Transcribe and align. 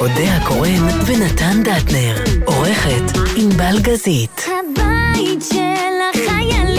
אודה 0.00 0.36
הקורן 0.36 0.88
ונתן 1.06 1.62
דטנר. 1.62 2.14
עורכת 2.44 3.18
ענבל 3.36 3.78
גזית. 3.80 4.44
הבית 4.46 5.42
של 5.42 5.56
החיילים, 6.10 6.69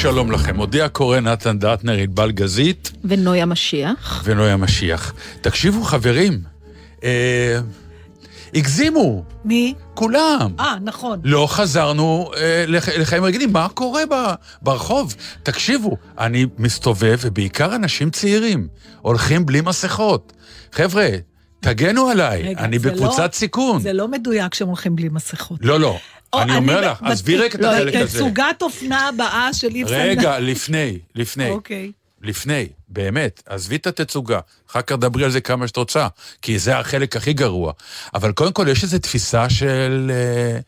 שלום 0.00 0.30
לכם. 0.30 0.56
מודיע 0.56 0.88
קורא 0.88 1.20
נתן 1.20 1.58
דטנר, 1.58 1.92
ענבל 1.92 2.30
גזית 2.30 2.92
ונויה 3.04 3.46
משיח. 3.46 4.22
ונויה 4.24 4.56
משיח. 4.56 5.12
תקשיבו, 5.40 5.82
חברים, 5.82 6.42
אה, 7.04 7.60
הגזימו, 8.54 9.24
מי? 9.44 9.74
כולם. 9.94 10.54
אה, 10.60 10.76
נכון. 10.82 11.20
לא 11.24 11.46
חזרנו 11.50 12.30
אה, 12.36 12.64
לח, 12.68 12.88
לחיים 12.88 13.24
רגילים, 13.24 13.52
מה 13.52 13.68
קורה 13.68 14.02
ב, 14.10 14.14
ברחוב? 14.62 15.14
תקשיבו, 15.42 15.96
אני 16.18 16.46
מסתובב, 16.58 17.18
ובעיקר 17.20 17.74
אנשים 17.74 18.10
צעירים, 18.10 18.68
הולכים 19.00 19.46
בלי 19.46 19.60
מסכות. 19.60 20.32
חבר'ה, 20.72 21.08
תגנו 21.60 22.08
עליי, 22.08 22.42
רגע, 22.42 22.60
אני 22.60 22.78
זה 22.78 22.90
בקבוצת 22.90 23.18
לא- 23.18 23.28
סיכון. 23.32 23.80
זה 23.80 23.92
לא 23.92 24.08
מדויק 24.08 24.54
שהם 24.54 24.68
הולכים 24.68 24.96
בלי 24.96 25.08
מסכות. 25.08 25.58
לא, 25.62 25.80
לא, 25.80 25.98
אני 26.34 26.56
אומר 26.56 26.90
לך, 26.90 27.02
עזבי 27.02 27.36
רק 27.36 27.54
את 27.54 27.60
לא, 27.60 27.72
החלק 27.72 27.94
הזה. 27.94 28.18
תצוגת 28.18 28.62
אופנה 28.62 29.08
הבאה 29.08 29.54
של 29.54 29.74
איב 29.74 29.88
רגע, 29.90 30.38
לפני, 30.38 30.98
לפני. 31.14 31.50
אוקיי. 31.50 31.92
לפני, 32.22 32.68
באמת, 32.88 33.42
עזבי 33.46 33.76
את 33.76 33.86
התצוגה, 33.86 34.40
אחר 34.70 34.82
כך 34.82 34.96
דברי 34.96 35.24
על 35.24 35.30
זה 35.30 35.40
כמה 35.40 35.68
שאת 35.68 35.76
רוצה, 35.76 36.08
כי 36.42 36.58
זה 36.58 36.78
החלק 36.78 37.16
הכי 37.16 37.32
גרוע. 37.32 37.72
אבל 38.14 38.32
קודם 38.32 38.52
כל, 38.52 38.66
יש 38.68 38.82
איזו 38.82 38.98
תפיסה 38.98 39.50
של... 39.50 40.10
אה, 40.14 40.60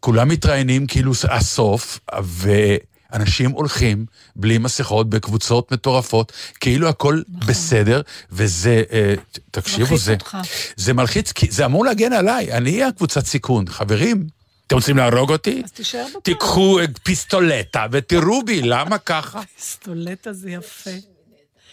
כולם 0.00 0.28
מתראיינים 0.28 0.86
כאילו 0.86 1.12
הסוף, 1.30 2.00
ואנשים 2.22 3.50
הולכים 3.50 4.06
בלי 4.36 4.58
מסכות 4.58 5.10
בקבוצות 5.10 5.72
מטורפות, 5.72 6.32
כאילו 6.60 6.88
הכל 6.88 7.22
בסדר, 7.46 8.00
וזה, 8.32 8.82
אה, 8.92 9.14
תקשיבו, 9.50 9.84
נכון. 9.84 9.98
זה... 9.98 10.12
אותך. 10.12 10.36
זה 10.76 10.92
מלחיץ, 10.92 11.32
כי 11.32 11.46
זה 11.50 11.64
אמור 11.64 11.84
להגן 11.84 12.12
עליי, 12.12 12.52
אני 12.52 12.72
אהיה 12.72 12.88
הקבוצת 12.88 13.26
סיכון. 13.26 13.64
חברים, 13.68 14.26
אתם 14.66 14.76
רוצים 14.76 14.96
להרוג 14.96 15.32
אותי? 15.32 15.62
אז 15.64 15.72
תישאר 15.72 16.06
בבית. 16.10 16.24
תיקחו 16.24 16.78
פיסטולטה 17.02 17.86
ותראו 17.90 18.42
בי, 18.44 18.62
למה 18.62 18.98
ככה? 18.98 19.40
פיסטולטה 19.56 20.32
זה 20.32 20.50
יפה. 20.50 20.90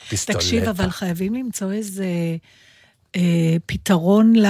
פיסטולטה. 0.09 0.39
תקשיב, 0.39 0.63
אבל 0.63 0.89
חייבים 0.89 1.35
למצוא 1.35 1.71
איזה 1.71 2.05
אה, 3.15 3.55
פתרון, 3.65 4.35
ל... 4.35 4.45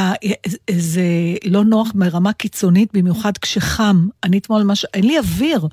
איזה 0.68 1.04
לא 1.46 1.64
נוח 1.64 1.92
ברמה 1.96 2.34
קיצונית, 2.34 2.90
במיוחד 2.94 3.38
כשחם. 3.38 4.08
אני 4.24 4.38
אתמול 4.38 4.64
ממש, 4.64 4.86
אין 4.94 5.04
לי 5.04 5.18
אוויר. 5.18 5.68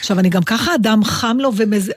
עכשיו, 0.00 0.18
אני 0.18 0.28
גם 0.28 0.42
ככה 0.42 0.74
אדם 0.74 1.04
חם 1.04 1.36
לו 1.40 1.50
ומז... 1.56 1.92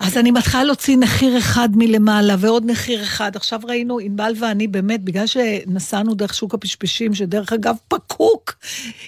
אז 0.00 0.16
אני 0.16 0.30
מתחילה 0.30 0.64
להוציא 0.64 0.96
נחיר 0.96 1.38
אחד 1.38 1.68
מלמעלה 1.74 2.34
ועוד 2.38 2.64
נחיר 2.66 3.02
אחד. 3.02 3.36
עכשיו 3.36 3.60
ראינו, 3.64 3.98
ענבל 3.98 4.32
ואני 4.40 4.66
באמת, 4.66 5.04
בגלל 5.04 5.26
שנסענו 5.26 6.14
דרך 6.14 6.34
שוק 6.34 6.54
הפשפשים, 6.54 7.14
שדרך 7.14 7.52
אגב 7.52 7.76
פקוק, 7.88 8.54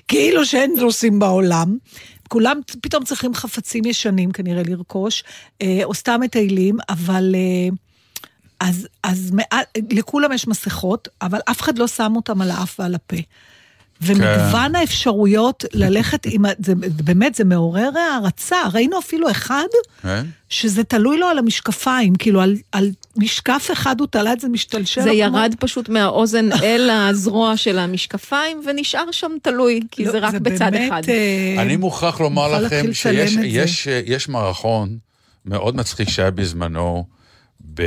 כאילו 0.08 0.46
שאין 0.46 0.74
נוסעים 0.78 1.18
בעולם, 1.18 1.76
כולם 2.28 2.60
פתאום 2.80 3.04
צריכים 3.04 3.34
חפצים 3.34 3.84
ישנים 3.84 4.32
כנראה 4.32 4.62
לרכוש, 4.66 5.24
אה, 5.62 5.80
או 5.84 5.94
סתם 5.94 6.20
מטיילים, 6.20 6.76
אבל... 6.88 7.34
אה, 7.34 7.76
אז, 8.60 8.88
אז 9.02 9.30
מעל, 9.30 9.64
לכולם 9.90 10.32
יש 10.32 10.48
מסכות, 10.48 11.08
אבל 11.22 11.38
אף 11.50 11.60
אחד 11.60 11.78
לא 11.78 11.86
שם 11.86 12.12
אותם 12.16 12.42
על 12.42 12.50
האף 12.50 12.80
ועל 12.80 12.94
הפה. 12.94 13.16
ומגוון 14.00 14.74
האפשרויות 14.74 15.64
ללכת 15.72 16.26
עם, 16.26 16.44
זה, 16.58 16.74
באמת, 17.04 17.34
זה 17.34 17.44
מעורר 17.44 17.90
הערצה. 17.98 18.56
ראינו 18.72 18.98
אפילו 18.98 19.30
אחד 19.30 19.66
כן? 20.02 20.26
שזה 20.48 20.84
תלוי 20.84 21.18
לו 21.18 21.26
על 21.26 21.38
המשקפיים, 21.38 22.14
כאילו 22.14 22.40
על, 22.40 22.56
על 22.72 22.90
משקף 23.16 23.70
אחד 23.72 24.00
הוא 24.00 24.08
תלה 24.10 24.32
את 24.32 24.40
זה 24.40 24.48
משתלשל. 24.48 25.02
זה 25.02 25.10
ירד 25.10 25.54
פשוט 25.58 25.88
מהאוזן 25.88 26.52
אל 26.62 26.90
הזרוע 26.90 27.56
של 27.56 27.78
המשקפיים, 27.78 28.60
ונשאר 28.66 29.12
שם 29.12 29.32
תלוי, 29.42 29.80
כי 29.90 30.04
לא, 30.04 30.12
זה 30.12 30.18
רק 30.18 30.34
בצד 30.34 30.70
באמת, 30.72 30.88
אחד. 30.92 31.02
אה, 31.08 31.62
אני 31.62 31.76
מוכרח 31.76 32.20
לומר 32.20 32.60
לכם 32.60 32.92
שיש 32.92 33.32
את 33.32 33.40
זה. 33.40 33.46
יש, 33.46 33.86
יש 33.86 34.28
מערכון 34.28 34.98
מאוד 35.44 35.76
מצחיק 35.76 36.08
שהיה 36.08 36.30
בזמנו 36.30 37.04
ב... 37.74 37.82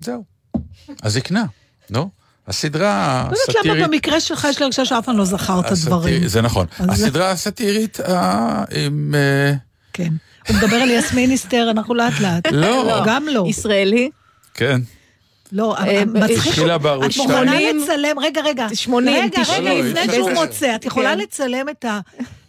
זהו, 0.00 0.24
הזקנה, 1.02 1.44
נו. 1.90 2.10
הסדרה 2.48 3.24
לא 3.30 3.36
יודעת 3.36 3.48
למה 3.48 3.72
הסאטירית... 3.72 3.88
במקרה 3.88 4.20
שלך 4.20 4.46
יש 4.50 4.58
לי 4.58 4.64
הרגשה 4.64 4.84
שאף 4.84 5.04
אחד 5.04 5.14
לא 5.14 5.24
זכר 5.24 5.60
את 5.60 5.70
הדברים. 5.70 6.28
זה 6.28 6.42
נכון. 6.42 6.66
הסדרה 6.78 7.30
הסאטירית 7.30 8.00
אה, 8.00 8.64
עם... 8.70 9.14
אה, 9.14 9.52
כן. 9.92 10.12
הוא 10.48 10.56
מדבר 10.56 10.76
על 10.76 10.90
יסמין 10.90 11.30
היסטר, 11.30 11.70
אנחנו 11.70 11.94
לאט 11.94 12.20
לאט. 12.20 12.46
לא. 12.52 13.02
גם 13.06 13.26
לא. 13.28 13.44
ישראלי, 13.48 14.10
כן. 14.54 14.80
לא, 15.52 15.76
אה, 15.78 16.04
מצחיק. 16.04 16.38
התחילה 16.38 16.78
בערוץ 16.78 17.04
את 17.04 17.16
מוכנה. 17.16 17.60
לצלם, 17.60 18.18
רגע, 18.18 18.40
רגע. 18.40 18.66
80, 18.74 19.24
רגע, 19.24 19.42
90. 19.42 19.64
רגע, 19.64 19.74
לא, 19.74 19.78
לא, 19.78 19.84
לפני 19.84 20.14
שהוא 20.14 20.30
אפשר. 20.30 20.44
מוצא, 20.44 20.74
את 20.74 20.84
יכולה 20.84 21.12
כן. 21.12 21.18
לצלם 21.18 21.68
את 21.68 21.84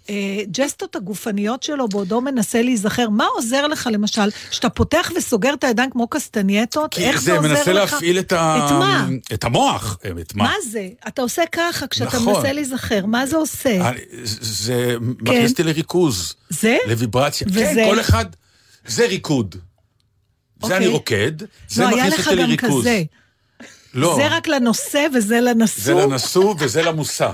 הג'סטות 0.10 0.96
הגופניות 0.96 1.64
שלו 1.64 1.88
בעודו 1.88 2.22
מנסה 2.22 2.62
להיזכר. 2.62 3.10
מה 3.10 3.26
עוזר 3.26 3.68
לך, 3.68 3.90
למשל, 3.92 4.30
שאתה 4.52 4.70
פותח 4.70 5.12
וסוגר 5.18 5.54
את 5.54 5.64
הידיים 5.64 5.90
כמו 5.90 6.08
קסטנייטות? 6.08 6.94
כי 6.94 7.06
איך 7.06 7.20
זה 7.22 7.26
זה 7.26 7.38
עוזר 7.38 7.48
לך? 7.52 7.58
מנסה 7.58 7.74
להפעיל 7.74 8.20
את 8.20 8.32
ה... 8.32 8.66
את 8.68 8.72
מה? 8.72 9.08
את 9.34 9.44
המוח. 9.44 9.98
את 10.22 10.36
מה? 10.36 10.44
מה 10.44 10.54
זה? 10.72 10.88
אתה 11.08 11.22
עושה 11.22 11.42
ככה 11.52 11.88
כשאתה 11.88 12.18
נכון. 12.18 12.34
מנסה 12.34 12.54
להיזכר, 12.54 13.06
מה 13.06 13.26
זה 13.26 13.38
עושה? 13.38 13.90
אני- 13.90 14.00
זה 14.42 14.96
מכניס 15.02 15.52
אותי 15.52 15.64
לריכוז. 15.64 16.34
זה? 16.50 16.78
לוויברציה. 16.88 17.48
וזה? 17.50 17.60
כן, 17.76 17.86
כל 17.90 18.00
אחד, 18.00 18.26
זה 18.88 19.06
ריקוד. 19.08 19.56
זה 19.56 19.62
אוקיי. 20.64 20.78
אני 20.78 20.88
רוקד, 20.88 21.32
זה 21.70 21.84
לא, 21.84 21.88
היה 21.88 21.98
מכניס 22.06 22.20
לך 22.20 22.28
אותי 22.28 22.42
גם 22.42 22.48
לריכוז. 22.50 22.82
כזה. 22.82 23.04
לא, 23.94 24.16
זה 24.18 24.28
רק 24.28 24.48
לנושא 24.48 25.08
וזה 25.16 25.28
זה 25.28 25.42
לנשוא, 25.42 26.02
לנשוא 26.02 26.56
וזה 26.60 26.82
למושא. 26.82 27.30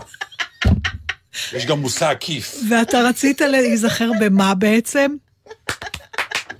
יש 1.53 1.65
גם 1.65 1.79
מושא 1.79 2.05
עקיף. 2.09 2.55
ואתה 2.69 3.01
רצית 3.01 3.41
להיזכר 3.41 4.11
במה 4.19 4.53
בעצם? 4.55 5.11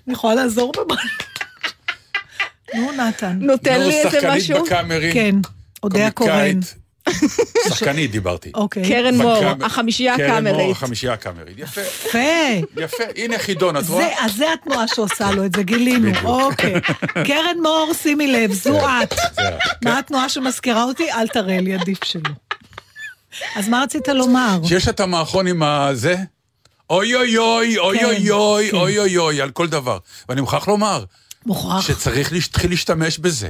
אני 0.08 0.14
יכולה 0.14 0.36
לעזור 0.36 0.72
במה? 0.78 0.96
נו, 2.76 2.92
נתן. 2.92 3.38
נותן 3.42 3.78
נו, 3.82 3.88
לי 3.88 3.98
איזה 3.98 4.10
שחקנית 4.12 4.38
משהו? 4.44 4.66
בקאמרי. 4.66 5.14
כן, 5.14 5.36
אודיה 5.84 6.12
קורן. 6.12 6.60
שחקנית 7.70 8.12
דיברתי. 8.12 8.52
אוקיי. 8.56 8.84
קרן 8.90 9.16
מור, 9.18 9.44
החמישייה 9.62 10.18
קרן 10.18 10.44
מור, 10.48 10.54
הקאמרית. 10.56 10.76
החמישייה 10.76 11.14
הקאמרית. 11.14 11.60
יפה, 11.60 11.82
יפה. 11.82 12.20
יפה. 12.78 13.04
הנה 13.16 13.40
חידון, 13.40 13.78
את 13.78 13.86
זה, 13.86 13.94
רואה? 13.94 14.26
אז 14.26 14.36
זה 14.36 14.54
התנועה 14.54 14.88
שעושה 14.88 15.32
לו 15.32 15.46
את 15.46 15.56
זה, 15.56 15.64
גילינו. 15.64 16.12
אוקיי. 16.24 16.74
קרן 17.28 17.58
מור, 17.64 17.92
שימי 18.02 18.28
לב, 18.28 18.54
זו 18.54 18.80
את. 19.04 19.14
זה- 19.36 19.42
מה 19.86 20.00
התנועה 20.00 20.30
שמזכירה 20.30 20.84
אותי? 20.84 21.12
אל 21.12 21.28
תראה 21.28 21.60
לי, 21.62 21.74
עדיף 21.74 22.04
שלא. 22.04 22.22
אז 23.56 23.70
מה 23.70 23.84
רצית 23.84 24.08
לומר? 24.08 24.60
שיש 24.68 24.88
את 24.88 25.00
המערכון 25.00 25.48
עם 25.48 25.64
הזה? 25.64 26.16
אוי 26.90 27.16
אוי 27.16 27.38
אוי, 27.38 27.78
אוי 27.78 28.00
כן, 28.00 28.06
אוי 28.06 28.32
אוי, 28.32 28.68
כן. 28.72 28.78
אוי 28.78 29.00
אוי 29.00 29.18
אוי, 29.18 29.42
על 29.42 29.52
כל 29.52 29.68
דבר. 29.68 29.98
ואני 30.30 30.42
מוכרח 30.42 30.68
לומר, 30.68 31.04
מוכרח. 31.46 31.82
שצריך 31.88 32.34
להתחיל 32.34 32.70
להשתמש 32.70 33.18
בזה. 33.18 33.50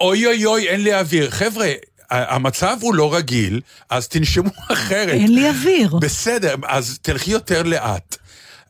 אוי 0.00 0.26
אוי 0.26 0.44
אוי, 0.46 0.68
אין 0.68 0.82
לי 0.82 0.94
אוויר. 0.94 1.30
חבר'ה, 1.30 1.68
המצב 2.10 2.76
הוא 2.80 2.94
לא 2.94 3.14
רגיל, 3.14 3.60
אז 3.90 4.08
תנשמו 4.08 4.50
אחרת. 4.72 5.08
אין 5.08 5.34
לי 5.34 5.48
אוויר. 5.48 5.96
בסדר, 6.00 6.54
אז 6.68 6.98
תלכי 7.02 7.30
יותר 7.30 7.62
לאט. 7.62 8.16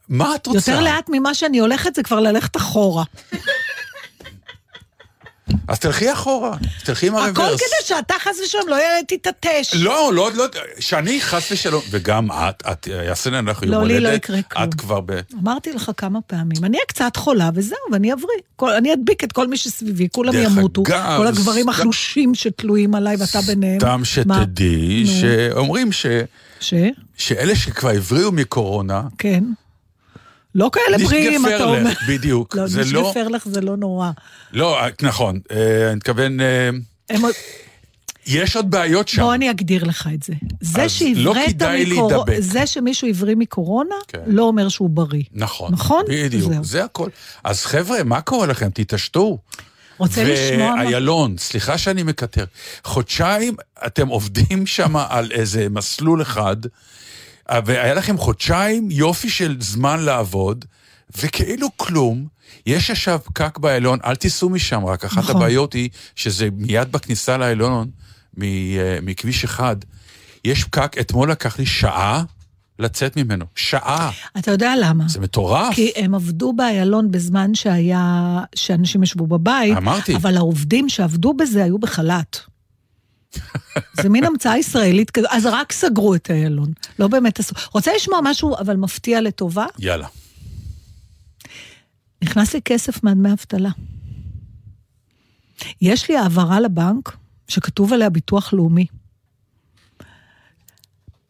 מה 0.08 0.34
את 0.34 0.46
רוצה? 0.46 0.72
יותר 0.72 0.84
לאט 0.84 1.04
ממה 1.08 1.34
שאני 1.34 1.58
הולכת 1.58 1.94
זה 1.94 2.02
כבר 2.02 2.20
ללכת 2.20 2.56
אחורה. 2.56 3.04
אז 5.68 5.78
תלכי 5.78 6.12
אחורה, 6.12 6.56
תלכי 6.84 7.06
עם 7.06 7.14
הרוורס. 7.14 7.38
הכל 7.38 7.56
כדי 7.56 7.86
שאתה 7.96 8.14
חס 8.18 8.36
ושלום 8.44 8.68
לא 8.68 8.76
תתעטש. 9.06 9.74
לא, 9.74 10.10
לא, 10.14 10.30
לא, 10.34 10.44
שאני 10.78 11.20
חס 11.20 11.52
ושלום, 11.52 11.82
וגם 11.90 12.32
את, 12.32 12.62
את, 12.72 12.86
יעשה 13.06 13.30
יום 13.30 13.46
לא, 13.46 13.76
הולדת. 13.76 13.96
לי 13.96 14.00
לא 14.00 14.08
יקרה 14.08 14.42
כלום. 14.42 14.64
את 14.64 14.74
כבר 14.74 15.00
ב... 15.06 15.20
אמרתי 15.42 15.72
לך 15.72 15.90
כמה 15.96 16.20
פעמים, 16.20 16.64
אני 16.64 16.76
אהיה 16.76 16.86
קצת 16.86 17.16
חולה 17.16 17.50
וזהו, 17.54 17.78
ואני 17.92 18.12
אבריא. 18.12 18.76
אני 18.78 18.92
אדביק 18.92 19.24
את 19.24 19.32
כל 19.32 19.48
מי 19.48 19.56
שסביבי, 19.56 20.08
כולם 20.12 20.34
ימותו. 20.34 20.82
כל 21.16 21.26
הגברים 21.26 21.68
החלושים 21.68 22.34
שתלויים 22.34 22.94
עליי 22.94 23.16
ואתה 23.16 23.40
ביניהם. 23.40 23.80
סתם? 23.80 24.00
שתדעי. 24.04 25.06
שאומרים 25.06 25.92
ש... 25.92 26.06
ש? 26.60 26.74
שאלה 27.16 27.56
שכבר 27.56 27.90
הבריאו 27.90 28.32
מקורונה, 28.32 29.02
כן. 29.18 29.44
לא 30.54 30.70
כאלה 30.72 30.98
בריאים, 30.98 31.46
אתה 31.46 31.64
אומר. 31.64 31.78
נשגפר 31.78 31.90
לך, 31.90 32.08
בדיוק. 32.08 32.56
לא, 32.56 32.66
זה 32.66 32.82
לא... 32.84 33.02
נשגפר 33.02 33.28
לך 33.28 33.48
זה 33.48 33.60
לא 33.60 33.76
נורא. 33.76 34.10
לא, 34.52 34.78
נכון, 35.02 35.40
אה, 35.52 35.86
אני 35.88 35.96
מתכוון, 35.96 36.40
אה, 36.40 36.70
יש 38.26 38.56
עוד 38.56 38.70
בעיות 38.70 39.08
שם. 39.08 39.22
בוא 39.22 39.34
אני 39.34 39.50
אגדיר 39.50 39.84
לך 39.84 40.08
את 40.14 40.22
זה. 40.22 40.32
זה 40.60 40.82
אז 40.82 40.90
שהבראת 40.90 41.62
לא 41.62 41.72
להידבק. 41.72 42.36
זה 42.38 42.66
שמישהו 42.66 43.08
הבריא 43.08 43.36
מקורונה, 43.36 43.94
כן. 44.08 44.20
לא 44.26 44.42
אומר 44.42 44.68
שהוא 44.68 44.90
בריא. 44.90 45.22
נכון. 45.32 45.72
נכון? 45.72 46.04
בדיוק, 46.08 46.52
זהו. 46.52 46.64
זה 46.64 46.84
הכל. 46.84 47.08
אז 47.44 47.66
חבר'ה, 47.66 48.02
מה 48.04 48.20
קורה 48.20 48.46
לכם? 48.46 48.70
תתעשתו. 48.74 49.38
רוצה 49.98 50.24
לשמוע 50.24 50.74
מה... 50.74 50.82
ואיילון, 50.82 51.36
סליחה 51.38 51.78
שאני 51.78 52.02
מקטר, 52.02 52.44
חודשיים 52.84 53.54
אתם 53.86 54.08
עובדים 54.08 54.66
שם 54.66 54.96
על 54.96 55.32
איזה 55.32 55.68
מסלול 55.70 56.22
אחד, 56.22 56.56
והיה 57.64 57.94
לכם 57.94 58.18
חודשיים 58.18 58.90
יופי 58.90 59.30
של 59.30 59.56
זמן 59.60 60.00
לעבוד, 60.00 60.64
וכאילו 61.18 61.68
כלום. 61.76 62.26
יש 62.66 62.90
עכשיו 62.90 63.20
פקק 63.24 63.58
באיילון, 63.58 63.98
אל 64.04 64.16
תיסעו 64.16 64.50
משם, 64.50 64.84
רק 64.84 65.04
אחת 65.04 65.18
נכון. 65.18 65.36
הבעיות 65.36 65.72
היא 65.72 65.90
שזה 66.16 66.48
מיד 66.52 66.92
בכניסה 66.92 67.36
לאיילון, 67.36 67.90
אה, 68.42 68.98
מכביש 69.02 69.44
אחד, 69.44 69.76
יש 70.44 70.64
פקק, 70.64 70.96
אתמול 71.00 71.30
לקח 71.30 71.58
לי 71.58 71.66
שעה 71.66 72.22
לצאת 72.78 73.16
ממנו. 73.16 73.44
שעה. 73.54 74.10
אתה 74.38 74.50
יודע 74.50 74.74
למה? 74.82 75.04
זה 75.08 75.20
מטורף. 75.20 75.74
כי 75.74 75.92
הם 75.96 76.14
עבדו 76.14 76.52
באיילון 76.52 77.10
בזמן 77.10 77.54
שהיה, 77.54 78.38
שאנשים 78.54 79.02
ישבו 79.02 79.26
בבית. 79.26 79.76
אמרתי. 79.76 80.16
אבל 80.16 80.36
העובדים 80.36 80.88
שעבדו 80.88 81.34
בזה 81.34 81.64
היו 81.64 81.78
בחל"ת. 81.78 82.40
זה 83.92 84.08
מין 84.08 84.24
המצאה 84.24 84.58
ישראלית 84.58 85.10
כזו, 85.10 85.26
אז 85.30 85.46
רק 85.46 85.72
סגרו 85.72 86.14
את 86.14 86.30
איילון. 86.30 86.72
לא 86.98 87.08
באמת 87.08 87.38
עשו. 87.38 87.54
רוצה 87.74 87.92
לשמוע 87.96 88.20
משהו, 88.22 88.56
אבל 88.58 88.76
מפתיע 88.76 89.20
לטובה? 89.20 89.66
יאללה. 89.78 90.06
נכנס 92.24 92.54
לי 92.54 92.62
כסף 92.62 93.04
מהדמי 93.04 93.32
אבטלה. 93.32 93.70
יש 95.80 96.10
לי 96.10 96.16
העברה 96.16 96.60
לבנק 96.60 97.16
שכתוב 97.48 97.92
עליה 97.92 98.10
ביטוח 98.10 98.52
לאומי. 98.52 98.86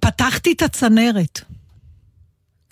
פתחתי 0.00 0.53
את 0.53 0.62
הצנרת, 0.62 1.41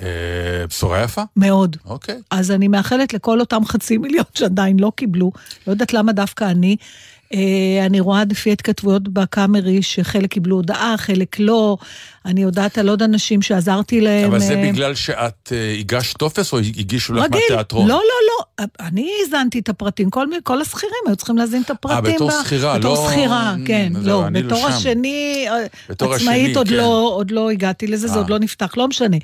אה, 0.01 0.67
בשורה 0.69 1.03
יפה? 1.03 1.23
מאוד. 1.37 1.77
אוקיי. 1.85 2.21
אז 2.31 2.51
אני 2.51 2.69
מאחלת 2.69 3.13
לכל 3.15 3.41
אותם 3.41 3.65
חצי 3.65 3.99
מיליון 3.99 4.25
שעדיין 4.35 4.79
לא 4.79 4.93
קיבלו, 4.97 5.33
לא 5.67 5.73
יודעת 5.73 5.93
למה 5.93 6.13
דווקא 6.13 6.45
אני. 6.45 6.77
אה, 7.35 7.87
אני 7.87 8.01
רואה 8.01 8.23
לפי 8.31 8.53
התכתבויות 8.53 9.09
בקאמרי 9.09 9.83
שחלק 9.83 10.31
קיבלו 10.31 10.57
הודעה, 10.57 10.95
חלק 10.99 11.37
לא. 11.39 11.77
אני 12.27 12.43
יודעת 12.43 12.79
על 12.79 12.89
עוד 12.89 13.03
אנשים 13.03 13.43
שעזרתי 13.43 14.01
להם. 14.01 14.25
אבל 14.31 14.39
זה 14.39 14.55
אה, 14.55 14.71
בגלל 14.73 14.95
שאת 14.95 15.53
אה, 15.53 15.75
הגשת 15.79 16.17
טופס 16.17 16.53
או 16.53 16.59
הגישו 16.59 17.15
לך. 17.15 17.25
מהתיאטרון? 17.31 17.89
לא, 17.89 17.95
לא, 17.95 18.01
לא. 18.61 18.65
אני 18.81 19.11
האזנתי 19.23 19.59
את 19.59 19.69
הפרטים. 19.69 20.11
כל, 20.11 20.27
כל 20.43 20.61
השכירים 20.61 20.95
היו 21.07 21.17
צריכים 21.17 21.37
להזין 21.37 21.63
את 21.63 21.71
הפרטים. 21.71 22.15
בתור 22.15 22.31
ב- 22.31 22.45
שכירה, 22.45 22.79
בתור 22.79 22.95
לא- 22.95 23.11
שכירה, 23.11 23.55
כן. 23.67 23.93
זהו, 23.95 24.21
לא, 24.21 24.27
אני 24.27 24.43
לא 24.43 24.47
בתור 24.49 24.61
שם. 24.61 24.67
השני, 24.77 25.47
אה, 25.49 25.67
בתור 25.89 26.15
עצמאית 26.15 26.43
השני, 26.43 26.55
עוד 26.55 26.69
כן. 26.69 26.75
לא, 26.75 27.11
עוד 27.15 27.31
לא 27.31 27.51
הגעתי 27.51 27.87
לזה, 27.87 28.09
זה 28.09 28.15
אה. 28.15 28.19
עוד 28.19 28.31
לא 28.31 28.39
נפתח, 28.39 28.77
לא 28.77 28.89
משנה. 28.89 29.17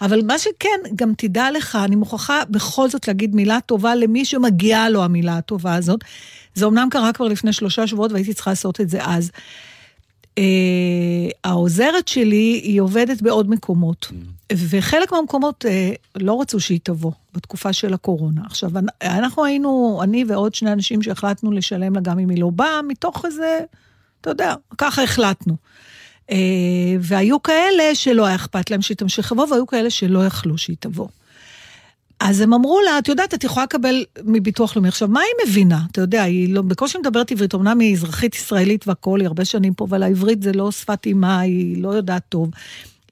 אבל 0.00 0.20
מה 0.26 0.38
שכן, 0.38 0.68
גם 0.94 1.12
תדע 1.16 1.50
לך, 1.50 1.78
אני 1.84 1.96
מוכרחה 1.96 2.42
בכל 2.50 2.88
זאת 2.88 3.08
להגיד 3.08 3.34
מילה 3.34 3.58
טובה 3.66 3.94
למי 3.94 4.24
שמגיעה 4.24 4.88
לו 4.88 5.04
המילה 5.04 5.36
הטובה 5.38 5.74
הזאת. 5.74 6.00
זה 6.54 6.66
אמנם 6.66 6.88
קרה 6.90 7.12
כבר 7.12 7.28
לפני 7.28 7.52
שלושה 7.52 7.86
שבועות 7.86 8.12
והייתי 8.12 8.34
צריכה 8.34 8.50
לעשות 8.50 8.80
את 8.80 8.88
זה 8.88 8.98
אז. 9.04 9.30
אה, 10.38 10.44
העוזרת 11.44 12.08
שלי, 12.08 12.60
היא 12.64 12.80
עובדת 12.80 13.22
בעוד 13.22 13.50
מקומות, 13.50 14.12
וחלק 14.52 15.12
מהמקומות 15.12 15.66
אה, 15.66 15.90
לא 16.16 16.40
רצו 16.40 16.60
שהיא 16.60 16.80
תבוא 16.82 17.12
בתקופה 17.34 17.72
של 17.72 17.94
הקורונה. 17.94 18.40
עכשיו, 18.46 18.70
אנ- 18.78 18.86
אנחנו 19.02 19.44
היינו, 19.44 20.00
אני 20.02 20.24
ועוד 20.28 20.54
שני 20.54 20.72
אנשים 20.72 21.02
שהחלטנו 21.02 21.52
לשלם 21.52 21.94
לה 21.94 22.00
גם 22.00 22.18
אם 22.18 22.28
היא 22.28 22.40
לא 22.40 22.50
באה, 22.50 22.82
מתוך 22.82 23.24
איזה, 23.24 23.60
אתה 24.20 24.30
יודע, 24.30 24.54
ככה 24.78 25.02
החלטנו. 25.02 25.56
אה, 26.30 26.36
והיו 27.00 27.42
כאלה 27.42 27.94
שלא 27.94 28.26
היה 28.26 28.34
אכפת 28.34 28.70
להם 28.70 28.82
שהיא 28.82 28.96
תמשיך 28.96 29.32
לבוא, 29.32 29.46
והיו 29.50 29.66
כאלה 29.66 29.90
שלא 29.90 30.26
יכלו 30.26 30.58
שהיא 30.58 30.76
תבוא. 30.80 31.08
אז 32.24 32.40
הם 32.40 32.54
אמרו 32.54 32.80
לה, 32.84 32.98
את 32.98 33.08
יודעת, 33.08 33.34
את 33.34 33.44
יכולה 33.44 33.64
לקבל 33.64 34.04
מביטוח 34.24 34.76
לאומי. 34.76 34.88
עכשיו, 34.88 35.08
מה 35.08 35.20
היא 35.20 35.48
מבינה? 35.48 35.80
אתה 35.92 36.00
יודע, 36.00 36.22
היא 36.22 36.54
לא, 36.54 36.62
בקושי 36.62 36.98
מדברת 36.98 37.30
עברית, 37.30 37.54
אמנם 37.54 37.78
היא 37.78 37.94
אזרחית 37.94 38.34
ישראלית 38.34 38.88
והכול, 38.88 39.20
היא 39.20 39.26
הרבה 39.26 39.44
שנים 39.44 39.74
פה, 39.74 39.84
אבל 39.84 40.02
העברית 40.02 40.42
זה 40.42 40.52
לא 40.52 40.70
שפת 40.70 41.06
אימה, 41.06 41.40
היא 41.40 41.82
לא 41.82 41.88
יודעת 41.88 42.22
טוב. 42.28 42.50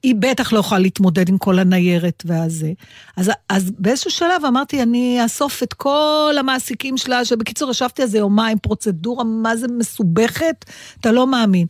היא 0.03 0.15
בטח 0.19 0.53
לא 0.53 0.59
יכולה 0.59 0.79
להתמודד 0.79 1.29
עם 1.29 1.37
כל 1.37 1.59
הניירת 1.59 2.23
והזה. 2.25 2.71
אז, 3.17 3.31
אז 3.49 3.71
באיזשהו 3.79 4.11
שלב 4.11 4.45
אמרתי, 4.47 4.81
אני 4.83 5.23
אאסוף 5.23 5.63
את 5.63 5.73
כל 5.73 6.35
המעסיקים 6.39 6.97
שלה, 6.97 7.25
שבקיצור, 7.25 7.71
ישבתי 7.71 8.01
על 8.01 8.07
זה 8.07 8.17
יומיים, 8.17 8.59
פרוצדורה, 8.59 9.23
מה 9.23 9.55
זה 9.55 9.67
מסובכת, 9.67 10.65
אתה 10.99 11.11
לא 11.11 11.27
מאמין. 11.27 11.67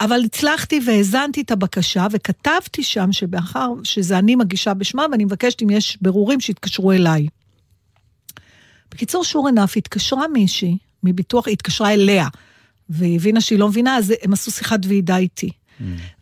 אבל 0.00 0.24
הצלחתי 0.24 0.80
והאזנתי 0.86 1.40
את 1.40 1.50
הבקשה, 1.50 2.06
וכתבתי 2.12 2.82
שם 2.82 3.12
שבאחר 3.12 3.72
שזה 3.84 4.18
אני 4.18 4.36
מגישה 4.36 4.74
בשמה, 4.74 5.06
ואני 5.12 5.24
מבקשת 5.24 5.62
אם 5.62 5.70
יש 5.70 5.98
בירורים 6.00 6.40
שיתקשרו 6.40 6.92
אליי. 6.92 7.26
בקיצור, 8.90 9.24
שור 9.24 9.48
ענף, 9.48 9.76
התקשרה 9.76 10.28
מישהי 10.28 10.78
מביטוח, 11.02 11.48
התקשרה 11.48 11.92
אליה, 11.92 12.28
והיא 12.88 13.16
הבינה 13.16 13.40
שהיא 13.40 13.58
לא 13.58 13.68
מבינה, 13.68 13.96
אז 13.96 14.14
הם 14.22 14.32
עשו 14.32 14.50
שיחת 14.50 14.80
ועידה 14.86 15.16
איתי. 15.16 15.50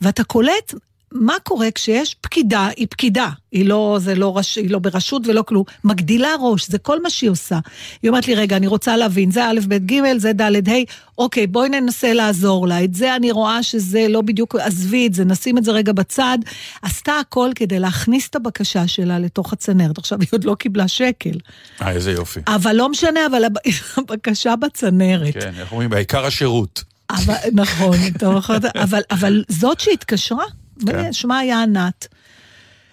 ואתה 0.01 0.25
קולט 0.25 0.75
מה 1.13 1.35
קורה 1.43 1.71
כשיש 1.75 2.17
פקידה, 2.21 2.69
היא 2.77 2.87
פקידה, 2.91 3.29
היא 3.53 3.67
לא, 3.67 3.99
זה 4.01 4.15
לא, 4.15 4.39
רש, 4.39 4.57
היא 4.59 4.71
לא 4.71 4.79
ברשות 4.79 5.23
ולא 5.27 5.43
כלום, 5.43 5.65
מגדילה 5.85 6.29
ראש, 6.41 6.69
זה 6.69 6.79
כל 6.79 7.03
מה 7.03 7.11
שהיא 7.11 7.31
עושה. 7.31 7.59
היא 8.03 8.09
אומרת 8.09 8.29
לי, 8.29 8.35
רגע, 8.35 8.57
אני 8.57 8.67
רוצה 8.67 8.97
להבין, 8.97 9.31
זה 9.31 9.45
א', 9.45 9.59
ב', 9.69 9.75
ג', 9.93 10.19
זה 10.19 10.33
ד', 10.33 10.69
ה', 10.69 10.73
אוקיי, 11.19 11.47
בואי 11.47 11.69
ננסה 11.69 12.13
לעזור 12.13 12.69
לה. 12.69 12.85
את 12.85 12.95
זה 12.95 13.17
אני 13.17 13.31
רואה 13.31 13.63
שזה 13.63 14.07
לא 14.09 14.21
בדיוק, 14.21 14.57
עזבי 14.57 15.07
את 15.07 15.15
זה, 15.15 15.25
נשים 15.25 15.59
את 15.59 15.65
זה 15.65 15.73
רגע 15.73 15.93
בצד. 15.93 16.39
עשתה 16.83 17.13
הכל 17.21 17.51
כדי 17.55 17.79
להכניס 17.79 18.29
את 18.29 18.37
הבקשה 18.37 18.87
שלה 18.89 19.19
לתוך 19.19 19.53
הצנרת. 19.53 19.99
עכשיו, 19.99 20.21
היא 20.21 20.29
עוד 20.33 20.45
לא 20.45 20.55
קיבלה 20.55 20.89
שקל. 20.89 21.39
אה, 21.83 21.91
איזה 21.91 22.13
יופי. 22.13 22.41
אבל 22.47 22.73
לא 22.77 22.89
משנה, 22.89 23.27
אבל 23.27 23.45
הב- 23.45 23.57
הבקשה 23.97 24.57
בצנרת. 24.57 25.35
כן, 25.35 25.53
איך 25.61 25.73
אומרים? 25.73 25.91
בעיקר 25.91 26.25
השירות. 26.27 26.85
אבל, 27.11 27.35
נכון, 27.53 27.97
יכול- 28.39 28.57
אבל, 28.75 29.01
אבל 29.11 29.45
זאת 29.49 29.81
שהתקשרה, 29.81 30.45
כן. 30.87 31.13
שמה 31.13 31.39
היה 31.39 31.63
ענת. 31.63 32.09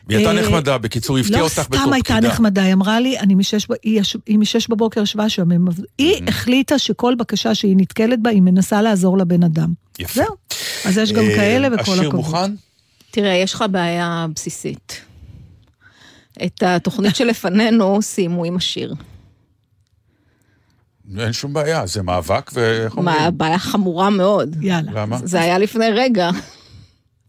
היא 0.10 0.18
הייתה 0.18 0.32
אה, 0.32 0.42
נחמדה, 0.42 0.78
בקיצור, 0.78 1.18
הפתיעה 1.18 1.40
לא 1.40 1.46
אותך 1.46 1.60
בתור 1.60 1.80
סתם 1.80 1.94
הייתה 1.94 2.14
פקידה. 2.14 2.28
נחמדה, 2.28 2.64
היא 2.64 2.74
אמרה 2.74 3.00
לי, 3.00 3.20
אני 3.20 3.36
משש, 3.36 3.68
היא, 3.84 4.02
היא 4.26 4.40
משש 4.40 4.68
בבוקר 4.68 5.02
ישבה 5.02 5.30
שם, 5.30 5.50
היא 5.98 6.22
החליטה 6.28 6.80
שכל 6.80 7.16
בקשה 7.16 7.56
שהיא 7.56 7.76
נתקלת 7.78 8.22
בה, 8.22 8.30
היא 8.30 8.42
מנסה 8.42 8.82
לעזור 8.82 9.18
לבן 9.18 9.44
אדם. 9.44 9.74
יפה. 10.00 10.14
זהו. 10.14 10.36
אז 10.86 10.98
יש 10.98 11.12
גם 11.12 11.24
אה, 11.24 11.36
כאלה 11.36 11.68
וכל 11.68 11.92
השיר 11.92 12.08
הכבוד. 12.08 12.16
מוכן? 12.16 12.52
תראה, 13.12 13.34
יש 13.34 13.54
לך 13.54 13.64
בעיה 13.72 14.26
בסיסית. 14.36 15.02
את 16.46 16.64
התוכנית 16.64 17.16
שלפנינו 17.16 18.02
סיימו 18.02 18.46
עם 18.46 18.56
השיר. 18.56 18.96
אין 21.20 21.34
שום 21.34 21.54
בעיה, 21.54 21.86
זה 21.86 22.04
מאבק, 22.04 22.52
ואיך 22.54 22.98
אומרים? 22.98 23.18
מה, 23.18 23.32
בעיה 23.32 23.60
חמורה 23.60 24.10
מאוד. 24.10 24.56
יאללה. 24.62 24.92
למה? 24.96 25.18
זה 25.24 25.42
היה 25.42 25.58
לפני 25.58 25.86
רגע. 25.92 26.30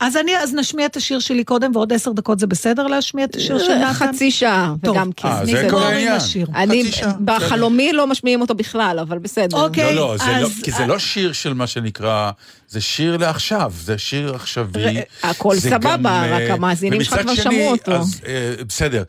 אז 0.00 0.16
אני, 0.16 0.38
אז 0.38 0.54
נשמיע 0.54 0.86
את 0.86 0.96
השיר 0.96 1.18
שלי 1.18 1.44
קודם, 1.44 1.70
ועוד 1.74 1.92
עשר 1.92 2.12
דקות 2.12 2.38
זה 2.38 2.46
בסדר 2.46 2.86
להשמיע 2.86 3.24
את 3.24 3.36
השיר 3.36 3.58
של 3.58 3.74
נתן? 3.74 3.92
חצי 3.92 4.30
שעה, 4.30 4.74
טוב. 4.84 4.96
וגם 4.96 5.08
אה, 5.08 5.12
כיף. 5.44 5.50
זה. 5.56 5.62
כל 5.62 5.70
קוראים 5.70 5.88
העניין. 6.08 6.20
אני, 6.54 6.82
חצי 6.82 6.92
שעה, 6.92 7.12
בחלומי 7.24 7.92
לא 7.92 8.06
משמיעים 8.06 8.40
אותו 8.40 8.54
בכלל, 8.54 8.98
אבל 9.02 9.18
בסדר. 9.18 9.64
אוקיי. 9.64 9.94
לא, 9.94 10.16
לא, 10.18 10.26
לא, 10.40 10.46
אז- 10.46 10.60
כי 10.62 10.70
זה 10.72 10.86
לא 10.86 10.98
שיר 10.98 11.32
של 11.32 11.52
מה 11.54 11.66
שנקרא, 11.66 12.30
זה 12.68 12.80
שיר 12.80 13.16
לעכשיו, 13.16 13.72
זה 13.76 13.98
שיר 13.98 14.34
עכשווי. 14.34 15.00
הכל 15.22 15.54
זה 15.54 15.70
סבבה, 15.70 16.22
רק 16.26 16.40
אה, 16.40 16.52
המאזינים 16.52 17.04
שלך 17.04 17.20
כבר 17.22 17.34
שמעו 17.34 17.70
אותו. 17.70 17.92
אז, 17.92 18.20
אה, 18.26 18.54
בסדר. 18.68 19.02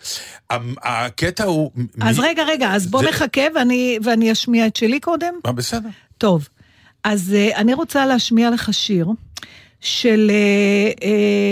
הקטע 0.83 1.43
הוא... 1.43 1.71
אז 2.01 2.19
רגע, 2.19 2.43
רגע, 2.43 2.73
אז 2.73 2.87
בוא 2.87 3.03
נחכה 3.03 3.41
ואני, 3.55 3.97
ואני 4.03 4.31
אשמיע 4.31 4.67
את 4.67 4.75
שלי 4.75 4.99
קודם. 4.99 5.33
אה, 5.45 5.51
בסדר. 5.51 5.89
טוב, 6.17 6.47
אז 7.03 7.35
אני 7.55 7.73
רוצה 7.73 8.05
להשמיע 8.05 8.49
לך 8.49 8.73
שיר 8.73 9.07
של... 9.87 10.31
uh, 10.31 10.99
uh, 10.99 11.03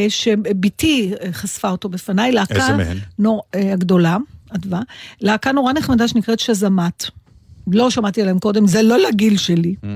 שבתי 0.10 1.12
uh, 1.13 1.25
חשפה 1.32 1.70
אותו 1.70 1.89
בפניי, 1.89 2.32
להקה... 2.32 2.56
איזה 2.56 2.77
מהן? 2.77 2.98
נור, 3.20 3.44
הגדולה, 3.54 4.18
אדווה, 4.50 4.82
להקה 5.22 5.51
נורא 5.51 5.74
נחמדה 5.74 6.08
שנקראת 6.08 6.39
שזמת. 6.39 7.06
לא 7.68 7.89
שמעתי 7.89 8.22
עליהם 8.22 8.39
קודם, 8.39 8.68
זה 8.68 8.82
לא 8.82 8.98
לגיל 8.98 9.38
שלי. 9.38 9.75
Mm. 9.84 9.88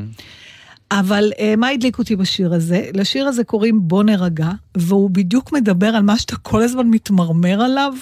אבל 0.91 1.31
אה, 1.39 1.53
מה 1.57 1.69
הדליק 1.69 1.97
אותי 1.99 2.15
בשיר 2.15 2.53
הזה? 2.53 2.89
לשיר 2.93 3.27
הזה 3.27 3.43
קוראים 3.43 3.87
בוא 3.87 4.03
נרגע, 4.03 4.49
והוא 4.77 5.09
בדיוק 5.09 5.51
מדבר 5.53 5.87
על 5.87 6.03
מה 6.03 6.17
שאתה 6.17 6.35
כל 6.35 6.61
הזמן 6.61 6.87
מתמרמר 6.87 7.61
עליו. 7.61 7.93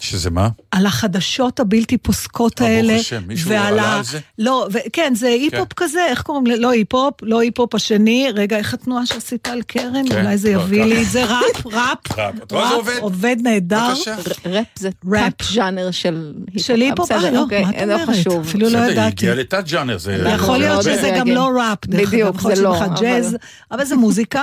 שזה 0.00 0.30
מה? 0.30 0.48
על 0.70 0.86
החדשות 0.86 1.60
הבלתי 1.60 1.98
פוסקות 1.98 2.62
אה, 2.62 2.66
ברוך 2.66 2.76
האלה. 2.76 2.94
השם, 2.94 3.22
מישהו 3.26 3.50
ועל 3.50 3.66
עלה 3.66 3.96
על 3.96 4.04
זה? 4.04 4.18
לא, 4.38 4.68
ו... 4.72 4.78
כן, 4.92 5.12
זה 5.16 5.26
היפ-הופ 5.26 5.72
כזה, 5.72 6.06
איך 6.06 6.22
קוראים 6.22 6.46
לזה? 6.46 6.60
לא 6.60 6.70
היפ-הופ, 6.70 7.14
לא 7.22 7.40
היפ-הופ 7.40 7.74
השני. 7.74 8.28
רגע, 8.34 8.56
איך 8.56 8.74
התנועה 8.74 9.06
שעשית 9.06 9.48
על 9.48 9.62
קרן? 9.62 10.08
כן, 10.08 10.20
אולי 10.20 10.38
זה 10.38 10.52
לא, 10.52 10.60
יביא 10.60 10.78
ככה. 10.78 10.88
לי 10.88 11.02
את 11.02 11.10
זה. 11.10 11.24
ראפ, 11.24 11.66
ראפ. 11.66 11.98
ראפ. 12.18 12.34
את 12.42 12.52
רואה, 12.52 12.68
זה 12.68 12.74
עובד? 12.74 12.98
עובד 13.00 13.36
נהדר. 13.42 13.88
בבקשה. 13.90 14.16
ראפ 14.46 14.66
זה 14.78 14.90
ראפ. 15.06 15.42
ז'אנר 15.42 15.90
של 15.90 16.32
היפ-הופ. 16.54 16.66
של 16.66 16.80
היפ-הופ, 16.80 17.12
אה, 17.12 17.30
לא, 17.30 17.40
אוקיי, 17.42 17.64
מה 17.64 17.70
את 17.70 17.82
אומרת? 17.82 18.08
חשוב. 18.08 18.46
אפילו 18.46 18.68
לא 18.68 18.68
בסדר, 18.68 18.82
היא 18.82 18.92
ידעתי. 18.92 19.08
הגיעה 19.08 19.34
לתת 19.34 19.64
ג'אנר, 19.66 19.98
זה... 19.98 20.24
יכול 20.34 20.58
להיות 20.58 20.82
שזה 20.82 21.12
גם. 21.18 21.28
לא 21.28 21.50
ראפ, 21.60 21.86
בדיוק, 21.86 22.36
יכול 22.36 22.54
זה 22.54 22.62
להיות 22.62 23.00
לא, 23.00 23.38
אבל 23.70 23.84
זה 23.84 23.96
מוזיקה, 23.96 24.42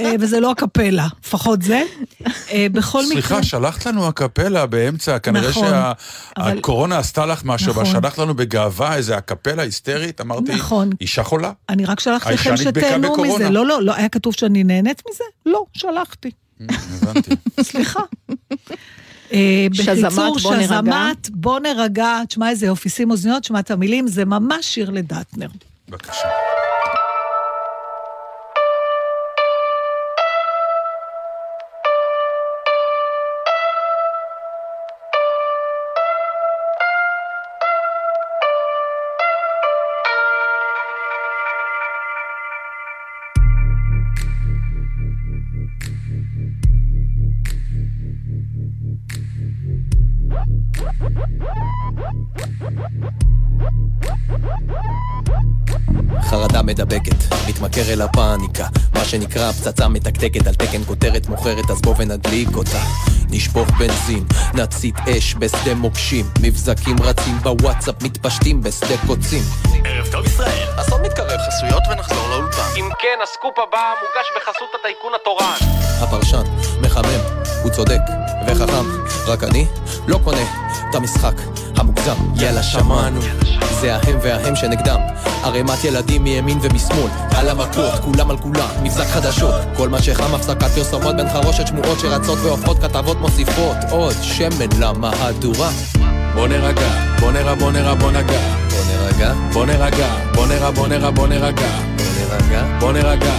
אה, 0.00 0.12
וזה 0.20 0.40
לא 0.40 0.50
הקפלה, 0.50 1.06
לפחות 1.24 1.62
זה. 1.62 1.82
אה, 2.52 2.66
בכל 2.72 2.98
מקרה... 2.98 3.12
סליחה, 3.12 3.42
שלחת 3.42 3.86
לנו 3.86 4.06
הקפלה 4.08 4.66
באמצע, 4.80 5.18
כנראה 5.18 5.48
נכון, 5.50 5.66
אבל- 6.36 6.54
שהקורונה 6.54 6.98
עשתה 6.98 7.26
לך 7.26 7.42
משהו, 7.44 7.72
אבל 7.72 7.82
נכון. 7.82 7.94
שלחת 8.02 8.18
לנו 8.18 8.34
בגאווה 8.34 8.96
איזה 8.96 9.16
הקפלה 9.16 9.62
היסטרית, 9.62 10.20
אמרתי, 10.20 10.54
נכון. 10.54 10.90
אישה 11.00 11.22
חולה. 11.22 11.52
אני 11.68 11.84
רק 11.84 12.00
שלחתי 12.00 12.34
לכם 12.34 12.56
שתהנו. 12.56 13.16
מזה. 13.16 13.50
לא, 13.50 13.66
לא, 13.66 13.82
לא, 13.82 13.94
היה 13.94 14.08
כתוב 14.08 14.34
שאני 14.34 14.64
נהנית 14.64 15.02
מזה? 15.10 15.24
לא, 15.46 15.64
שלחתי. 15.72 16.30
הבנתי. 17.02 17.30
סליחה. 17.62 18.00
אה, 19.32 19.66
שזמת, 19.72 20.04
בקיצור, 20.04 20.38
בוא 20.42 20.54
נרגע. 20.54 20.64
שזמת, 20.66 21.30
בוא 21.30 21.60
נרגע, 21.60 22.24
תשמע 22.28 22.50
איזה 22.50 22.66
יופי, 22.66 22.88
שים 22.88 23.10
אוזניות, 23.10 23.42
תשמע 23.42 23.58
את 23.60 23.70
המילים, 23.70 24.08
זה 24.08 24.24
ממש 24.24 24.66
שיר 24.74 24.90
לדטנר. 24.90 25.48
בבקשה. 25.88 26.28
שנקרא 59.10 59.52
פצצה 59.52 59.88
מתקתקת 59.88 60.46
על 60.46 60.54
תקן 60.54 60.84
כותרת 60.84 61.28
מוכרת 61.28 61.70
אז 61.70 61.80
בוא 61.80 61.94
ונדליק 61.98 62.48
אותה 62.56 62.82
נשפוך 63.30 63.68
בנזין, 63.78 64.24
נצית 64.54 64.94
אש 65.08 65.34
בשדה 65.38 65.74
מוקשים 65.74 66.26
מבזקים 66.40 66.96
רצים 67.02 67.38
בוואטסאפ 67.42 68.02
מתפשטים 68.02 68.62
בשדה 68.62 68.94
קוצים 69.06 69.42
ערב 69.84 70.06
טוב 70.12 70.26
ישראל. 70.26 70.68
אסון 70.76 71.02
מתקרב 71.02 71.40
חסויות 71.48 71.82
ונחזור 71.90 72.28
לאולפן. 72.28 72.70
אם 72.76 72.88
כן, 72.98 73.18
הסקופ 73.22 73.58
הבא 73.58 73.92
מוגש 74.02 74.28
בחסות 74.36 74.68
הטייקון 74.80 75.12
התורן. 75.20 75.56
הפרשן, 76.02 76.42
מחמם, 76.80 77.20
הוא 77.62 77.70
צודק 77.70 78.00
וחכם, 78.46 78.86
רק 79.26 79.44
אני 79.44 79.66
לא 80.08 80.18
קונה 80.24 80.42
את 80.90 80.94
המשחק 80.94 81.34
המוגזם. 82.08 82.44
יאללה, 82.44 82.62
שמענו, 82.62 83.20
זה 83.80 83.96
ההם 83.96 84.18
וההם 84.22 84.56
שנגדם. 84.56 85.00
ערימת 85.44 85.84
ילדים 85.84 86.24
מימין 86.24 86.58
ומשמאל, 86.62 87.10
על 87.36 87.48
המכות, 87.48 88.00
כולם 88.04 88.30
על 88.30 88.36
כולם, 88.36 88.68
מבזק 88.82 89.06
חדשות. 89.06 89.54
כל 89.76 89.88
מה 89.88 90.02
שחם, 90.02 90.34
הפסקת 90.34 90.70
פרסומות 90.70 91.16
בין 91.16 91.28
חרושת 91.28 91.66
שמועות 91.66 92.00
שרצות 92.00 92.38
והופכות 92.42 92.78
כתבות 92.78 93.20
מוסיפות 93.20 93.76
עוד 93.90 94.14
שמן 94.22 94.80
למהדורה. 94.80 95.70
בוא 96.34 96.48
נרגע, 96.48 96.88
בוא 97.20 97.32
נראה, 97.32 97.54
בוא 97.54 97.72
נראה, 97.72 97.94
בוא 97.94 98.10
נגע. 98.10 98.40
בוא 98.70 98.86
נרגע, 98.86 99.32
בוא 99.52 99.66
נרגע, 99.66 100.06
בוא 100.34 100.46
נראה, 100.46 100.70
בוא 100.70 100.88
נראה, 100.88 101.10
בוא 101.10 101.26
נרגע. 101.26 101.68
בוא 102.00 102.22
נרגע. 102.22 102.62
בוא 102.80 102.92
נרגע, 102.92 103.32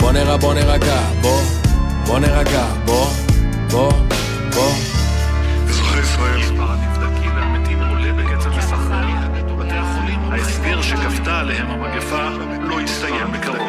בוא 0.00 0.12
נראה, 0.12 0.36
בוא 0.36 0.54
נרגע. 0.54 1.00
בוא, 1.20 1.40
בוא 2.06 2.18
נרגע, 2.18 2.64
בוא, 2.84 3.06
בוא, 3.70 3.92
בוא. 4.54 4.72
אזרחי 5.68 6.00
ישראל. 6.00 6.55
ההסגר 10.36 10.82
שכפתה 10.82 11.38
עליהם 11.38 11.70
המגפה 11.70 12.28
לא 12.60 12.80
יסתיים 12.80 13.32
בקרוב. 13.32 13.68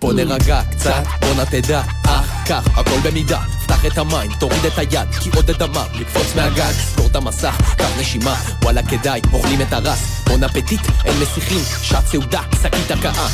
בוא 0.00 0.12
נרגע 0.12 0.60
קצת, 0.70 1.02
בוא 1.20 1.34
נא 1.36 1.44
תדע, 1.44 1.82
אך 2.06 2.48
כך, 2.48 2.78
הכל 2.78 3.10
במידה. 3.10 3.40
פתח 3.64 3.86
את 3.86 3.98
המים, 3.98 4.30
תוריד 4.40 4.64
את 4.64 4.78
היד, 4.78 5.08
כי 5.20 5.30
עוד 5.36 5.50
אדמה, 5.50 5.84
לקפוץ 6.00 6.34
מהגג, 6.36 6.72
סגור 6.72 7.06
את 7.06 7.16
המסך, 7.16 7.74
קח 7.78 8.00
נשימה, 8.00 8.34
וואלה 8.62 8.82
כדאי, 8.82 9.20
אוכלים 9.32 9.62
את 9.62 9.72
הרס, 9.72 10.22
בון 10.26 10.44
אפטיט, 10.44 10.80
אין 11.04 11.14
מסיחים, 11.22 11.60
שעת 11.82 12.06
סעודה, 12.06 12.40
שקית 12.62 12.90
הקאה. 12.90 13.28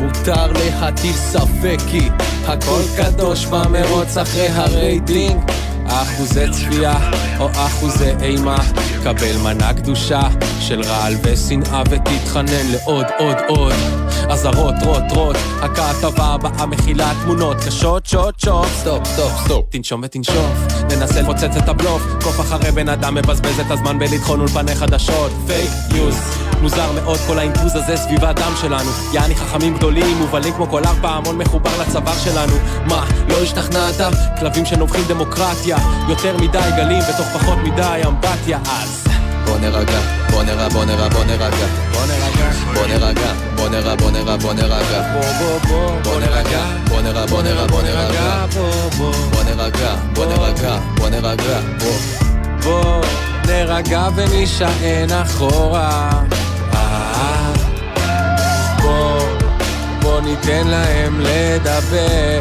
מותר 0.00 0.52
להטיל 0.52 1.12
ספק 1.12 1.78
כי 1.90 2.08
הכל 2.46 2.82
קדוש 2.96 3.46
במרוץ 3.46 4.16
אחרי 4.16 4.48
הרייטינג. 4.48 5.65
אחוזי 5.88 6.50
צפייה 6.50 7.10
או 7.40 7.48
אחוזי 7.50 8.10
אימה. 8.22 8.56
קבל 9.04 9.36
מנה 9.42 9.74
קדושה 9.74 10.20
של 10.60 10.80
רעל 10.82 11.14
ושנאה 11.22 11.82
ותתחנן 11.90 12.66
לעוד 12.72 13.06
עוד 13.18 13.36
עוד 13.48 14.05
אזהרות 14.30 14.74
רוט 14.84 15.12
רוט 15.12 15.36
הכתבה 15.62 16.24
הבאה 16.24 16.66
מכילה 16.66 17.12
תמונות 17.22 17.56
קשות 17.66 18.06
shoot 18.06 18.38
shoot 18.38 18.66
stop 18.80 19.04
stop 19.04 19.38
stop. 19.44 19.64
תנשום 19.70 20.00
ותנשוף. 20.04 20.52
ננסה 20.90 21.22
לפוצץ 21.22 21.56
את 21.56 21.68
הבלוף. 21.68 22.02
קוף 22.22 22.40
אחרי 22.40 22.70
בן 22.70 22.88
אדם 22.88 23.14
מבזבז 23.14 23.60
את 23.60 23.70
הזמן 23.70 23.98
בלטחון 23.98 24.40
אולפני 24.40 24.74
חדשות. 24.74 25.32
fake 25.46 25.70
news. 25.92 26.16
מוזר 26.62 26.92
מאוד 26.92 27.18
כל 27.26 27.38
האינפוז 27.38 27.76
הזה 27.76 27.96
סביב 27.96 28.24
הדם 28.24 28.52
שלנו. 28.60 28.90
יעני 29.12 29.34
חכמים 29.34 29.76
גדולים 29.76 30.16
מובלים 30.18 30.54
כמו 30.54 30.66
כל 30.66 30.82
ארבע 30.84 31.10
המון 31.10 31.38
מחובר 31.38 31.70
לצוואר 31.80 32.18
שלנו. 32.24 32.52
מה, 32.88 33.04
לא 33.28 33.42
השתכנעת? 33.42 33.94
כלבים 34.38 34.64
שנובחים 34.64 35.04
דמוקרטיה. 35.08 35.76
יותר 36.08 36.36
מדי 36.36 36.70
גלים 36.76 37.02
בתוך 37.08 37.26
פחות 37.26 37.58
מדי 37.58 38.00
אמפתיה 38.06 38.58
אז 38.64 39.15
בוא 39.56 39.68
נרגע, 39.68 39.98
בוא 40.30 40.44
נראה, 40.44 40.68
בוא 40.68 40.84
נראה, 40.84 41.08
בוא 41.08 41.24
נרגע. 41.24 41.66
בוא 41.92 42.06
נרגע, 42.06 42.50
בוא 42.74 42.86
נרגע, 42.86 43.32
בוא 43.56 43.68
נראה, 43.68 43.96
בוא 43.96 44.10
נראה, 44.10 44.36
בוא 44.36 44.52
נרגע 44.52 45.02
בוא 45.12 45.22
בוא 45.38 45.58
בוא, 45.68 46.00
בוא 46.04 46.20
נרגע, 46.20 46.60
בוא 46.88 47.00
נראה, 47.02 47.26
בוא 47.26 47.42
נראה, 47.42 47.66
בוא 47.66 47.82
נרגע 47.82 48.46
בוא 49.34 49.44
נרגע, 49.44 49.96
בוא 50.14 50.26
נרגע, 50.26 50.78
בוא 50.96 51.08
נרגע 51.08 51.60
בוא. 51.78 51.92
בוא 52.62 53.04
נרגע 53.46 54.08
ונישען 54.16 55.12
אחורה. 55.12 56.10
אה, 56.74 57.52
בוא, 58.82 59.20
בוא 60.02 60.20
ניתן 60.20 60.66
להם 60.66 61.20
לדבר. 61.20 62.40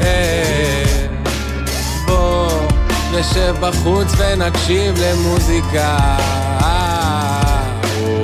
אה, 0.00 0.87
נשב 3.12 3.54
בחוץ 3.60 4.12
ונקשיב 4.18 4.94
למוזיקה. 4.98 5.98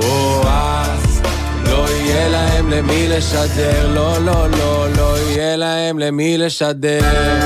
או, 0.03 0.43
לא 1.63 1.85
להם 2.29 2.69
למי 2.69 3.07
לשדר. 3.07 3.93
לא, 3.93 4.17
לא, 4.25 4.49
לא, 4.49 4.87
לא 4.97 5.17
יהיה 5.17 5.55
להם 5.55 5.99
למי 5.99 6.37
לשדר 6.37 7.44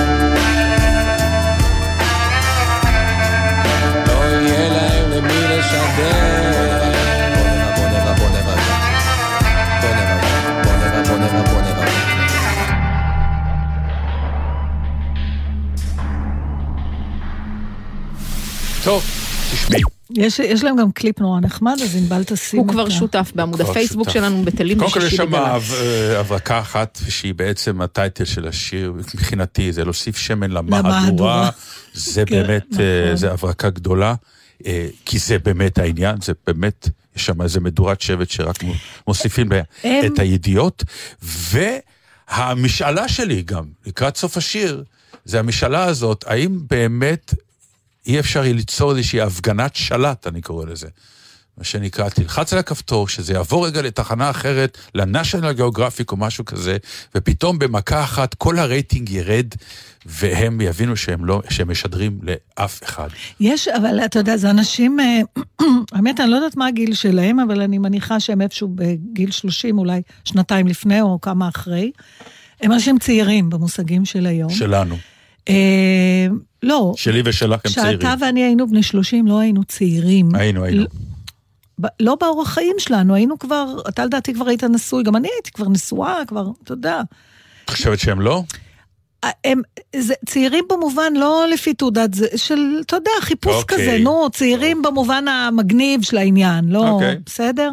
טוב, 18.83 19.03
תשמעי. 19.51 19.81
יש, 20.17 20.39
יש 20.39 20.63
להם 20.63 20.75
גם 20.77 20.91
קליפ 20.91 21.19
נורא 21.19 21.39
נחמד, 21.39 21.77
אז 21.83 21.95
ענבל 21.95 22.23
תשים 22.23 22.59
הוא 22.59 22.67
כבר 22.67 22.89
שותף 22.89 23.31
בעמוד 23.35 23.61
הפייסבוק 23.61 24.07
שותף. 24.07 24.13
שלנו 24.19 24.43
בתלים 24.43 24.79
קודם 24.79 24.91
כל 24.91 24.99
יש 24.99 25.03
בשישי 25.05 25.17
שם 25.17 25.31
בגל"צ. 25.31 25.71
אה, 25.73 26.19
הברקה 26.19 26.59
אחת, 26.59 26.99
שהיא 27.09 27.33
בעצם 27.33 27.81
הטייטל 27.81 28.25
של 28.25 28.47
השיר, 28.47 28.93
מבחינתי, 29.13 29.71
זה 29.71 29.83
להוסיף 29.83 30.17
שמן 30.17 30.51
למהדורה. 30.51 31.49
זה 31.93 32.23
כן, 32.25 32.35
באמת, 32.43 32.65
נכון. 32.71 32.83
אה, 33.09 33.15
זה 33.15 33.31
הברקה 33.31 33.69
גדולה, 33.69 34.13
אה, 34.65 34.87
כי 35.05 35.19
זה 35.19 35.39
באמת 35.39 35.77
העניין, 35.77 36.15
זה 36.21 36.33
באמת, 36.47 36.89
יש 37.15 37.25
שם 37.25 37.41
איזה 37.41 37.59
מדורת 37.59 38.01
שבט 38.01 38.29
שרק 38.29 38.63
מו- 38.63 38.73
מוסיפים 39.07 39.49
את 40.05 40.19
הידיעות. 40.19 40.83
והמשאלה 42.31 43.07
שלי 43.07 43.41
גם, 43.41 43.63
לקראת 43.85 44.17
סוף 44.17 44.37
השיר, 44.37 44.83
זה 45.25 45.39
המשאלה 45.39 45.83
הזאת, 45.83 46.25
האם 46.27 46.59
באמת 46.69 47.33
אי 48.09 48.19
אפשר 48.19 48.43
יהיה 48.43 48.53
ליצור 48.53 48.91
איזושהי 48.91 49.21
הפגנת 49.21 49.75
שלט, 49.75 50.27
אני 50.27 50.41
קורא 50.41 50.65
לזה. 50.65 50.87
מה 51.57 51.63
שנקרא, 51.63 52.09
תלחץ 52.09 52.53
על 52.53 52.59
הכפתור, 52.59 53.07
שזה 53.07 53.33
יעבור 53.33 53.67
רגע 53.67 53.81
לתחנה 53.81 54.29
אחרת, 54.29 54.77
לנשיונל 54.95 55.51
גיאוגרפיק 55.51 56.11
או 56.11 56.17
משהו 56.17 56.45
כזה, 56.45 56.77
ופתאום 57.15 57.59
במכה 57.59 58.03
אחת 58.03 58.33
כל 58.33 58.59
הרייטינג 58.59 59.09
ירד, 59.09 59.47
והם 60.05 60.61
יבינו 60.61 60.95
שהם, 60.95 61.25
לא, 61.25 61.41
שהם 61.49 61.71
משדרים 61.71 62.19
לאף 62.23 62.83
אחד. 62.83 63.07
יש, 63.39 63.67
אבל 63.67 63.99
אתה 64.05 64.19
יודע, 64.19 64.37
זה 64.37 64.49
אנשים, 64.49 64.99
אה, 64.99 65.21
האמת, 65.93 66.19
אני 66.19 66.31
לא 66.31 66.35
יודעת 66.35 66.55
מה 66.55 66.67
הגיל 66.67 66.93
שלהם, 66.93 67.39
אבל 67.39 67.61
אני 67.61 67.77
מניחה 67.77 68.19
שהם 68.19 68.41
איפשהו 68.41 68.67
בגיל 68.75 69.31
30, 69.31 69.77
אולי 69.77 70.01
שנתיים 70.25 70.67
לפני 70.67 71.01
או 71.01 71.21
כמה 71.21 71.49
אחרי. 71.49 71.91
הם 72.61 72.71
אנשים 72.71 72.99
צעירים 72.99 73.49
במושגים 73.49 74.05
של 74.05 74.25
היום. 74.25 74.49
שלנו. 74.49 74.97
לא, 76.63 76.93
שלי 76.97 77.21
ושלך 77.25 77.61
הם 77.65 77.71
צעירים. 77.71 77.99
כשאתה 77.99 78.13
ואני 78.19 78.43
היינו 78.43 78.67
בני 78.67 78.83
30, 78.83 79.27
לא 79.27 79.39
היינו 79.39 79.63
צעירים. 79.63 80.35
היינו, 80.35 80.63
היינו. 80.63 80.85
ב- 81.81 81.87
לא 81.99 82.15
באורח 82.15 82.49
חיים 82.49 82.75
שלנו, 82.79 83.15
היינו 83.15 83.39
כבר, 83.39 83.75
אתה 83.89 84.05
לדעתי 84.05 84.33
כבר 84.33 84.47
היית 84.47 84.63
נשוי, 84.63 85.03
גם 85.03 85.15
אני 85.15 85.27
הייתי 85.35 85.51
כבר 85.51 85.69
נשואה, 85.69 86.15
כבר, 86.27 86.47
אתה 86.63 86.73
יודע. 86.73 87.01
את 87.65 87.69
חושבת 87.69 87.99
שהם 87.99 88.21
לא? 88.21 88.43
הם 89.43 89.61
זה, 89.95 90.13
צעירים 90.25 90.65
במובן 90.69 91.13
לא 91.15 91.45
לפי 91.53 91.73
תעודת 91.73 92.13
זה, 92.13 92.27
של, 92.35 92.81
אתה 92.85 92.95
יודע, 92.95 93.11
חיפוש 93.21 93.55
אוקיי. 93.55 93.77
כזה, 93.77 93.97
נו, 94.03 94.29
צעירים 94.31 94.81
במובן 94.81 95.27
המגניב 95.27 96.01
של 96.01 96.17
העניין, 96.17 96.69
לא, 96.69 96.89
אוקיי. 96.89 97.15
בסדר? 97.25 97.71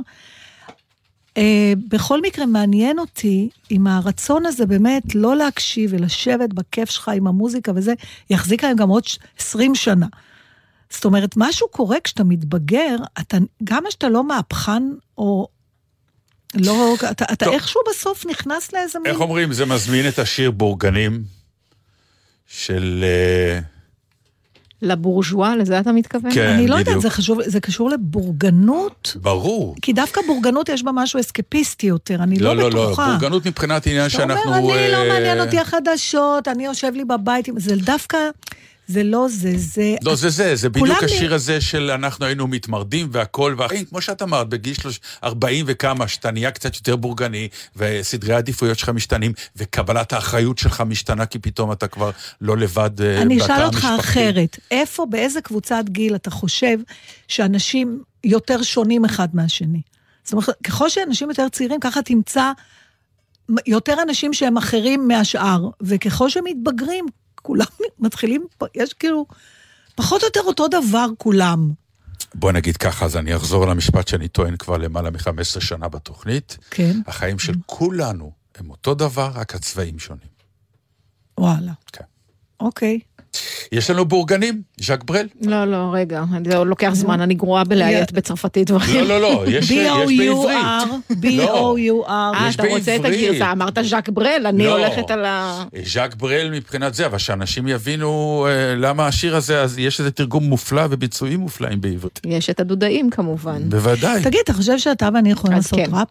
אה, 1.36 1.72
בכל 1.88 2.20
מקרה, 2.22 2.46
מעניין 2.46 2.98
אותי 2.98 3.48
אם 3.70 3.86
הרצון 3.86 4.46
הזה 4.46 4.66
באמת 4.66 5.14
לא 5.14 5.36
להקשיב 5.36 5.90
ולשבת 5.92 6.52
בכיף 6.52 6.90
שלך 6.90 7.08
עם 7.08 7.26
המוזיקה 7.26 7.72
וזה, 7.74 7.94
יחזיק 8.30 8.64
להם 8.64 8.76
גם 8.76 8.88
עוד 8.88 9.04
ש- 9.04 9.18
20 9.38 9.74
שנה. 9.74 10.06
זאת 10.90 11.04
אומרת, 11.04 11.34
משהו 11.36 11.68
קורה 11.68 12.00
כשאתה 12.04 12.24
מתבגר, 12.24 12.96
אתה, 13.20 13.38
גם 13.64 13.84
שאתה 13.90 14.08
לא 14.08 14.24
מהפכן, 14.24 14.82
או 15.18 15.48
לא, 16.54 16.94
אתה, 17.10 17.24
אתה 17.32 17.44
טוב. 17.44 17.54
איכשהו 17.54 17.80
בסוף 17.90 18.26
נכנס 18.26 18.72
לאיזה 18.72 18.98
מין... 18.98 19.12
איך 19.12 19.20
אומרים, 19.20 19.52
זה 19.52 19.66
מזמין 19.66 20.08
את 20.08 20.18
השיר 20.18 20.50
בורגנים 20.50 21.22
של... 22.46 23.04
אה, 23.04 23.75
לבורז'ואה, 24.86 25.56
לזה 25.56 25.80
אתה 25.80 25.92
מתכוון? 25.92 26.34
כן. 26.34 26.48
אני 26.48 26.68
לא 26.68 26.74
יודעת, 26.74 26.86
בדיוק. 26.86 27.02
זה, 27.02 27.10
חשוב, 27.10 27.38
זה 27.46 27.60
קשור 27.60 27.90
לבורגנות, 27.90 29.16
ברור. 29.20 29.74
כי 29.82 29.92
דווקא 29.92 30.20
בורגנות 30.26 30.68
יש 30.68 30.82
בה 30.82 30.90
משהו 30.94 31.20
אסקפיסטי 31.20 31.86
יותר, 31.86 32.22
אני 32.22 32.38
לא, 32.38 32.56
לא, 32.56 32.62
לא, 32.62 32.70
לא, 32.70 32.86
בטוחה. 32.86 33.06
בורגנות 33.06 33.46
מבחינת 33.46 33.86
עניין 33.86 34.06
אתה 34.06 34.22
אומר, 34.22 34.34
שאנחנו... 34.34 34.74
אני 34.74 34.92
לא 34.92 34.96
אה, 34.96 35.08
מעניין 35.08 35.40
אותי 35.40 35.58
החדשות, 35.58 36.48
אני 36.48 36.64
יושב 36.64 36.92
לי 36.94 37.04
בבית, 37.04 37.48
זה 37.56 37.76
דווקא, 37.76 38.18
זה 38.86 39.02
לא 39.02 39.26
זה, 39.30 39.52
זה... 39.56 39.94
לא, 40.02 40.14
זה 40.14 40.28
זה, 40.28 40.56
זה 40.56 40.68
בדיוק 40.68 41.02
השיר 41.02 41.34
הזה 41.34 41.60
של 41.60 41.90
אנחנו 41.90 42.26
היינו 42.26 42.46
מתמרדים 42.46 43.08
והכל, 43.12 43.54
והחיים, 43.58 43.84
כמו 43.84 44.00
שאת 44.00 44.22
אמרת, 44.22 44.48
בגיל 44.48 44.74
שלוש- 44.74 45.00
40 45.24 45.64
וכמה, 45.68 46.08
שאתה 46.08 46.30
נהיה 46.30 46.50
קצת 46.50 46.74
יותר 46.74 46.96
בורגני, 46.96 47.48
וסדרי 47.76 48.34
העדיפויות 48.34 48.78
שלך 48.78 48.88
משתנים, 48.88 49.32
וקבלת 49.56 50.12
האחריות 50.12 50.58
שלך 50.58 50.80
משתנה, 50.80 51.26
כי 51.26 51.38
פתאום 51.38 51.72
אתה 51.72 51.88
כבר 51.88 52.10
לא 52.40 52.56
לבד 52.56 53.02
אה, 53.02 53.22
אני 53.22 53.36
בתא 53.36 53.44
אשאל 53.44 53.64
אותך 53.64 53.84
המשפחתי. 53.84 54.00
אחרת, 54.00 54.58
איפה, 54.70 55.06
באיזה 55.10 55.40
קבוצת 55.40 55.84
גיל 55.88 56.14
אתה 56.14 56.30
חושב 56.30 56.78
שאנשים 57.28 58.02
יותר 58.24 58.62
שונים 58.62 59.04
אחד 59.04 59.28
מהשני? 59.32 59.82
זאת 60.24 60.32
אומרת, 60.32 60.48
ככל 60.64 60.88
שאנשים 60.88 61.28
יותר 61.28 61.48
צעירים, 61.48 61.80
ככה 61.80 62.02
תמצא 62.02 62.52
יותר 63.66 63.96
אנשים 64.02 64.32
שהם 64.32 64.56
אחרים 64.56 65.08
מהשאר, 65.08 65.68
וככל 65.80 66.28
שהם 66.30 66.44
מתבגרים, 66.44 67.06
כולם 67.46 67.66
מתחילים, 67.98 68.46
יש 68.74 68.92
כאילו, 68.92 69.26
פחות 69.94 70.22
או 70.22 70.26
יותר 70.26 70.40
אותו 70.40 70.68
דבר 70.68 71.06
כולם. 71.18 71.72
בוא 72.34 72.52
נגיד 72.52 72.76
ככה, 72.76 73.04
אז 73.04 73.16
אני 73.16 73.36
אחזור 73.36 73.66
למשפט 73.66 74.08
שאני 74.08 74.28
טוען 74.28 74.56
כבר 74.56 74.76
למעלה 74.76 75.10
מ-15 75.10 75.60
שנה 75.60 75.88
בתוכנית. 75.88 76.58
כן, 76.70 77.00
החיים 77.06 77.38
של 77.38 77.54
כולנו 77.66 78.32
הם 78.54 78.70
אותו 78.70 78.94
דבר, 78.94 79.30
רק 79.34 79.54
הצבעים 79.54 79.98
שונים. 79.98 80.28
וואלה. 81.40 81.72
כן. 81.92 82.04
אוקיי. 82.60 83.00
יש 83.72 83.90
לנו 83.90 84.04
בורגנים, 84.04 84.62
ז'אק 84.80 85.04
ברל. 85.04 85.26
לא, 85.42 85.64
לא, 85.64 85.90
רגע, 85.92 86.24
זה 86.44 86.56
עוד 86.56 86.66
לוקח 86.66 86.90
זמן, 86.92 87.20
אני 87.20 87.34
גרועה 87.34 87.64
בלאיית 87.64 88.12
בצרפתית 88.12 88.66
דברים. 88.66 88.94
לא, 88.94 89.08
לא, 89.08 89.20
לא, 89.20 89.44
יש 89.48 89.72
בעברית. 89.72 90.20
B-O-U-R, 90.20 91.12
B-O-U-R. 91.12 92.08
אה, 92.08 92.50
אתה 92.50 92.62
רוצה 92.68 92.96
את. 92.96 93.04
הגרסה, 93.04 93.52
אמרת 93.52 93.78
ז'אק 93.82 94.08
ברל, 94.08 94.42
אני 94.46 94.64
לא. 94.64 94.78
הולכת 94.78 95.10
על 95.10 95.24
ה... 95.24 95.64
ז'אק 95.84 96.14
ברל 96.14 96.50
מבחינת 96.52 96.94
זה, 96.94 97.06
אבל 97.06 97.18
שאנשים 97.18 97.68
יבינו 97.68 98.46
אה, 98.48 98.74
למה 98.74 99.06
השיר 99.06 99.36
הזה, 99.36 99.62
אז 99.62 99.78
יש 99.78 100.00
איזה 100.00 100.10
תרגום 100.10 100.44
מופלא 100.44 100.82
וביצועים 100.90 101.40
מופלאים 101.40 101.80
בעברית. 101.80 102.20
יש 102.26 102.50
את 102.50 102.60
הדודאים 102.60 103.10
כמובן. 103.10 103.70
בוודאי. 103.70 104.22
תגיד, 104.22 104.40
אתה 104.44 104.52
חושב 104.52 104.78
שאתה 104.78 105.08
ואני 105.14 105.30
יכולים 105.30 105.56
לעשות 105.56 105.78
כן. 105.78 105.90
ראפ? 105.92 106.08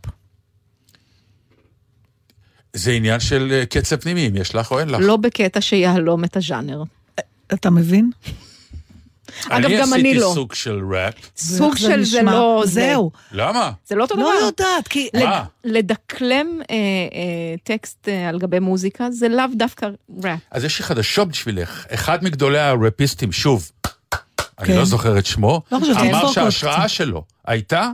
זה 2.74 2.92
עניין 2.92 3.20
של 3.20 3.52
אה, 3.52 3.66
קצב 3.66 3.96
פנימי, 3.96 4.28
אם 4.28 4.36
יש 4.36 4.56
לך 4.56 4.72
או 4.72 4.80
אין 4.80 4.90
לך. 4.90 5.00
לא 5.04 5.18
בקטע 5.18 5.62
שיהלום 5.62 6.24
את 6.24 6.38
הז'אנר. 6.38 6.84
אתה 7.56 7.70
מבין? 7.70 8.12
אגב, 9.50 9.70
גם 9.80 9.94
אני 9.94 10.02
אני 10.02 10.14
לא. 10.14 10.26
עשיתי 10.26 10.36
סוג 10.36 10.54
של 10.54 10.80
ראפ. 10.94 11.14
סוג 11.38 11.78
של 11.78 12.04
זה? 12.04 12.22
לא 12.22 12.62
זה. 12.66 12.72
זהו. 12.72 13.12
למה? 13.32 13.72
זה 13.88 13.96
לא 13.96 14.04
אותו 14.04 14.16
דבר. 14.16 14.24
לא 14.24 14.30
יודעת, 14.30 14.88
כי... 14.88 15.10
מה? 15.14 15.44
לדקלם 15.64 16.48
אה, 16.70 16.76
אה, 16.76 17.56
טקסט 17.64 18.10
אה, 18.10 18.30
על 18.30 18.40
גבי 18.40 18.60
מוזיקה 18.60 19.12
זה 19.12 19.28
לאו 19.28 19.46
דווקא 19.54 19.88
ראפ. 20.24 20.40
אז 20.52 20.64
יש 20.64 20.80
לי 20.80 20.86
חדשות 20.86 21.28
בשבילך. 21.28 21.86
אחד 21.94 22.24
מגדולי 22.24 22.60
הראפיסטים, 22.60 23.32
שוב, 23.32 23.72
אני 24.60 24.68
כן. 24.68 24.76
לא 24.76 24.86
זוכר 24.86 25.18
את 25.18 25.26
שמו, 25.26 25.62
לא 25.72 25.80
אמר 26.00 26.32
שההשראה 26.32 26.88
שלו 26.88 27.24
הייתה 27.46 27.90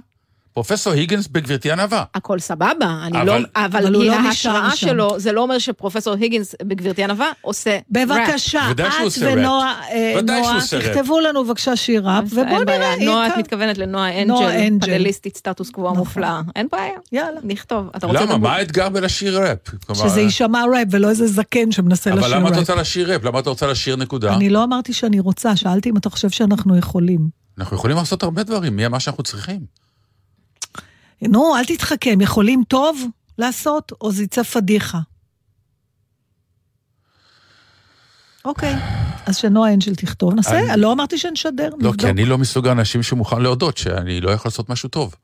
פרופסור 0.53 0.93
היגנס 0.93 1.27
בגברתי 1.27 1.71
ענווה. 1.71 2.03
הכל 2.15 2.39
סבבה, 2.39 2.73
אני 3.03 3.17
אבל- 3.21 3.25
לא... 3.25 3.33
אבל, 3.55 3.85
אבל 3.85 3.89
לא 3.91 4.13
ההשראה 4.15 4.75
שם. 4.75 4.87
שלו, 4.87 5.19
זה 5.19 5.31
לא 5.31 5.41
אומר 5.41 5.57
שפרופסור 5.57 6.13
היגינס 6.19 6.55
בגברתי 6.63 7.03
הנאווה 7.03 7.31
עושה 7.41 7.73
ראפ. 7.75 7.81
בבקשה, 7.89 8.61
ודאי 8.71 8.91
שהוא 8.91 9.07
את 9.07 9.29
ראפ. 9.29 9.37
ונועה, 9.37 9.81
אה, 9.91 10.19
נועה, 10.23 10.55
ראפ. 10.55 10.73
תכתבו 10.73 11.19
לנו 11.19 11.45
בבקשה 11.45 11.75
שיר 11.75 12.07
ראפ, 12.07 12.23
ובואו. 12.31 12.63
נראה, 12.63 12.95
נועה, 13.05 13.27
את. 13.27 13.37
מתכוונת 13.37 13.77
לנועה 13.77 14.25
נועה 14.25 14.47
אנג'ל, 14.57 14.67
אנג'ל. 14.67 14.87
פאנליסטית 14.87 15.37
סטטוס 15.37 15.69
קוו 15.69 15.85
נכון. 15.85 15.97
מופלאה. 15.97 16.41
אין 16.55 16.67
בעיה. 16.71 16.93
יאללה. 17.11 17.39
נכתוב. 17.43 17.89
אתה 17.95 18.07
רוצה 18.07 18.21
למה? 18.25 18.37
מה? 18.37 18.55
האתגר 18.55 18.89
בלשיר 18.89 19.39
ראפ? 19.41 19.57
שזה 19.93 20.21
יישמע 20.21 20.63
ראפ 20.73 20.87
ולא 20.91 21.09
איזה 21.09 21.27
זקן 21.27 21.71
שמנסה 21.71 22.09
לשיר 22.09 22.25
אבל 22.27 22.35
למה 22.37 22.47
את 22.47 22.53
ראפ. 22.53 22.59
רוצה 22.59 22.75
לשיר 22.75 23.13
ראפ? 23.13 23.23
למה 23.23 23.39
את 23.39 23.47
רוצה 23.47 23.67
לשיר 23.67 23.95
נקודה? 23.95 24.35
אני 24.35 24.49
לא 24.49 24.63
אמרתי 24.63 24.93
שאני 24.93 25.19
רוצה, 25.19 25.55
שאלתי 25.55 25.89
אם 25.89 25.97
אתה 25.97 26.09
חושב 26.09 26.29
שאנחנו 26.29 26.77
יכולים. 26.77 27.41
אנחנו 27.59 27.77
יכולים 27.77 27.97
לעשות 27.97 28.23
הרבה 28.23 28.43
דברים, 28.43 28.75
מי 28.75 28.87
מה 28.87 28.99
שאנחנו 28.99 29.23
צריכים. 29.23 29.59
נו, 31.29 31.55
אל 31.57 31.65
תתחכם, 31.65 32.21
יכולים 32.21 32.63
טוב 32.67 33.01
לעשות, 33.37 33.91
או 34.01 34.11
זה 34.11 34.23
יצא 34.23 34.43
פדיחה. 34.43 34.99
אוקיי, 38.45 38.75
אז 39.25 39.37
שנועה 39.37 39.73
אנג'ל 39.73 39.95
תכתוב, 39.95 40.33
נעשה, 40.33 40.59
אני- 40.73 40.81
לא 40.81 40.91
אמרתי 40.93 41.17
שנשדר, 41.17 41.69
לא, 41.69 41.77
נבדוק. 41.77 41.95
כי 41.99 42.09
אני 42.09 42.25
לא 42.25 42.37
מסוג 42.37 42.67
האנשים 42.67 43.03
שמוכן 43.03 43.41
להודות 43.41 43.77
שאני 43.77 44.21
לא 44.21 44.31
יכול 44.31 44.49
לעשות 44.49 44.69
משהו 44.69 44.89
טוב. 44.89 45.15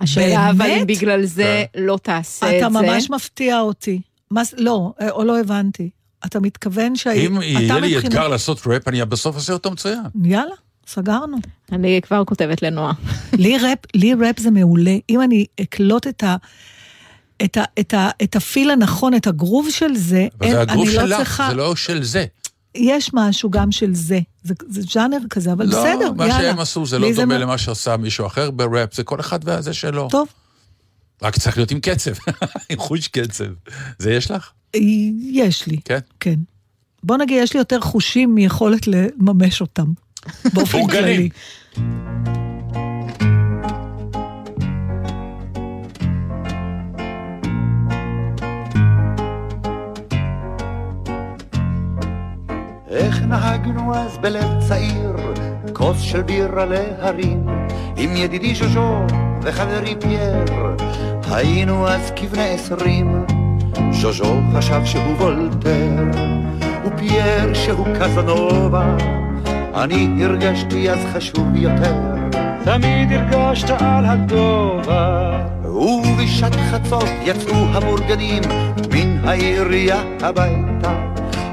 השאלה 0.00 0.50
אבל 0.50 0.58
באמת? 0.58 0.80
אם 0.80 0.86
בגלל 0.86 1.24
זה 1.24 1.64
כן. 1.72 1.80
לא 1.82 1.98
תעשה 2.02 2.58
אתה 2.58 2.66
את 2.66 2.72
זה. 2.72 2.78
ממש 2.80 3.10
מפתיע 3.10 3.60
אותי. 3.60 4.00
מה, 4.30 4.42
לא, 4.56 4.92
אה, 5.00 5.10
או 5.10 5.24
לא 5.24 5.40
הבנתי. 5.40 5.90
אתה 6.26 6.40
מתכוון 6.40 6.96
שה... 6.96 7.12
אם 7.12 7.36
אתה 7.36 7.44
יהיה 7.46 7.78
לי 7.80 7.98
אתגר 7.98 8.28
לעשות 8.28 8.60
ראפ, 8.66 8.88
אני 8.88 9.04
בסוף 9.04 9.36
אעשה 9.36 9.52
אותו 9.52 9.70
מצוין. 9.70 10.02
יאללה, 10.24 10.54
סגרנו. 10.86 11.36
אני 11.72 12.00
כבר 12.02 12.24
כותבת 12.24 12.62
לנועה. 12.62 12.92
לי 13.32 13.58
ראפ, 13.58 13.78
לי 13.94 14.14
ראפ 14.14 14.40
זה 14.40 14.50
מעולה. 14.50 14.96
אם 15.10 15.22
אני 15.22 15.46
אקלוט 15.60 16.06
את 16.06 16.24
ה... 16.24 16.36
את, 17.44 17.56
ה, 17.56 17.62
את, 17.80 17.94
ה, 17.94 18.10
את 18.22 18.36
הפיל 18.36 18.70
הנכון, 18.70 19.14
את 19.14 19.26
הגרוב 19.26 19.70
של 19.70 19.96
זה, 19.96 20.26
אבל 20.40 20.50
זה 20.50 20.60
הגרוף 20.60 20.88
אני 20.88 20.96
לא 20.96 21.06
שלך, 21.06 21.16
צריכה, 21.16 21.46
זה 21.50 21.54
לא 21.54 21.76
של 21.76 22.02
זה. 22.02 22.24
יש 22.74 23.10
משהו 23.14 23.50
גם 23.50 23.72
של 23.72 23.94
זה. 23.94 24.20
זה, 24.42 24.54
זה 24.68 24.82
ז'אנר 24.82 25.18
כזה, 25.30 25.52
אבל 25.52 25.66
לא, 25.66 25.80
בסדר, 25.82 26.12
מה 26.12 26.26
יאללה. 26.26 26.40
שהם 26.40 26.58
עשו 26.58 26.86
זה 26.86 26.98
לא 26.98 27.08
לי 27.08 27.14
דומה 27.14 27.38
מ- 27.38 27.40
למה 27.40 27.58
שעשה 27.58 27.96
מישהו 27.96 28.26
אחר 28.26 28.50
בראפ, 28.50 28.94
זה 28.94 29.04
כל 29.04 29.20
אחד 29.20 29.38
והזה 29.44 29.74
שלו. 29.74 30.08
טוב, 30.10 30.28
רק 31.22 31.38
צריך 31.38 31.56
להיות 31.56 31.70
עם 31.70 31.80
קצב, 31.80 32.10
עם 32.70 32.78
חוש 32.78 33.08
קצב. 33.08 33.44
זה 33.98 34.12
יש 34.12 34.30
לך? 34.30 34.50
יש 35.30 35.66
לי, 35.66 35.76
כן. 35.84 35.98
כן. 36.20 36.34
בוא 37.02 37.16
נגיד, 37.16 37.38
יש 37.42 37.52
לי 37.54 37.58
יותר 37.58 37.80
חושים 37.80 38.34
מיכולת 38.34 38.86
לממש 38.86 39.60
אותם. 39.60 39.86
באופן. 40.54 40.86
כללי. 40.86 41.28
איך 52.90 53.22
נהגנו 53.22 53.94
אז 53.94 54.18
בלב 54.18 54.50
צעיר, 54.68 55.16
כוס 55.72 56.00
של 56.00 56.22
בירה 56.22 56.64
להרים, 56.64 57.46
עם 57.96 58.16
ידידי 58.16 58.54
ז'וז'ו 58.54 59.06
וחברי 59.42 59.94
פייר, 60.00 60.44
היינו 61.30 61.88
אז 61.88 62.12
כבני 62.16 62.48
עשרים, 62.54 63.24
ז'וז'ו 63.92 64.40
חשב 64.54 64.80
שהוא 64.84 65.14
וולטר, 65.18 66.04
ופייר 66.86 67.54
שהוא 67.54 67.86
קזנובה, 68.00 68.96
אני 69.76 70.24
הרגשתי 70.24 70.90
אז 70.90 70.98
חשוב 71.12 71.56
יותר. 71.56 71.94
תמיד 72.64 73.12
הרגשת 73.12 73.70
על 73.70 74.04
הגובה. 74.04 75.38
ובשעת 75.64 76.56
חצות 76.70 77.08
יצאו 77.24 77.56
הבורגנים 77.72 78.42
מן 78.92 79.28
העירייה 79.28 80.02
הביתה. 80.20 80.94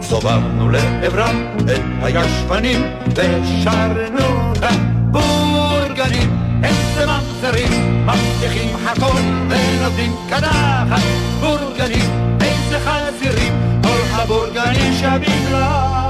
סובבנו 0.01 0.69
לעברם 0.69 1.35
את 1.57 1.79
הישבנים 2.03 2.81
ושרנו 3.07 4.53
את 4.53 4.63
הבורגנים. 4.63 6.29
איזה 6.63 7.05
ממזרים, 7.05 8.05
מבטיחים 8.05 8.75
הכל 8.85 9.21
ונותנים 9.49 10.11
קדחת. 10.29 11.01
בורגנים, 11.39 12.37
איזה 12.41 12.79
חזירים, 12.79 13.53
כל 13.83 14.21
הבורגנים 14.21 14.93
שווים 14.93 15.51
לה. 15.51 16.02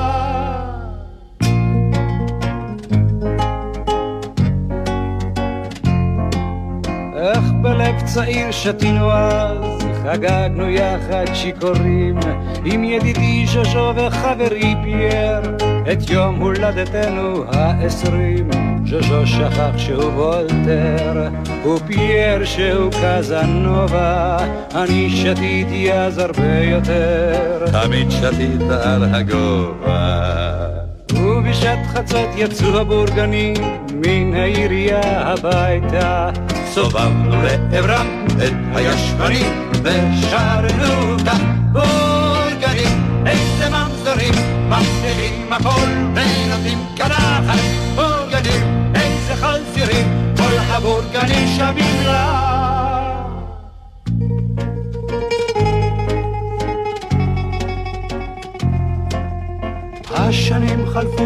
בלב 7.84 8.02
צעיר 8.06 8.52
שתינו 8.52 9.12
אז, 9.12 9.58
חגגנו 10.04 10.70
יחד 10.70 11.26
שיכורים, 11.34 12.20
עם 12.66 12.84
ידידי 12.84 13.46
ז'וז'ו 13.48 13.94
וחברי 13.96 14.76
פייר, 14.84 15.42
את 15.92 16.10
יום 16.10 16.36
הולדתנו 16.36 17.44
העשרים. 17.48 18.50
ז'וז'ו 18.86 19.28
שכח 19.28 19.78
שהוא 19.78 20.04
וולטר, 20.04 21.28
ופייר 21.66 22.46
שהוא 22.46 22.92
קזנובה, 22.92 24.38
אני 24.76 25.10
שתיתי 25.10 25.94
אז 25.94 26.18
הרבה 26.18 26.60
יותר. 26.60 27.66
תמיד 27.72 28.12
שתית 28.12 28.70
על 28.84 29.04
הגובה. 29.04 30.34
ובשעת 31.14 31.80
חצות 31.88 32.30
יצאו 32.36 32.80
הבורגנים 32.80 33.56
מן 33.94 34.34
העירייה 34.34 35.02
הביתה. 35.22 36.30
סובבנו 36.74 37.42
לעברם 37.44 38.26
את 38.28 38.54
הישבנים 38.76 39.72
ושרנו 39.84 41.16
את 41.16 41.28
הבורגנים. 41.28 43.26
איזה 43.26 43.70
ממזרים, 43.70 44.34
מבטיחים 44.70 45.54
הכל 45.54 45.90
ונותנים 46.16 46.78
קדחת. 46.96 47.60
בורגנים, 47.96 48.94
איזה 48.96 49.36
חזירים, 49.36 50.34
כל 50.38 50.58
הבורגנים 50.60 51.48
שווים 51.58 52.06
לה. 52.06 52.54
השנים 60.16 60.86
חלפו 60.88 61.26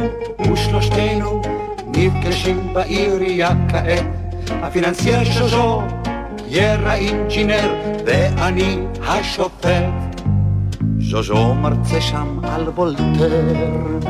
ושלושתנו 0.52 1.42
נפגשים 1.88 2.74
בעירייה 2.74 3.50
כעת. 3.70 4.17
הפיננסייר 4.52 5.24
ז'וז'ו, 5.24 5.82
פייר 6.38 6.88
האינג'ינר 6.88 7.74
ואני 8.06 8.78
השופט. 9.08 10.22
ז'וז'ו 11.00 11.54
מרצה 11.54 12.02
שם 12.02 12.40
על 12.44 12.70
וולטר, 12.70 13.06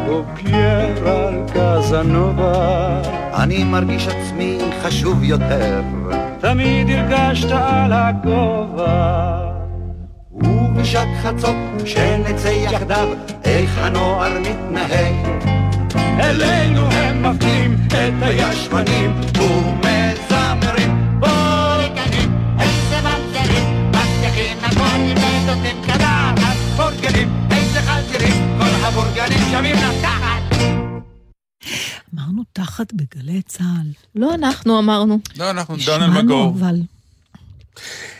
ופייר 0.05 1.07
על 1.07 1.43
קזנובה. 1.53 3.01
אני 3.33 3.63
מרגיש 3.63 4.07
עצמי 4.07 4.59
חשוב 4.83 5.23
יותר. 5.23 5.81
תמיד 6.39 6.87
הרגשת 6.89 7.51
על 7.51 7.93
הגובה. 7.93 9.39
ובשעת 10.31 11.07
חצות 11.21 11.55
שנצא 11.85 12.47
יחדיו, 12.47 13.07
איך 13.43 13.77
הנוער 13.77 14.39
מתנהג. 14.39 15.15
אלינו 16.19 16.81
הם 16.91 17.23
מפנים 17.23 17.77
את 17.87 18.13
הישבנים 18.21 19.13
ומזמרים 20.47 21.19
בורגנים, 21.19 22.57
איזה 22.59 23.01
ממזרים, 23.01 23.89
מבטיחים 23.89 24.57
הכל 24.61 24.99
ונותנים 25.21 25.81
קדחת. 25.83 26.57
בורגנים, 26.75 27.29
איזה 27.51 27.79
חזירים, 27.81 28.59
כל 28.59 28.85
הבורגנים 28.85 29.39
שווים 29.51 29.75
לתחת. 29.75 30.57
אמרנו 32.15 32.43
תחת 32.53 32.93
בגלי 32.93 33.41
צה"ל. 33.41 33.91
לא 34.15 34.33
אנחנו 34.33 34.79
אמרנו. 34.79 35.19
לא, 35.37 35.49
אנחנו 35.49 35.75
דן 35.75 35.81
השמענו, 35.81 36.19
אלמגור. 36.19 36.53
אבל... 36.59 36.81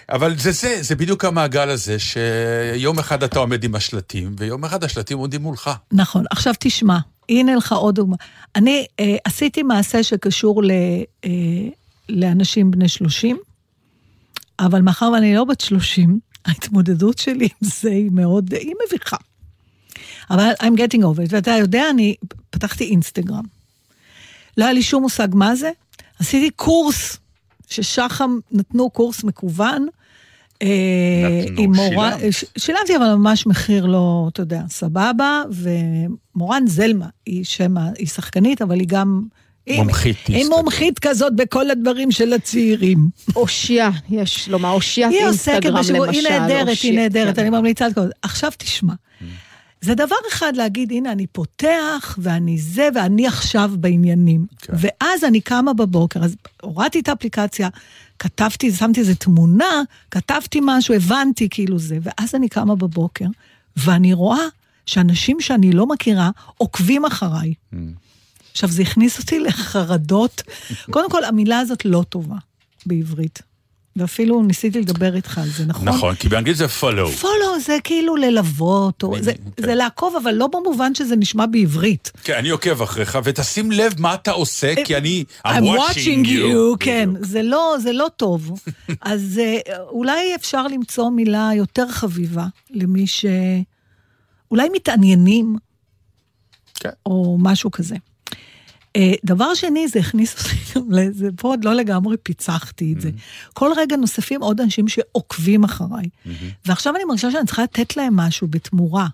אבל 0.10 0.38
זה 0.38 0.52
זה, 0.52 0.78
זה 0.82 0.96
בדיוק 0.96 1.26
המעגל 1.26 1.70
הזה, 1.70 2.00
שיום 2.00 3.00
אחד 3.00 3.24
אתה 3.24 3.40
עומד 3.40 3.64
עם 3.64 3.76
השלטים, 3.76 4.36
ויום 4.38 4.66
אחד 4.66 4.84
השלטים 4.84 5.18
עומדים 5.18 5.42
מולך. 5.42 5.72
נכון. 5.92 6.24
עכשיו 6.32 6.54
תשמע, 6.60 6.98
הנה 7.30 7.56
לך 7.56 7.72
עוד 7.74 7.96
דוגמה. 7.96 8.16
אני 8.56 8.86
אה, 9.00 9.16
עשיתי 9.24 9.64
מעשה 9.64 10.04
שקשור 10.04 10.64
ל, 10.64 10.72
אה, 11.26 11.30
לאנשים 12.10 12.72
בני 12.72 12.90
30, 12.90 13.38
אבל 14.60 14.82
מאחר 14.82 15.10
ואני 15.14 15.36
לא 15.36 15.44
בת 15.44 15.62
30, 15.62 16.20
ההתמודדות 16.46 17.18
שלי 17.18 17.46
עם 17.46 17.70
זה 17.70 17.90
היא 17.90 18.12
מאוד, 18.12 18.54
היא 18.54 18.74
מביכה. 18.88 19.18
אבל 20.30 20.52
I'm 20.62 20.78
getting 20.78 21.02
over 21.02 21.30
it, 21.30 21.30
ואתה 21.30 21.52
יודע, 21.52 21.90
אני 21.90 22.16
פתחתי 22.50 22.84
אינסטגרם. 22.84 23.44
לא 24.58 24.64
היה 24.64 24.74
לי 24.74 24.84
שום 24.84 25.02
מושג 25.02 25.28
מה 25.34 25.56
זה, 25.56 25.72
עשיתי 26.20 26.50
קורס, 26.50 27.18
ששחם 27.70 28.38
נתנו 28.52 28.90
קורס 28.90 29.24
מקוון. 29.24 29.88
אה, 30.62 30.68
נתנו, 31.46 31.62
עם 31.62 31.76
מורה, 31.76 32.12
שילמת. 32.20 32.34
ש- 32.34 32.46
שילמתי 32.58 32.98
אבל 32.98 33.14
ממש 33.16 33.48
מחיר 33.48 33.86
לא, 33.86 34.30
אתה 34.34 34.42
יודע, 34.42 34.62
סבבה, 34.70 35.44
ומורן 35.52 36.64
זלמה, 36.68 37.08
היא 37.26 37.44
שם, 37.46 37.78
ה- 37.78 37.92
היא 37.98 38.08
שחקנית, 38.08 38.62
אבל 38.62 38.80
היא 38.80 38.88
גם... 38.88 39.22
היא- 39.68 39.78
מומחית 39.80 40.18
היא 40.28 40.36
אינסטגרם. 40.36 40.60
מומחית 40.60 41.00
כזאת 41.00 41.36
בכל 41.36 41.72
הדברים 41.72 42.12
של 42.12 42.34
הצעירים. 42.34 43.10
אושיה, 43.36 43.90
יש 44.10 44.50
לומר, 44.50 44.72
אושיית 44.72 45.12
היא 45.12 45.26
עוסקת 45.26 45.48
אינסטגרם 45.54 45.80
בשיעור, 45.80 46.06
למשל. 46.06 46.20
היא 46.20 46.30
נהדרת, 46.30 46.78
היא 46.84 46.94
נהדרת, 46.94 47.36
כן. 47.36 47.42
אני 47.42 47.50
ממליצה 47.50 47.86
על 47.86 47.94
כל... 47.94 48.08
עכשיו 48.22 48.52
תשמע. 48.58 48.94
זה 49.82 49.96
דבר 49.96 50.16
אחד 50.34 50.56
להגיד, 50.56 50.92
הנה, 50.92 51.12
אני 51.12 51.28
פותח, 51.28 52.18
ואני 52.22 52.58
זה, 52.58 52.90
ואני 52.96 53.28
עכשיו 53.28 53.72
בעניינים. 53.80 54.46
כן. 54.62 54.74
ואז 54.76 55.24
אני 55.24 55.42
קמה 55.42 55.74
בבוקר, 55.74 56.24
אז 56.24 56.36
הורדתי 56.62 57.00
את 57.00 57.10
האפליקציה, 57.10 57.70
כתבתי, 58.20 58.72
שמתי 58.72 59.00
איזה 59.00 59.16
תמונה, 59.16 59.82
כתבתי 60.12 60.60
משהו, 60.64 60.94
הבנתי 60.96 61.48
כאילו 61.50 61.80
זה, 61.80 61.98
ואז 62.02 62.36
אני 62.36 62.50
קמה 62.50 62.76
בבוקר, 62.76 63.26
ואני 63.78 64.14
רואה 64.14 64.44
שאנשים 64.86 65.42
שאני 65.42 65.72
לא 65.72 65.88
מכירה 65.88 66.30
עוקבים 66.58 67.06
אחריי. 67.06 67.54
עכשיו, 68.58 68.70
זה 68.70 68.82
הכניס 68.82 69.20
אותי 69.20 69.40
לחרדות. 69.40 70.42
קודם 70.90 71.10
כל, 71.10 71.24
המילה 71.24 71.60
הזאת 71.60 71.86
לא 71.86 72.04
טובה 72.10 72.36
בעברית. 72.86 73.42
ואפילו 73.96 74.44
ניסיתי 74.44 74.82
לדבר 74.82 75.16
איתך 75.16 75.38
על 75.38 75.50
זה, 75.50 75.66
נכון? 75.66 75.88
נכון, 75.88 76.16
כי 76.16 76.30
באנגלית 76.30 76.58
זה 76.58 76.66
follow. 76.66 77.12
פולו 77.22 77.60
זה 77.66 77.78
כאילו 77.84 78.16
ללוות, 78.16 79.04
או 79.04 79.16
זה, 79.22 79.34
כן. 79.34 79.64
זה 79.66 79.76
לעקוב, 79.76 80.16
אבל 80.24 80.32
לא 80.32 80.48
במובן 80.48 80.96
שזה 80.96 81.16
נשמע 81.16 81.46
בעברית. 81.46 82.12
כן, 82.24 82.34
אני 82.34 82.50
עוקב 82.50 82.82
אחריך, 82.82 83.18
ותשים 83.24 83.72
לב 83.72 83.94
מה 84.02 84.14
אתה 84.14 84.32
עושה, 84.32 84.74
כי 84.86 84.98
אני... 84.98 85.24
I'm 85.48 85.50
watching 85.50 86.26
you. 86.26 86.78
כן, 86.80 87.10
בדיוק. 87.10 87.26
זה 87.26 87.42
לא, 87.44 87.76
זה 87.84 87.94
לא 87.94 88.08
טוב. 88.18 88.52
אז 89.02 89.42
אה, 89.44 89.78
אולי 89.80 90.36
אפשר 90.36 90.68
למצוא 90.68 91.10
מילה 91.10 91.50
יותר 91.56 91.90
חביבה 91.90 92.46
למי 92.72 93.08
ש... 93.08 93.26
אולי 94.52 94.70
מתעניינים, 94.74 95.56
כן. 96.80 96.90
או 97.06 97.38
משהו 97.40 97.72
כזה. 97.72 97.96
אה, 98.98 99.14
דבר 99.26 99.54
שני, 99.54 99.88
זה 99.88 100.00
הכניס 100.00 100.36
אותי 100.40 100.58
גם 100.76 100.92
לזה, 100.92 101.30
פה 101.36 101.48
עוד 101.48 101.66
לא 101.66 101.74
לגמרי 101.74 102.18
פיצחתי 102.18 102.94
את 102.94 103.02
זה. 103.02 103.10
כל 103.54 103.72
רגע 103.78 103.96
נוספים 103.96 104.42
עוד 104.44 104.62
אנשים 104.62 104.88
שעוקבים 104.88 105.64
אחריי. 105.64 106.10
ועכשיו 106.66 106.96
אני 106.96 107.04
מרגישה 107.04 107.32
שאני 107.32 107.46
צריכה 107.46 107.64
לתת 107.64 107.98
להם 107.98 108.16
משהו 108.16 108.48
בתמורה. 108.48 109.08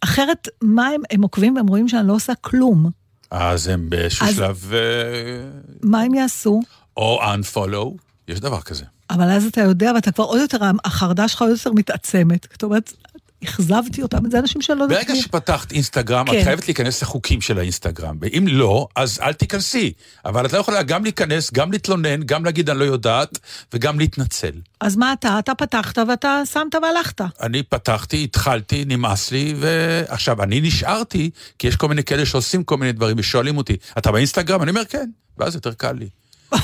אחרת, 0.00 0.48
מה 0.62 0.88
הם, 0.88 1.00
הם 1.10 1.22
עוקבים 1.22 1.56
והם 1.56 1.66
רואים 1.66 1.88
שאני 1.88 2.08
לא 2.08 2.12
עושה 2.12 2.34
כלום. 2.34 2.90
אז 3.30 3.68
הם 3.68 3.90
באיזשהו 3.90 4.26
שלב... 4.26 4.72
אה, 4.72 4.80
מה 5.82 6.00
הם 6.00 6.14
יעשו? 6.14 6.60
או 6.96 7.20
unfollow, 7.22 7.96
יש 8.28 8.40
דבר 8.40 8.60
כזה. 8.60 8.84
אבל 9.10 9.30
אז 9.30 9.46
אתה 9.46 9.60
יודע, 9.60 9.92
ואתה 9.94 10.12
כבר 10.12 10.24
עוד 10.24 10.40
יותר, 10.40 10.58
החרדה 10.84 11.28
שלך 11.28 11.42
עוד 11.42 11.50
יותר 11.50 11.72
מתעצמת. 11.72 12.46
זאת 12.52 12.62
אומרת, 12.62 12.92
אכזבתי 13.44 14.02
אותם, 14.02 14.30
זה 14.30 14.38
אנשים 14.38 14.60
שאני 14.62 14.78
לא 14.78 14.84
יודעת 14.84 14.98
ברגע 14.98 15.12
מי- 15.14 15.22
שפתחת 15.22 15.72
אינסטגרם, 15.72 16.26
כן. 16.30 16.38
את 16.38 16.44
חייבת 16.44 16.68
להיכנס 16.68 17.02
לחוקים 17.02 17.40
של 17.40 17.58
האינסטגרם, 17.58 18.16
ואם 18.20 18.44
לא, 18.48 18.86
אז 18.96 19.20
אל 19.22 19.32
תיכנסי. 19.32 19.92
אבל 20.24 20.46
את 20.46 20.52
לא 20.52 20.58
יכולה 20.58 20.82
גם 20.82 21.02
להיכנס, 21.04 21.52
גם 21.52 21.72
להתלונן, 21.72 22.22
גם 22.22 22.44
להגיד 22.44 22.70
אני 22.70 22.78
לא 22.78 22.84
יודעת, 22.84 23.38
וגם 23.72 23.98
להתנצל. 23.98 24.52
אז 24.80 24.96
מה 24.96 25.12
אתה? 25.12 25.38
אתה 25.38 25.54
פתחת 25.54 25.98
ואתה 26.08 26.42
שמת 26.52 26.74
והלכת. 26.82 27.20
אני 27.42 27.62
פתחתי, 27.62 28.24
התחלתי, 28.24 28.84
נמאס 28.84 29.30
לי, 29.30 29.54
ועכשיו, 29.58 30.42
אני 30.42 30.60
נשארתי, 30.60 31.30
כי 31.58 31.66
יש 31.66 31.76
כל 31.76 31.88
מיני 31.88 32.04
כאלה 32.04 32.26
שעושים 32.26 32.64
כל 32.64 32.76
מיני 32.76 32.92
דברים 32.92 33.16
ושואלים 33.18 33.56
אותי, 33.56 33.76
אתה 33.98 34.12
באינסטגרם? 34.12 34.62
אני 34.62 34.70
אומר, 34.70 34.84
כן, 34.84 35.10
ואז 35.38 35.54
יותר 35.54 35.72
קל 35.72 35.92
לי. 35.92 36.08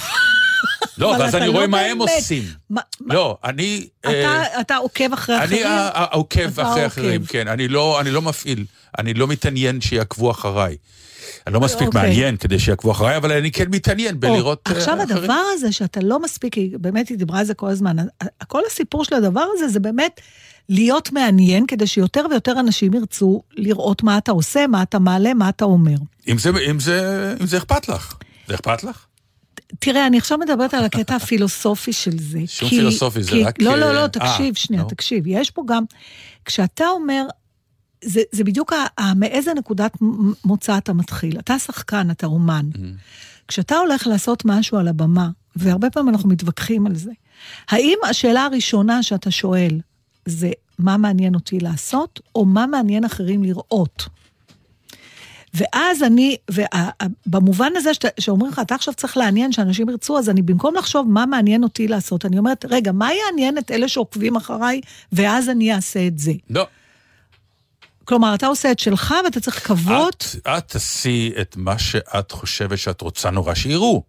לא, 0.99 1.07
ואז 1.07 1.29
אתה 1.35 1.39
אני 1.39 1.47
לא 1.47 1.53
רואה 1.53 1.67
מה 1.67 1.81
הם 1.81 1.99
עושים. 1.99 2.43
מה- 2.71 2.81
לא, 3.07 3.39
אני... 3.45 3.87
אה, 4.07 4.21
אתה- 4.21 4.61
אתה 4.61 4.77
עוקב 4.77 5.13
אחרי 5.13 5.37
אני 5.37 5.45
אחרים? 5.45 5.67
ה- 5.67 5.89
ה- 5.95 6.05
עוקב 6.05 6.41
אתה 6.53 6.63
אחרי 6.63 6.85
עוקב. 6.85 6.87
אחרים, 7.01 7.25
כן. 7.25 7.49
אני 7.49 7.69
לא, 7.69 8.01
אני 8.01 8.11
לא 8.11 8.23
מפעיל, 8.23 8.65
אני 8.99 9.15
לא 9.15 9.27
מתעניין 9.29 9.81
שיעקבו 9.81 10.31
אחריי. 10.31 10.77
אני 11.47 11.55
לא 11.55 11.61
מספיק 11.61 11.87
אוקיי. 11.87 12.03
מעניין 12.03 12.37
כדי 12.37 12.59
שיעקבו 12.59 12.91
אחריי, 12.93 13.17
אבל 13.17 13.33
אני 13.33 13.51
כן 13.51 13.65
מתעניין 13.71 14.21
בלראות... 14.21 14.63
או, 14.69 14.73
אה, 14.73 14.79
עכשיו 14.79 14.95
אחרים. 15.03 15.17
הדבר 15.19 15.41
הזה 15.55 15.73
שאתה 15.73 16.01
לא 16.01 16.21
מספיק, 16.23 16.55
היא 16.55 16.71
באמת 16.81 17.09
היא 17.09 17.19
דיברה 17.19 17.39
על 17.39 17.45
זה 17.45 17.55
כל 17.55 17.69
הזמן, 17.69 17.97
כל 18.49 18.61
הסיפור 18.67 19.05
של 19.05 19.15
הדבר 19.15 19.45
הזה 19.55 19.69
זה 19.69 19.81
באמת 19.81 20.21
להיות 20.69 21.13
מעניין 21.13 21.67
כדי 21.67 21.87
שיותר 21.87 22.27
ויותר 22.31 22.61
אנשים 22.61 22.95
ירצו 22.95 23.43
לראות 23.57 24.03
מה 24.03 24.19
אתה 24.19 24.33
עושה, 24.33 24.67
מה 24.67 24.83
אתה 24.83 24.99
מעלה, 24.99 25.35
מה 25.35 25.49
אתה 25.49 25.65
אומר. 25.65 25.97
אם 26.29 26.39
זה, 26.39 26.51
אם 26.71 26.81
זה, 26.81 27.35
אם 27.41 27.47
זה 27.47 27.57
אכפת 27.59 27.89
לך. 27.89 28.15
זה 28.49 28.55
אכפת 28.55 28.85
לך? 28.85 29.05
תראה, 29.79 30.07
אני 30.07 30.19
עכשיו 30.19 30.39
מדברת 30.39 30.75
על 30.75 30.85
הקטע 30.85 31.17
הפילוסופי 31.21 31.93
של 31.93 32.19
זה. 32.19 32.41
שום 32.47 32.69
כי- 32.69 32.77
פילוסופי, 32.77 33.23
זה 33.23 33.31
כי- 33.31 33.45
רק, 33.45 33.63
לא, 33.63 33.77
לא, 33.77 33.87
אה, 33.87 33.93
לא, 33.93 34.07
תקשיב, 34.07 34.55
שנייה, 34.55 34.83
נו. 34.83 34.89
תקשיב. 34.89 35.25
יש 35.27 35.51
פה 35.51 35.63
גם, 35.67 35.85
כשאתה 36.45 36.85
אומר, 36.89 37.25
זה, 38.05 38.21
זה 38.33 38.45
בדיוק 38.45 38.73
ה- 38.73 39.03
ה- 39.03 39.15
מאיזה 39.15 39.55
נקודת 39.55 39.93
מוצא 40.45 40.79
אתה 40.79 40.93
מתחיל. 40.93 41.39
אתה 41.39 41.59
שחקן, 41.59 42.11
אתה 42.11 42.27
אומן. 42.27 42.67
Mm-hmm. 42.75 42.79
כשאתה 43.49 43.77
הולך 43.77 44.07
לעשות 44.07 44.43
משהו 44.45 44.79
על 44.79 44.89
הבמה, 44.89 45.29
והרבה 45.57 45.91
פעמים 45.91 46.09
אנחנו 46.15 46.29
מתווכחים 46.29 46.87
על 46.87 46.95
זה, 46.95 47.11
האם 47.69 47.99
השאלה 48.11 48.45
הראשונה 48.45 49.03
שאתה 49.03 49.31
שואל 49.31 49.81
זה 50.27 50.51
מה 50.79 50.97
מעניין 50.97 51.35
אותי 51.35 51.59
לעשות, 51.61 52.21
או 52.35 52.45
מה 52.45 52.67
מעניין 52.67 53.05
אחרים 53.05 53.43
לראות? 53.45 54.09
ואז 55.59 56.03
אני, 56.03 56.37
ובמובן 57.27 57.73
הזה 57.77 57.95
שאתה- 57.95 58.09
שאומרים 58.21 58.53
לך, 58.53 58.59
אתה 58.59 58.75
עכשיו 58.75 58.95
צריך 58.95 59.17
לעניין 59.17 59.53
שאנשים 59.53 59.89
ירצו, 59.89 60.19
אז 60.19 60.29
אני 60.31 60.43
במקום 60.43 60.75
לחשוב 60.77 61.07
מה 61.11 61.27
מעניין 61.27 61.63
אותי 61.63 61.89
לעשות, 61.89 62.27
אני 62.27 62.39
אומרת, 62.39 62.65
רגע, 62.69 62.93
מה 62.93 63.09
יעניין 63.15 63.59
את 63.59 63.71
אלה 63.71 63.89
שעוקבים 63.89 64.37
אחריי, 64.37 64.81
ואז 65.13 65.49
אני 65.49 65.75
אעשה 65.75 66.07
את 66.07 66.19
זה. 66.19 66.33
לא. 66.51 66.67
כלומר, 68.05 68.35
אתה 68.35 68.47
עושה 68.47 68.71
את 68.73 68.79
שלך 68.79 69.15
ואתה 69.25 69.41
צריך 69.41 69.67
כבוד. 69.67 70.09
את, 70.17 70.25
את 70.49 70.69
תעשי 70.69 71.33
את 71.41 71.57
מה 71.57 71.79
שאת 71.79 72.33
חושבת 72.33 72.79
שאת 72.79 73.01
רוצה 73.01 73.31
נורא 73.31 73.55
שיראו. 73.55 74.03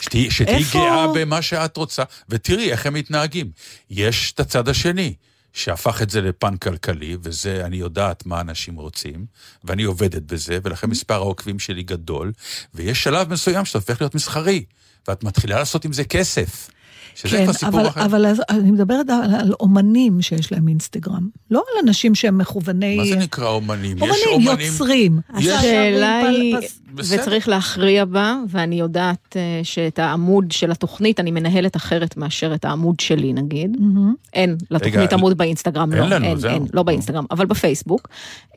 שתהיי 0.00 0.28
איפה- 0.46 0.78
גאה 0.78 1.06
במה 1.14 1.42
שאת 1.42 1.76
רוצה, 1.76 2.02
ותראי 2.28 2.70
איך 2.72 2.86
הם 2.86 2.94
מתנהגים. 2.94 3.50
יש 3.90 4.32
את 4.32 4.40
הצד 4.40 4.68
השני, 4.68 5.14
שהפך 5.52 6.02
את 6.02 6.10
זה 6.10 6.20
לפן 6.20 6.56
כלכלי, 6.56 7.16
וזה, 7.22 7.66
אני 7.66 7.76
יודעת 7.76 8.26
מה 8.26 8.40
אנשים 8.40 8.76
רוצים, 8.76 9.26
ואני 9.64 9.82
עובדת 9.82 10.22
בזה, 10.22 10.58
ולכן 10.62 10.90
מספר 10.90 11.14
העוקבים 11.14 11.58
שלי 11.58 11.82
גדול, 11.82 12.32
ויש 12.74 13.02
שלב 13.02 13.32
מסוים 13.32 13.64
שאתה 13.64 13.78
הופך 13.78 14.00
להיות 14.00 14.14
מסחרי, 14.14 14.64
ואת 15.08 15.24
מתחילה 15.24 15.58
לעשות 15.58 15.84
עם 15.84 15.92
זה 15.92 16.04
כסף. 16.04 16.70
שזה 17.14 17.36
כן, 17.36 17.44
כבר 17.44 17.52
סיפור 17.52 17.80
אבל, 17.80 17.88
אחר. 17.88 18.04
אבל 18.04 18.26
אז 18.26 18.42
אני 18.50 18.70
מדברת 18.70 19.10
על, 19.10 19.34
על 19.34 19.52
אומנים 19.60 20.22
שיש 20.22 20.52
להם 20.52 20.68
אינסטגרם. 20.68 21.28
לא 21.50 21.58
על 21.72 21.88
אנשים 21.88 22.14
שהם 22.14 22.38
מכווני... 22.38 22.96
מה 22.96 23.06
זה 23.06 23.16
נקרא 23.16 23.48
אומנים? 23.48 23.96
יש 23.96 24.02
אומנים, 24.02 24.48
אומנים... 24.48 24.66
יוצרים. 24.66 25.20
השאלה 25.34 26.18
היא, 26.18 26.56
פס-. 26.56 26.82
וצריך 26.96 27.48
להכריע 27.48 28.04
בה, 28.04 28.36
ואני 28.48 28.80
יודעת 28.80 29.36
אה, 29.36 29.60
שאת 29.62 29.98
העמוד 29.98 30.50
של 30.50 30.70
התוכנית 30.70 31.20
אני 31.20 31.30
מנהלת 31.30 31.76
אחרת 31.76 32.16
מאשר 32.16 32.54
את 32.54 32.64
העמוד 32.64 33.00
שלי 33.00 33.32
נגיד. 33.32 33.76
מהמם. 33.80 34.14
אין 34.32 34.56
לתוכנית 34.70 34.96
רגע, 34.96 35.16
עמוד 35.16 35.38
באינסטגרם, 35.38 35.92
אין 35.92 36.02
לא, 36.02 36.08
לנו, 36.08 36.26
אין, 36.26 36.38
זהו. 36.38 36.50
אין, 36.50 36.66
לא 36.72 36.82
באינסטגרם, 36.82 37.24
אבל 37.30 37.46
בפייסבוק. 37.46 38.08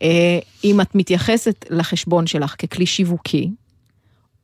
אה, 0.01 0.39
אם 0.63 0.81
את 0.81 0.95
מתייחסת 0.95 1.65
לחשבון 1.69 2.27
שלך 2.27 2.55
ככלי 2.59 2.85
שיווקי, 2.85 3.51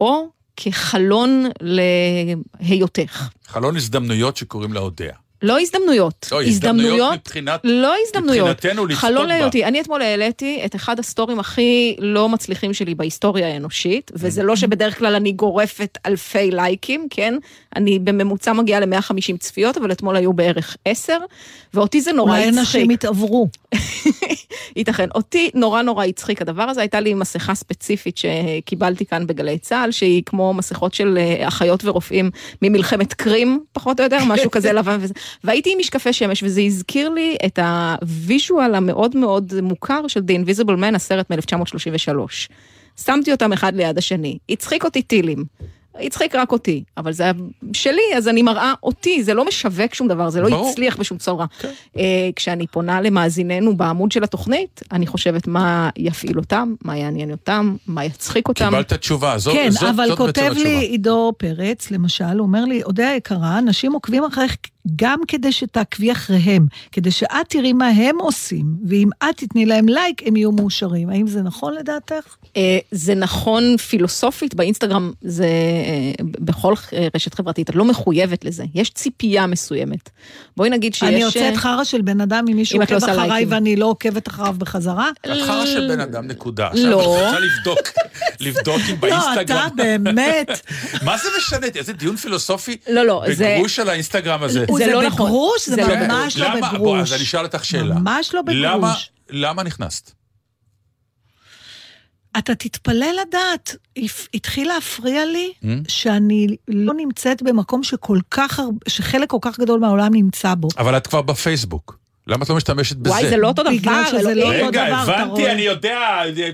או 0.01 0.27
כחלון 0.63 1.45
להיותך. 1.61 3.27
חלון 3.47 3.75
הזדמנויות 3.75 4.37
שקוראים 4.37 4.73
לה 4.73 4.79
אודיה. 4.79 5.13
לא 5.41 5.59
הזדמנויות, 5.59 6.27
לא, 6.31 6.43
הזדמנויות 6.43 7.13
מבחינת... 7.13 7.59
לא 7.63 7.93
הזדמנויות. 8.05 8.49
מבחינתנו 8.49 8.85
לצפות 8.85 9.01
חלון 9.01 9.27
בה. 9.27 9.27
להיותי. 9.27 9.65
אני 9.65 9.81
אתמול 9.81 10.01
העליתי 10.01 10.61
את 10.65 10.75
אחד 10.75 10.99
הסטורים 10.99 11.39
הכי 11.39 11.95
לא 11.99 12.29
מצליחים 12.29 12.73
שלי 12.73 12.95
בהיסטוריה 12.95 13.47
האנושית, 13.47 14.11
וזה 14.13 14.43
לא 14.43 14.55
שבדרך 14.55 14.97
כלל 14.97 15.15
אני 15.15 15.31
גורפת 15.31 15.97
אלפי 16.05 16.51
לייקים, 16.51 17.07
כן? 17.09 17.33
אני 17.75 17.99
בממוצע 17.99 18.53
מגיעה 18.53 18.79
ל-150 18.79 19.37
צפיות, 19.39 19.77
אבל 19.77 19.91
אתמול 19.91 20.15
היו 20.15 20.33
בערך 20.33 20.77
10, 20.85 21.17
ואותי 21.73 22.01
זה 22.01 22.11
נורא 22.11 22.31
אולי 22.31 22.43
הצחיק. 22.43 22.59
אנשים 22.59 22.89
התעברו. 22.89 23.47
ייתכן. 24.75 25.07
אותי 25.15 25.49
נורא 25.53 25.81
נורא 25.81 26.05
הצחיק 26.05 26.41
הדבר 26.41 26.63
הזה, 26.63 26.81
הייתה 26.81 26.99
לי 26.99 27.13
מסכה 27.13 27.55
ספציפית 27.55 28.17
שקיבלתי 28.17 29.05
כאן 29.05 29.27
בגלי 29.27 29.57
צה"ל, 29.57 29.91
שהיא 29.91 30.23
כמו 30.25 30.53
מסכות 30.53 30.93
של 30.93 31.17
אה, 31.17 31.47
אחיות 31.47 31.85
ורופאים 31.85 32.31
ממלחמת 32.61 33.13
קרים, 33.13 33.63
פחות 33.73 33.99
או 33.99 34.03
יותר, 34.03 34.17
משהו 34.27 34.51
כזה 34.51 34.73
לבן 34.77 34.97
וזה. 35.01 35.13
והייתי 35.43 35.71
עם 35.73 35.79
משקפי 35.79 36.13
שמש, 36.13 36.43
וזה 36.43 36.61
הזכיר 36.61 37.09
לי 37.09 37.37
את 37.45 37.59
הוויז'ואל 37.59 38.75
המאוד 38.75 39.17
מאוד 39.17 39.53
מוכר 39.61 40.07
של 40.07 40.19
The 40.19 40.45
Invisible 40.45 40.81
Man, 40.81 40.95
הסרט 40.95 41.31
מ-1933. 41.31 42.51
שמתי 43.05 43.31
אותם 43.31 43.53
אחד 43.53 43.75
ליד 43.75 43.97
השני, 43.97 44.37
הצחיק 44.49 44.83
אותי 44.83 45.01
טילים. 45.01 45.45
הצחיק 45.95 46.35
רק 46.35 46.51
אותי, 46.51 46.83
אבל 46.97 47.11
זה 47.11 47.31
שלי, 47.73 48.01
אז 48.17 48.27
אני 48.27 48.41
מראה 48.41 48.73
אותי, 48.83 49.23
זה 49.23 49.33
לא 49.33 49.45
משווק 49.47 49.93
שום 49.93 50.07
דבר, 50.07 50.29
זה 50.29 50.41
לא 50.41 50.49
ברור. 50.49 50.69
הצליח 50.69 50.97
בשום 50.97 51.17
צורה. 51.17 51.45
אה, 51.97 52.29
כשאני 52.35 52.67
פונה 52.67 53.01
למאזיננו 53.01 53.77
בעמוד 53.77 54.11
של 54.11 54.23
התוכנית, 54.23 54.81
אני 54.91 55.07
חושבת 55.07 55.47
מה 55.47 55.89
יפעיל 55.97 56.37
אותם, 56.37 56.73
מה 56.83 56.97
יעניין 56.97 57.31
אותם, 57.31 57.75
מה 57.87 58.05
יצחיק 58.05 58.47
אותם. 58.47 58.65
קיבלת 58.65 58.93
תשובה, 58.93 59.37
זאת, 59.37 59.53
כן, 59.53 59.69
זאת, 59.69 59.83
אבל 59.83 60.07
זאת 60.07 60.17
כותב 60.17 60.41
בעצם 60.41 60.53
לי 60.53 60.59
התשובה. 60.59 60.79
עידו 60.79 61.33
פרץ, 61.37 61.91
למשל, 61.91 62.23
הוא 62.23 62.39
אומר 62.39 62.65
לי, 62.65 62.83
אודיה 62.83 63.15
יקרה, 63.15 63.59
אנשים 63.59 63.93
עוקבים 63.93 64.23
אחריך 64.23 64.57
גם 64.95 65.19
כדי 65.27 65.51
שתעקבי 65.51 66.11
אחריהם, 66.11 66.65
כדי 66.91 67.11
שאת 67.11 67.49
תראי 67.49 67.73
מה 67.73 67.87
הם 67.87 68.15
עושים, 68.19 68.65
ואם 68.87 69.09
את 69.23 69.37
תתני 69.37 69.65
להם 69.65 69.89
לייק, 69.89 70.21
הם 70.25 70.35
יהיו 70.35 70.51
מאושרים. 70.51 71.09
האם 71.09 71.27
זה 71.27 71.41
נכון 71.41 71.73
לדעתך? 71.73 72.35
אה, 72.57 72.77
זה 72.91 73.15
נכון 73.15 73.77
פילוסופית, 73.77 74.55
באינסטגרם 74.55 75.11
זה 75.21 75.45
אה, 75.45 76.13
בכל 76.21 76.73
אה, 76.93 77.07
רשת 77.15 77.33
חברתית, 77.33 77.69
את 77.69 77.75
לא 77.75 77.85
מחויבת 77.85 78.45
לזה, 78.45 78.63
יש 78.75 78.89
ציפייה 78.89 79.47
מסוימת. 79.47 80.09
בואי 80.57 80.69
נגיד 80.69 80.93
שיש... 80.93 81.03
אני 81.03 81.21
יוצאת 81.21 81.57
חרא 81.57 81.83
של 81.83 82.01
בן 82.01 82.21
אדם 82.21 82.45
אם 82.49 82.55
מישהו 82.55 82.77
אם 82.77 82.81
את 82.81 82.91
לא 82.91 82.97
עוקב 82.97 83.09
עושה 83.09 83.23
אחריי. 83.23 83.45
ואני 83.49 83.75
לא 83.75 83.85
עוקבת 83.85 84.27
אחריו 84.27 84.55
בחזרה? 84.57 85.09
את 85.25 85.29
חרא 85.45 85.65
של 85.65 85.87
בן 85.87 85.99
אדם, 85.99 86.27
נקודה. 86.27 86.67
עכשיו 86.67 86.89
לא. 86.89 87.01
את 87.01 87.05
רוצה 87.05 87.39
לבדוק, 87.39 87.79
לבדוק 88.39 88.81
אם 88.89 88.95
לא, 88.95 88.95
באינסטגרם... 89.01 89.67
אתה 89.67 89.75
באמת. 89.75 90.47
מה 91.05 91.17
זה 91.17 91.29
משנה? 91.37 91.67
איזה 91.75 91.93
דיון 91.93 92.15
פילוסופי 92.15 92.77
לא, 92.89 93.05
לא, 93.05 93.23
זה- 93.31 93.53
בגרוש 93.55 93.79
על 93.79 93.89
האינסטגרם 93.89 94.43
הזה. 94.43 94.65
זה 94.77 94.85
זה 94.85 94.91
לא 94.93 95.03
נכון. 95.07 95.25
בגרוש? 95.27 95.69
זה 95.69 95.75
זה 95.75 95.81
לא 95.81 95.95
ממש 96.07 96.37
לא 96.37 96.47
בגרוש. 96.55 97.09
אז 97.11 97.13
אני 97.13 97.23
אשאל 97.23 97.43
אותך 97.45 97.65
שאלה. 97.65 97.95
ממש 97.95 98.33
לא 98.33 98.41
בגרוש. 98.41 99.11
למה 99.29 99.63
נכנסת? 99.63 100.11
אתה 102.37 102.55
תתפלא 102.55 103.05
לדעת, 103.21 103.75
התחיל 104.33 104.67
להפריע 104.67 105.25
לי 105.25 105.51
Hmm? 105.63 105.65
שאני 105.87 106.47
לא 106.67 106.93
נמצאת 106.97 107.43
במקום 107.43 107.83
שכל 107.83 108.19
כך, 108.31 108.59
הר- 108.59 108.65
שחלק 108.87 109.29
כל 109.29 109.37
כך 109.41 109.59
גדול 109.59 109.79
מהעולם 109.79 110.13
נמצא 110.13 110.53
בו. 110.55 110.67
אבל 110.77 110.97
את 110.97 111.07
כבר 111.07 111.21
בפייסבוק. 111.21 111.97
למה 112.27 112.43
את 112.43 112.49
לא 112.49 112.55
משתמשת 112.55 112.95
בזה? 112.97 113.09
וואי, 113.09 113.29
זה 113.29 113.37
לא 113.37 113.47
אותו 113.47 113.63
דבר. 113.63 114.03
שזה 114.11 114.35
לא. 114.35 114.53
אותו 114.53 114.67
רגע, 114.67 114.87
דבר, 114.89 115.03
אתה 115.03 115.21
הבנתי? 115.21 115.51
אני 115.51 115.61
יודע, 115.61 115.99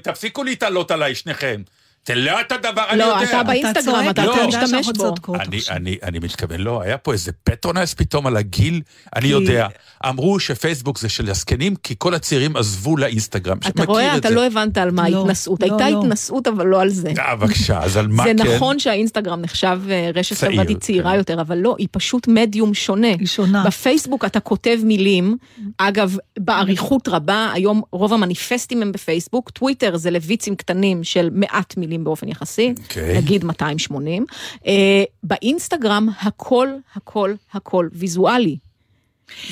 תפסיקו 0.03 0.43
להתעלות 0.43 0.91
עליי 0.91 1.15
שניכם. 1.15 1.61
זה 2.07 2.15
לא 2.15 2.41
את 2.41 2.51
הדבר, 2.51 2.83
אני 2.89 2.99
לא, 2.99 3.03
יודע. 3.03 3.23
אתה 3.29 3.43
באינסטגרם, 3.43 4.09
אתה 4.09 4.25
לא. 4.25 4.47
משתמש 4.47 4.85
בו. 4.87 4.93
צודקות 4.93 5.35
אני, 5.39 5.57
עכשיו. 5.57 5.75
אני, 5.75 5.97
אני 6.03 6.19
מתכוון, 6.19 6.59
לא, 6.59 6.81
היה 6.81 6.97
פה 6.97 7.13
איזה 7.13 7.31
פטרונס 7.43 7.93
פתאום 7.93 8.27
על 8.27 8.37
הגיל, 8.37 8.81
אני 9.15 9.21
כי- 9.21 9.27
יודע. 9.27 9.67
אמרו 10.09 10.39
שפייסבוק 10.39 10.97
זה 10.99 11.09
של 11.09 11.29
הזקנים, 11.29 11.75
כי 11.75 11.95
כל 11.97 12.13
הצעירים 12.13 12.55
עזבו 12.55 12.97
לאינסטגרם. 12.97 13.57
אתה 13.67 13.83
רואה, 13.83 14.13
את 14.15 14.19
אתה 14.19 14.29
זה. 14.29 14.35
לא 14.35 14.45
הבנת 14.45 14.77
על 14.77 14.91
מה 14.91 15.09
לא, 15.09 15.17
ההתנסות. 15.19 15.61
לא, 15.63 15.67
הייתה 15.67 15.89
לא. 15.89 15.99
התנסות, 15.99 16.47
אבל 16.47 16.65
לא 16.65 16.81
על 16.81 16.89
זה. 16.89 17.13
אה, 17.19 17.35
בבקשה, 17.35 17.79
אז 17.83 17.97
על 17.97 18.07
מה 18.07 18.23
זה 18.23 18.29
כן? 18.43 18.47
נכון 18.55 18.79
שהאינסטגרם 18.79 19.41
נחשב 19.41 19.79
אה, 19.89 20.09
רשת 20.15 20.37
חברתית 20.37 20.79
צעירה 20.79 21.11
כן. 21.11 21.17
יותר, 21.17 21.41
אבל 21.41 21.57
לא, 21.57 21.75
היא 21.77 21.87
פשוט 21.91 22.27
מדיום 22.27 22.73
שונה. 22.73 23.07
היא 23.19 23.27
שונה. 23.27 23.63
בפייסבוק 23.65 24.25
אתה 24.25 24.39
כותב 24.39 24.77
מילים, 24.83 25.37
אגב, 25.77 26.17
באריכות 26.39 27.07
רבה, 27.07 27.51
היום 27.53 27.81
רוב 27.91 28.13
המניפסטים 28.13 28.81
הם 28.81 28.91
בפייסבוק, 28.91 29.49
טוויטר 29.49 29.97
זה 29.97 30.11
לויצים 30.11 30.55
קטנים 30.55 31.03
של 31.03 31.29
מעט 31.33 31.77
מילים 31.77 31.96
באופן 32.03 32.27
יחסי, 32.27 32.73
אוקיי. 32.83 33.17
נגיד 33.17 33.43
280. 33.43 34.25
אה, 34.67 35.03
באינסטגרם 35.23 36.09
הכל, 36.21 36.67
הכל, 36.95 37.33
הכל 37.53 37.87
ויזואלי. 37.93 38.57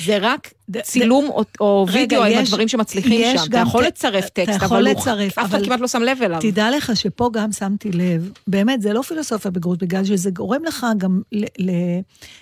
זה 0.04 0.18
רק 0.20 0.52
צילום 0.82 1.24
או, 1.28 1.42
או 1.60 1.86
רגע, 1.88 1.98
וידאו 2.00 2.24
עם 2.24 2.32
יש- 2.42 2.48
הדברים 2.48 2.68
שמצליחים 2.68 3.12
יש 3.22 3.40
שם. 3.40 3.46
אתה 3.50 3.58
יכול 3.58 3.84
ט- 3.84 3.86
לצרף 3.86 4.24
אתה 4.24 4.44
טקסט, 4.44 4.62
אבל 4.62 4.88
אף 5.28 5.38
אחד 5.38 5.64
כמעט 5.64 5.80
לא 5.80 5.88
שם 5.88 6.02
לב 6.02 6.18
אליו. 6.22 6.38
תדע 6.40 6.70
לך 6.76 6.96
שפה 6.96 7.30
גם 7.32 7.52
שמתי 7.52 7.92
לב, 7.92 8.30
באמת, 8.46 8.82
זה 8.82 8.92
לא 8.92 9.02
פילוסופיה 9.02 9.50
בגרות, 9.50 9.78
בגלל 9.82 10.04
שזה 10.04 10.30
גורם 10.30 10.64
לך 10.64 10.86
גם 10.98 11.20
ל... 11.32 11.44
ל 11.58 11.70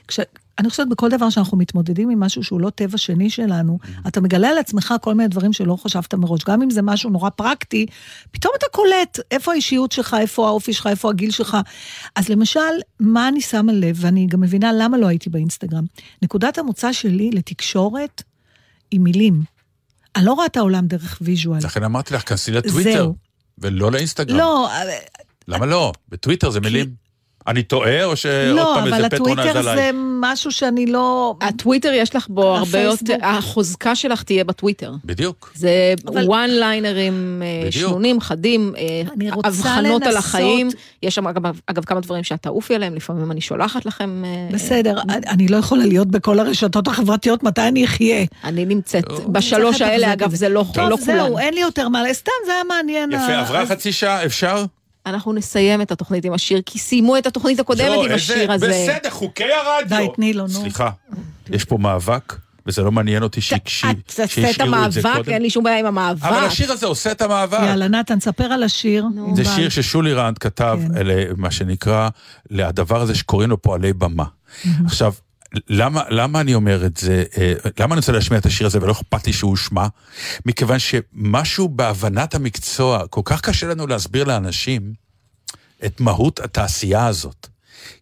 כש, 0.09 0.21
אני 0.59 0.71
חושבת 0.71 0.88
בכל 0.88 1.09
דבר 1.09 1.31
שאנחנו 1.31 1.59
מתמודדים 1.59 2.11
עם 2.11 2.21
משהו 2.21 2.45
שהוא 2.45 2.61
לא 2.61 2.71
טבע 2.71 2.99
שני 2.99 3.31
שלנו, 3.31 3.79
אתה 4.09 4.21
מגלה 4.21 4.49
על 4.49 4.59
עצמך 4.59 4.95
כל 5.01 5.14
מיני 5.14 5.29
דברים 5.29 5.53
שלא 5.53 5.77
חשבת 5.77 6.14
מראש. 6.14 6.45
גם 6.45 6.62
אם 6.62 6.71
זה 6.71 6.83
משהו 6.83 7.11
נורא 7.11 7.31
פרקטי, 7.31 7.87
פתאום 8.31 8.53
אתה 8.59 8.67
קולט 8.73 9.19
איפה 9.31 9.53
האישיות 9.53 9.93
שלך, 9.93 10.17
איפה 10.21 10.47
האופי 10.49 10.73
שלך, 10.73 10.87
איפה 10.87 11.11
הגיל 11.11 11.31
שלך. 11.31 11.57
אז 12.17 12.29
למשל, 12.29 12.61
מה 13.01 13.29
אני 13.29 13.40
שמה 13.40 13.73
לב, 13.73 13.97
ואני 14.01 14.27
גם 14.27 14.40
מבינה 14.40 14.73
למה 14.73 14.99
לא 14.99 15.07
הייתי 15.07 15.31
באינסטגרם. 15.31 15.85
נקודת 16.23 16.59
המוצא 16.59 16.93
שלי 16.93 17.31
לתקשורת 17.31 18.23
היא 18.90 19.01
מילים. 19.01 19.43
אני 20.17 20.25
לא 20.25 20.33
רואה 20.33 20.47
את 20.47 20.57
העולם 20.57 20.87
דרך 20.87 21.19
visual. 21.21 21.59
לכן 21.64 21.85
אמרתי 21.85 22.14
לך, 22.14 22.29
כנסי 22.29 22.53
לטוויטר. 22.53 23.11
ולא 23.59 23.93
לאינסטגרם. 23.93 24.37
לא, 24.37 24.69
למה 25.49 25.67
לא? 25.67 25.93
בטוויטר 26.09 26.51
זה 26.51 26.61
מילים. 26.61 27.04
אני 27.47 27.63
טועה, 27.63 28.05
או 28.05 28.17
שעוד 28.17 28.57
לא, 28.57 28.73
פעם 28.75 28.83
אבל 28.89 28.95
איזה 28.95 29.09
patronize 29.11 29.38
הטוויטר 29.39 29.59
עליי? 29.59 29.77
זה 29.77 29.91
משהו 30.21 30.53
שאני 30.53 30.87
לא... 30.87 31.35
הטוויטר 31.41 31.93
יש 31.93 32.17
לך 32.17 32.27
בו 32.29 32.57
הרבה. 32.57 32.81
יותר, 32.81 33.17
החוזקה 33.23 33.95
שלך 33.95 34.23
תהיה 34.23 34.45
בטוויטר. 34.45 34.93
בדיוק. 35.05 35.53
זה 35.55 35.71
אבל- 36.09 36.25
one 36.27 36.51
liner 36.51 37.16
ים 37.16 37.43
אה. 37.67 37.73
שנונים, 37.73 38.21
חדים, 38.21 38.73
אה, 38.79 38.83
אני 39.17 39.31
רוצה 39.31 39.49
הבחנות 39.49 40.03
על 40.03 40.09
לנסות- 40.09 40.25
החיים. 40.25 40.69
יש 41.03 41.15
שם 41.15 41.27
אגב, 41.29 41.43
אגב 41.67 41.85
כמה 41.85 42.01
דברים 42.01 42.25
שאת 42.25 42.43
תעופי 42.43 42.75
עליהם, 42.75 42.95
לפעמים 42.95 43.31
אני 43.31 43.41
שולחת 43.41 43.87
לכם. 43.87 44.23
אה, 44.25 44.49
בסדר, 44.53 44.97
אני 45.29 45.49
לא 45.49 45.57
יכולה 45.57 45.87
להיות 45.87 46.09
בכל 46.09 46.39
הרשתות 46.41 46.89
החברתיות, 46.89 47.43
מתי 47.43 47.61
אני 47.69 47.85
אחיה? 47.85 48.25
אני 48.45 48.65
נמצאת 48.65 49.05
טוב. 49.09 49.33
בשלוש 49.33 49.77
צריך 49.79 49.91
האלה, 49.91 50.13
אגב, 50.13 50.35
זה 50.35 50.49
לא 50.49 50.65
טוב, 50.75 50.89
לא 50.89 50.97
זהו, 50.97 51.27
כולן. 51.29 51.39
אין 51.43 51.55
לי 51.55 51.61
יותר 51.61 51.89
מה, 51.89 52.03
סתם 52.13 52.31
זה 52.47 52.53
היה 52.53 52.63
מעניין. 52.69 53.13
יפה, 53.13 53.23
אה, 53.23 53.41
עברה 53.41 53.67
חצי 53.67 53.93
שעה, 53.93 54.25
אפשר? 54.25 54.65
אנחנו 55.07 55.33
נסיים 55.33 55.83
את 55.83 55.93
התוכנית 55.93 56.25
עם 56.25 56.33
השיר, 56.33 56.61
כי 56.67 56.79
סיימו 56.79 57.19
את 57.19 57.27
התוכנית 57.27 57.61
הקודמת 57.61 57.88
לא, 57.88 58.05
עם 58.05 58.12
השיר 58.12 58.53
הזה. 58.53 58.69
בסדר, 58.69 59.11
חוקי 59.11 59.45
הרדיו. 59.45 59.99
די, 59.99 60.07
תני 60.14 60.33
לו, 60.33 60.43
נו. 60.43 60.49
סליחה, 60.49 60.90
יש 61.51 61.64
פה 61.64 61.79
מאבק, 61.79 62.37
וזה 62.67 62.83
לא 62.83 62.93
מעניין 62.93 63.23
אותי 63.23 63.40
שהקשיב, 63.40 63.90
את 63.90 64.21
את 64.21 64.31
שהשאירו 64.31 64.51
את 64.51 64.57
זה 64.57 64.62
המאבק, 64.62 65.17
קודם. 65.17 65.33
אין 65.33 65.43
לי 65.43 65.51
שום 65.51 65.64
בעיה 65.64 65.79
עם 65.79 65.87
המאבק. 65.87 66.25
אבל 66.25 66.45
השיר 66.45 66.73
הזה 66.73 66.87
עושה 66.87 67.12
את 67.12 67.23
המאבק. 67.23 67.59
יאללה, 67.62 67.88
נתן, 67.88 68.21
ספר 68.21 68.45
על 68.45 68.62
השיר. 68.62 69.07
זה. 69.35 69.45
שיר 69.45 69.69
ששולי 69.69 70.12
רנד 70.12 70.38
כתב, 70.38 70.81
כן. 70.95 71.07
מה 71.37 71.51
שנקרא, 71.51 72.09
לדבר 72.51 73.01
הזה 73.01 73.14
שקוראים 73.14 73.51
לו 73.51 73.62
פועלי 73.62 73.93
במה. 73.93 74.25
עכשיו, 74.87 75.12
למה, 75.69 76.03
למה 76.09 76.40
אני 76.40 76.55
אומר 76.55 76.87
את 76.87 76.97
זה, 76.97 77.25
אה, 77.38 77.53
למה 77.81 77.95
אני 77.95 77.99
רוצה 77.99 78.12
להשמיע 78.12 78.40
את 78.40 78.47
השיר 78.47 78.67
הזה 78.67 78.79
ולא 78.83 78.93
אכפת 78.93 79.27
לי 79.27 79.33
שהוא 79.33 79.51
הושמע? 79.51 79.87
מכיוון 80.47 80.79
שמשהו 80.79 81.69
בהבנת 81.69 82.35
המקצוע, 82.35 83.07
כל 83.07 83.21
כך 83.25 83.40
קשה 83.40 83.67
לנו 83.67 83.87
להסביר 83.87 84.25
לאנשים 84.25 84.93
את 85.85 86.01
מהות 86.01 86.40
התעשייה 86.40 87.07
הזאת. 87.07 87.47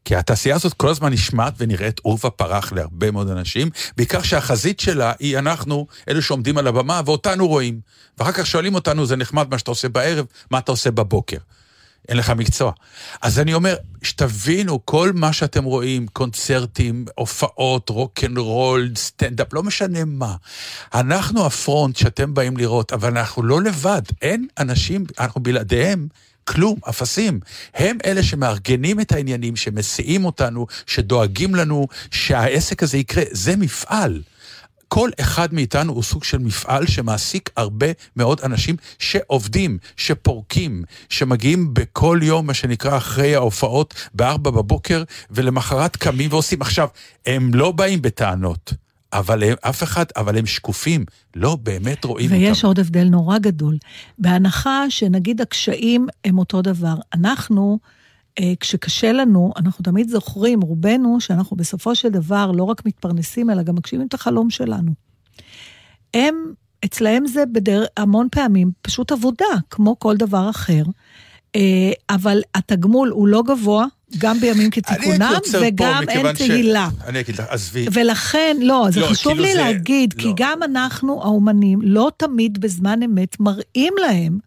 כי 0.05 0.17
התעשייה 0.17 0.55
הזאת 0.55 0.75
כל 0.75 0.89
הזמן 0.89 1.13
נשמעת 1.13 1.55
ונראית 1.59 1.99
עורבא 1.99 2.29
פרח 2.29 2.73
להרבה 2.73 3.11
מאוד 3.11 3.29
אנשים, 3.31 3.71
בעיקר 3.97 4.23
שהחזית 4.23 4.81
שלה 4.81 5.13
היא 5.19 5.39
אנחנו, 5.39 5.87
אלו 6.09 6.23
שעומדים 6.23 6.59
על 6.59 6.67
הבמה, 6.67 7.01
ואותנו 7.05 7.49
רואים. 7.49 7.81
ואחר 8.19 8.33
כך 8.33 8.47
שואלים 8.47 8.75
אותנו, 8.75 9.07
זה 9.07 9.17
נחמד 9.17 9.51
מה 9.51 9.59
שאתה 9.59 9.71
עושה 9.71 9.89
בערב, 9.89 10.27
מה 10.51 10.59
אתה 10.59 10.73
עושה 10.73 10.91
בבוקר. 10.91 11.39
אין 12.09 12.17
לך 12.17 12.31
מקצוע. 12.31 12.73
אז 13.23 13.39
אני 13.39 13.55
אומר, 13.55 13.77
שתבינו, 14.03 14.87
כל 14.87 15.13
מה 15.15 15.33
שאתם 15.33 15.65
רואים, 15.65 16.07
קונצרטים, 16.07 17.05
הופעות, 17.15 17.89
רוקנרול, 17.89 18.91
סטנדאפ, 18.97 19.53
לא 19.53 19.63
משנה 19.63 20.05
מה. 20.05 20.35
אנחנו 20.95 21.47
הפרונט 21.47 21.97
שאתם 21.97 22.35
באים 22.35 22.57
לראות, 22.57 22.93
אבל 22.93 23.19
אנחנו 23.19 23.43
לא 23.43 23.63
לבד. 23.63 24.03
אין 24.23 24.47
אנשים, 24.59 25.05
אנחנו 25.19 25.43
בלעדיהם. 25.43 26.09
כלום, 26.45 26.79
אפסים. 26.89 27.41
הם 27.75 27.99
אלה 28.05 28.23
שמארגנים 28.23 29.01
את 29.01 29.13
העניינים, 29.13 29.57
שמסיעים 29.57 30.25
אותנו, 30.25 30.67
שדואגים 30.87 31.55
לנו 31.55 31.89
שהעסק 32.11 32.83
הזה 32.83 32.99
יקרה. 32.99 33.25
זה 33.31 33.57
מפעל. 33.57 34.23
כל 34.95 35.11
אחד 35.21 35.55
מאיתנו 35.55 35.93
הוא 35.93 36.03
סוג 36.03 36.25
של 36.25 36.39
מפעל 36.39 36.87
שמעסיק 36.87 37.51
הרבה 37.57 37.87
מאוד 38.17 38.41
אנשים 38.41 38.77
שעובדים, 38.99 39.79
שפורקים, 39.97 40.85
שמגיעים 41.09 41.75
בכל 41.75 42.21
יום, 42.23 42.47
מה 42.47 42.55
שנקרא, 42.55 42.97
אחרי 42.97 43.35
ההופעות, 43.35 43.95
בארבע 44.15 44.51
בבוקר, 44.51 45.03
ולמחרת 45.31 45.97
קמים 45.97 46.33
ועושים. 46.33 46.63
עכשיו, 46.63 46.89
הם 47.27 47.55
לא 47.55 47.73
באים 47.73 48.03
בטענות, 48.03 48.73
אבל 49.13 49.43
הם, 49.43 49.55
אף 49.61 49.83
אחד, 49.83 50.05
אבל 50.17 50.39
הם 50.39 50.47
שקופים, 50.47 51.05
לא 51.37 51.57
באמת 51.57 52.05
רואים 52.05 52.31
אותם. 52.31 52.43
ויש 52.43 52.65
עוד 52.65 52.79
הבדל 52.81 53.05
נורא 53.05 53.39
גדול. 53.39 53.79
בהנחה 54.19 54.85
שנגיד 54.89 55.41
הקשיים 55.41 56.07
הם 56.25 56.39
אותו 56.39 56.63
דבר. 56.63 56.95
אנחנו, 57.15 57.79
כשקשה 58.61 59.13
לנו, 59.13 59.53
אנחנו 59.57 59.83
תמיד 59.85 60.09
זוכרים, 60.09 60.61
רובנו, 60.61 61.21
שאנחנו 61.21 61.57
בסופו 61.57 61.95
של 61.95 62.09
דבר 62.09 62.51
לא 62.51 62.65
רק 62.65 62.87
מתפרנסים, 62.87 63.51
אלא 63.51 63.63
גם 63.63 63.75
מגשימים 63.75 64.07
את 64.07 64.15
החלום 64.15 64.51
שלנו. 64.51 64.93
הם, 66.15 66.35
אצלהם 66.85 67.27
זה 67.27 67.45
בדרך, 67.53 67.89
המון 67.97 68.29
פעמים 68.31 68.71
פשוט 68.83 69.13
עבודה, 69.13 69.45
כמו 69.71 69.99
כל 69.99 70.17
דבר 70.17 70.51
אחר. 70.51 70.83
אה, 71.57 71.61
אבל 72.11 72.41
התגמול 72.55 73.09
הוא 73.09 73.29
לא 73.29 73.43
גבוה, 73.47 73.87
גם 74.19 74.41
בימים 74.41 74.71
כתיקונם, 74.71 75.33
פה, 75.53 75.59
וגם 75.63 75.95
אין 76.09 76.09
מכיוון 76.09 76.37
ש- 76.37 76.43
תהילה. 76.43 76.89
אני 77.07 77.21
אגיד 77.21 77.35
לך, 77.35 77.45
עזבי. 77.49 77.87
ולכן, 77.93 78.57
לא, 78.61 78.87
זה 78.91 79.01
לא, 79.01 79.07
חשוב 79.07 79.33
כאילו 79.33 79.45
לי 79.45 79.53
זה- 79.53 79.59
להגיד, 79.59 80.13
כי 80.13 80.27
לא. 80.27 80.33
גם 80.37 80.63
אנחנו, 80.63 81.23
האומנים, 81.23 81.79
לא 81.83 82.11
תמיד 82.17 82.61
בזמן 82.61 83.03
אמת 83.03 83.37
מראים 83.41 83.93
להם 84.01 84.39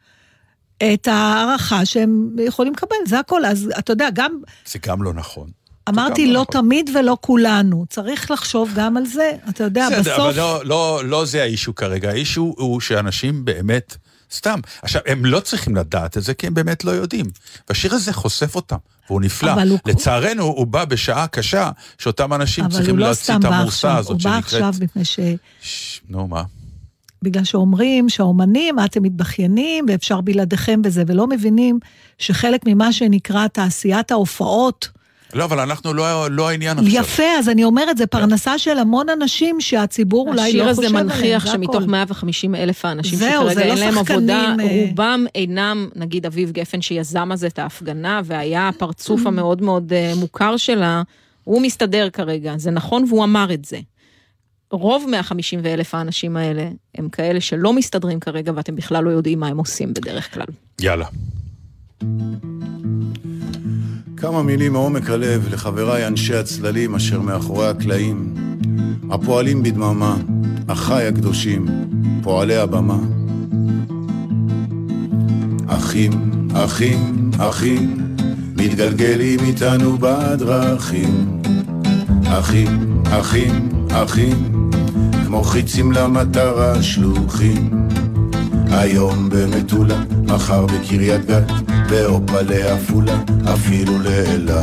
את 0.83 1.07
ההערכה 1.07 1.85
שהם 1.85 2.29
יכולים 2.39 2.73
לקבל, 2.73 2.95
זה 3.07 3.19
הכל. 3.19 3.45
אז 3.45 3.69
אתה 3.79 3.91
יודע, 3.91 4.09
גם, 4.13 4.31
זה 4.65 4.79
גם 4.85 5.03
לא 5.03 5.13
נכון. 5.13 5.49
אמרתי 5.89 6.27
לא 6.27 6.33
לא 6.33 6.41
נכון. 6.41 6.61
תמיד 6.61 6.89
ולא 6.95 7.17
כולנו. 7.21 7.85
צריך 7.89 8.31
לחשוב 8.31 8.69
גם 8.75 8.97
על 8.97 9.05
זה, 9.05 9.31
אתה 9.49 9.63
יודע, 9.63 9.87
בסדר, 9.89 10.01
בסוף... 10.01 10.19
אבל 10.19 10.37
לא, 10.37 10.65
לא, 10.65 11.01
לא 11.05 11.25
זה 11.25 11.41
האישו 11.43 11.75
כרגע. 11.75 12.09
האישו 12.09 12.53
הוא 12.57 12.81
שאנשים 12.81 13.45
באמת, 13.45 13.97
סתם. 14.31 14.59
עכשיו, 14.81 15.01
הם 15.05 15.25
לא 15.25 15.39
צריכים 15.39 15.75
לדעת 15.75 16.17
את 16.17 16.23
זה, 16.23 16.33
כי 16.33 16.47
הם 16.47 16.53
באמת 16.53 16.83
לא 16.83 16.91
יודעים. 16.91 17.25
והשיר 17.69 17.93
הזה 17.95 18.13
חושף 18.13 18.55
אותם, 18.55 18.75
והוא 19.09 19.21
נפלא. 19.21 19.53
אבל 19.53 19.69
הוא- 19.69 19.79
לצערנו, 19.85 20.43
הוא 20.43 20.67
בא 20.67 20.85
בשעה 20.85 21.27
קשה, 21.27 21.71
שאותם 21.97 22.33
אנשים 22.33 22.63
אבל 22.63 22.73
צריכים 22.73 22.91
הוא 22.91 22.99
לא 22.99 23.05
להוציא 23.05 23.23
סתם 23.23 23.35
את 23.35 23.41
בא 23.41 23.55
המורסה 23.55 23.87
עכשיו, 23.87 23.99
הזאת 23.99 24.11
הוא 24.11 24.31
בא 24.31 24.37
עכשיו 24.37 24.59
שנקראת... 24.59 24.81
מפני 24.81 25.05
ש... 25.05 25.19
ש... 25.61 26.01
נו, 26.09 26.27
מה? 26.27 26.43
בגלל 27.25 27.43
שאומרים 27.43 28.09
שהאומנים, 28.09 28.79
אתם 28.79 29.03
מתבכיינים 29.03 29.85
ואפשר 29.89 30.21
בלעדיכם 30.21 30.81
וזה, 30.83 31.03
ולא 31.07 31.27
מבינים 31.27 31.79
שחלק 32.17 32.61
ממה 32.65 32.93
שנקרא 32.93 33.47
תעשיית 33.47 34.11
ההופעות, 34.11 34.89
לא, 35.33 35.43
אבל 35.43 35.59
אנחנו 35.59 35.93
לא, 35.93 36.31
לא 36.31 36.49
העניין 36.49 36.77
עכשיו. 36.77 36.93
יפה, 36.93 37.23
אז 37.39 37.49
אני 37.49 37.63
אומרת, 37.63 37.97
זה 37.97 38.07
פרנסה 38.07 38.57
של 38.57 38.77
המון 38.77 39.09
אנשים 39.09 39.61
שהציבור 39.61 40.29
אולי 40.29 40.41
השיר 40.41 40.63
לא 40.63 40.69
הזה 40.69 40.81
חושב 40.81 40.95
עליהם, 40.95 41.07
מנכיח 41.07 41.45
זה 41.45 41.51
שמתוך 41.51 41.75
הכל. 41.75 41.91
150 41.91 42.55
אלף 42.55 42.85
האנשים 42.85 43.19
זהו, 43.19 43.29
שכרגע 43.31 43.53
זה 43.53 43.65
לא 43.65 43.71
אין 43.71 43.79
להם 43.79 43.93
שחקנים, 43.93 44.19
עבודה, 44.19 44.55
אה. 44.59 44.85
רובם 44.87 45.25
אינם, 45.35 45.89
נגיד 45.95 46.25
אביב 46.25 46.51
גפן 46.51 46.81
שיזם 46.81 47.31
אז 47.31 47.45
את 47.45 47.59
ההפגנה 47.59 48.21
והיה 48.25 48.67
הפרצוף 48.67 49.25
המאוד 49.25 49.61
מאוד 49.61 49.93
אה, 49.93 50.13
מוכר 50.15 50.57
שלה, 50.57 51.01
הוא 51.43 51.61
מסתדר 51.61 52.09
כרגע, 52.09 52.53
זה 52.57 52.71
נכון 52.71 53.05
והוא 53.09 53.23
אמר 53.23 53.53
את 53.53 53.65
זה. 53.65 53.77
רוב 54.75 55.05
150 55.11 55.59
ואלף 55.63 55.95
האנשים 55.95 56.37
האלה 56.37 56.69
הם 56.95 57.09
כאלה 57.09 57.41
שלא 57.41 57.73
מסתדרים 57.73 58.19
כרגע 58.19 58.51
ואתם 58.55 58.75
בכלל 58.75 59.03
לא 59.03 59.09
יודעים 59.09 59.39
מה 59.39 59.47
הם 59.47 59.57
עושים 59.57 59.93
בדרך 59.93 60.33
כלל. 60.33 60.45
יאללה. 60.81 61.05
כמה 64.17 64.43
מילים 64.43 64.73
מעומק 64.73 65.09
הלב 65.09 65.53
לחבריי 65.53 66.07
אנשי 66.07 66.35
הצללים 66.35 66.95
אשר 66.95 67.21
מאחורי 67.21 67.67
הקלעים, 67.67 68.33
הפועלים 69.11 69.63
בדממה, 69.63 70.15
אחיי 70.67 71.07
הקדושים, 71.07 71.65
פועלי 72.23 72.57
הבמה. 72.57 72.99
אחים, 75.67 76.11
אחים, 76.53 77.31
אחים, 77.39 77.97
מתגלגלים 78.55 79.39
איתנו 79.39 79.97
בדרכים. 79.97 81.41
אחים, 82.27 83.03
אחים, 83.05 83.69
אחים, 83.91 84.64
כמו 85.25 85.43
חיצים 85.43 85.91
למטרה 85.91 86.83
שלוחים. 86.83 87.87
היום 88.71 89.29
במטולה, 89.29 89.97
מחר 90.27 90.65
בקריית 90.65 91.25
גת, 91.25 91.51
באופה 91.89 92.41
לעפולה, 92.41 93.17
אפילו 93.53 93.99
לאילת. 93.99 94.55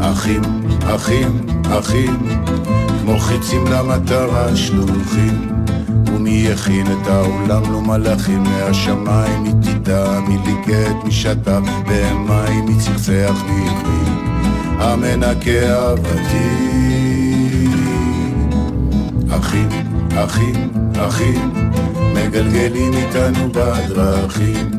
אחים, 0.00 0.42
אחים, 0.94 1.46
אחים, 1.78 2.18
כמו 3.02 3.18
חיצים 3.18 3.66
למטרה 3.66 4.56
שלוחים. 4.56 5.52
ומי 6.06 6.46
יכין 6.50 6.86
את 6.86 7.06
העולם 7.06 7.72
לו 7.72 7.80
מלאכים 7.80 8.42
מהשמיים, 8.42 9.42
מי 9.42 9.52
תדע, 9.62 10.20
מי 10.28 10.38
ליגט, 10.44 11.04
מי 11.04 11.12
שתה 11.12 11.60
במים, 11.60 12.66
מי 12.66 12.74
צחצח 12.78 13.42
בעברית, 13.46 14.18
המנקה 14.78 15.74
הוותיק. 15.74 16.85
אחים, 19.30 19.68
אחים, 20.24 20.70
אחים, 21.08 21.52
מגלגלים 22.14 22.92
איתנו 22.92 23.48
בדרכים, 23.52 24.70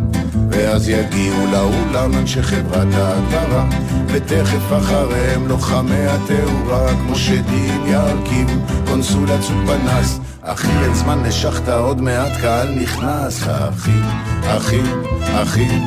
ואז 0.52 0.90
יגיעו 0.90 1.46
לאולם 1.52 2.14
אנשי 2.14 2.44
חברת 2.44 2.94
ההדברה, 2.94 3.66
ותכף 4.08 4.78
אחריהם 4.78 5.48
לוחמי 5.48 6.06
התאורה, 6.08 6.88
כמו 6.90 7.16
שדים 7.16 7.86
ירכיבו 7.88 8.54
קונסולת 8.88 9.44
פנס. 9.44 10.20
אחי, 10.42 10.72
אין 10.84 10.94
זמן 10.94 11.24
לשחטה, 11.24 11.78
עוד 11.78 12.02
מעט 12.02 12.32
קהל 12.42 12.76
נכנס. 12.76 13.44
אחים, 13.48 14.04
אחים, 14.48 14.86
אחים, 15.22 15.82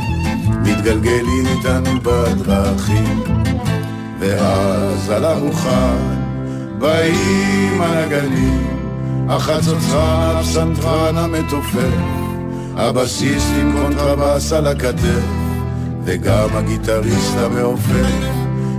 מתגלגלים 0.62 1.46
איתנו 1.46 2.00
בדרכים, 2.02 3.22
ואז 4.20 5.10
על 5.10 5.24
המוכן 5.24 6.19
באים 6.80 7.80
הנגנים, 7.82 8.66
החצוצרן, 9.28 10.36
הפסנתרן 10.36 11.16
המתופף, 11.16 12.00
הבסיסט 12.76 13.52
עם 13.60 13.72
קונטרבס 13.72 14.52
על 14.52 14.66
הכתף, 14.66 15.24
וגם 16.04 16.48
הגיטריסט 16.52 17.36
המעופף, 17.36 18.24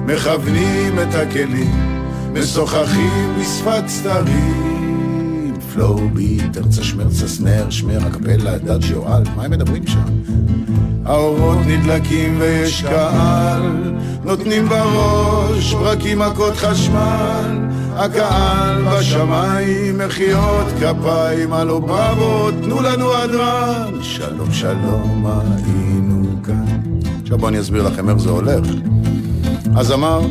מכוונים 0.06 1.00
את 1.00 1.16
הכלים, 1.16 2.06
משוחחים 2.34 3.36
בשפת 3.40 3.88
סתרים. 3.88 5.54
פלואו 5.74 6.10
ביט, 6.10 6.58
ארצה 6.58 6.84
שמרצה 6.84 7.28
סנר, 7.28 7.70
שמר, 7.70 8.00
הקפלה, 8.06 8.58
דאג'יו, 8.58 9.18
אלט, 9.18 9.28
מה 9.36 9.44
הם 9.44 9.52
מדברים 9.52 9.88
שם? 9.88 10.00
האורות 11.06 11.58
נדלקים 11.68 12.38
ויש 12.40 12.84
קהל, 12.84 13.94
נותנים 14.24 14.70
בראש 14.70 15.74
ברקים 15.74 16.20
מכות 16.20 16.56
חשמל, 16.56 17.71
הקהל 18.04 18.84
בשמיים, 18.84 19.98
מחיאות 19.98 20.68
כפיים, 20.80 21.54
הלו 21.54 21.82
בראבו, 21.82 22.52
תנו 22.52 22.82
לנו 22.82 23.14
הדרן, 23.14 23.94
שלום 24.02 24.52
שלום 24.52 25.26
היינו 25.26 26.24
כאן. 26.44 26.66
עכשיו 27.22 27.38
בואו 27.38 27.50
אני 27.50 27.60
אסביר 27.60 27.84
לכם 27.84 28.10
איך 28.10 28.18
זה 28.18 28.30
הולך. 28.30 28.68
הזמר 29.76 30.22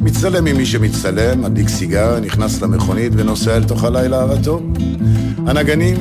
מצטלם 0.00 0.46
עם 0.46 0.56
מי 0.56 0.66
שמצטלם, 0.66 1.42
מדליק 1.42 1.68
סיגר, 1.68 2.20
נכנס 2.20 2.62
למכונית 2.62 3.12
ונוסע 3.16 3.56
אל 3.56 3.64
תוך 3.64 3.84
הלילה 3.84 4.20
הרטוב. 4.20 4.62
הנגנים 5.46 5.96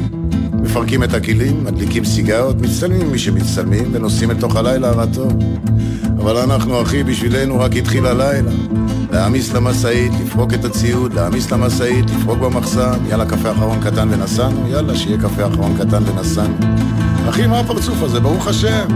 מפרקים 0.54 1.04
את 1.04 1.14
הכלים, 1.14 1.64
מדליקים 1.64 2.06
סיגרות, 2.06 2.62
מצטלמים 2.62 3.02
עם 3.02 3.12
מי 3.12 3.20
שמצטלמים 3.20 3.90
ונוסעים 3.92 4.32
אל 4.32 4.40
תוך 4.40 4.56
הלילה 4.56 4.90
הרטוב. 4.90 5.34
אבל 6.22 6.38
אנחנו, 6.38 6.82
אחי, 6.82 7.04
בשבילנו 7.04 7.60
רק 7.60 7.76
התחיל 7.76 8.06
הלילה. 8.06 8.52
להעמיס 9.12 9.54
למשאית, 9.54 10.12
לפרוק 10.24 10.54
את 10.54 10.66
הציוד, 10.66 11.14
להעמיס 11.14 11.52
למשאית, 11.52 12.06
לפרוק 12.10 12.40
במחסן, 12.40 13.00
יאללה, 13.10 13.26
קפה 13.26 13.52
אחרון 13.52 13.80
קטן 13.82 14.08
ונסענו, 14.12 14.68
יאללה, 14.68 14.96
שיהיה 14.96 15.18
קפה 15.18 15.48
אחרון 15.48 15.78
קטן 15.78 16.04
ונסענו. 16.06 16.56
אחי, 17.30 17.48
מה 17.48 17.60
הפרצוף 17.60 18.04
הזה? 18.04 18.20
ברוך 18.20 18.48
השם. 18.48 18.88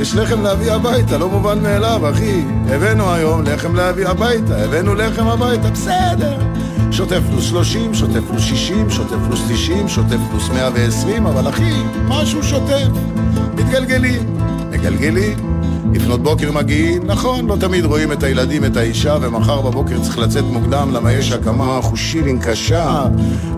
יש 0.00 0.14
לחם 0.14 0.42
להביא 0.42 0.72
הביתה, 0.72 1.18
לא 1.18 1.28
מובן 1.28 1.62
מאליו, 1.62 2.10
אחי. 2.10 2.42
הבאנו 2.68 3.12
היום 3.12 3.42
לחם 3.42 3.74
להביא 3.74 4.06
הביתה, 4.06 4.64
הבאנו 4.64 4.94
לחם 4.94 5.26
הביתה, 5.26 5.70
בסדר. 5.70 6.38
שוטף 6.90 7.20
פלוס 7.30 7.44
30, 7.44 7.94
שוטף 7.94 8.20
פלוס 8.30 8.42
60, 8.42 8.90
שוטף 8.90 9.16
פלוס 9.26 9.40
90, 9.48 9.88
שוטף 9.88 10.18
פלוס 10.30 10.48
120, 10.48 11.26
אבל 11.26 11.48
אחי, 11.48 11.72
משהו 12.08 12.42
שוטף. 12.42 12.88
מתגלגלים, 13.54 14.36
מגלגלים. 14.70 15.53
לפנות 15.94 16.22
בוקר 16.22 16.52
מגיעים, 16.52 17.06
נכון, 17.06 17.46
לא 17.46 17.56
תמיד 17.60 17.84
רואים 17.84 18.12
את 18.12 18.22
הילדים, 18.22 18.64
את 18.64 18.76
האישה, 18.76 19.16
ומחר 19.20 19.60
בבוקר 19.60 20.00
צריך 20.02 20.18
לצאת 20.18 20.44
מוקדם, 20.44 20.90
למה 20.92 21.12
יש 21.12 21.32
הקמה 21.32 21.78
חושילין 21.82 22.38
קשה. 22.40 23.04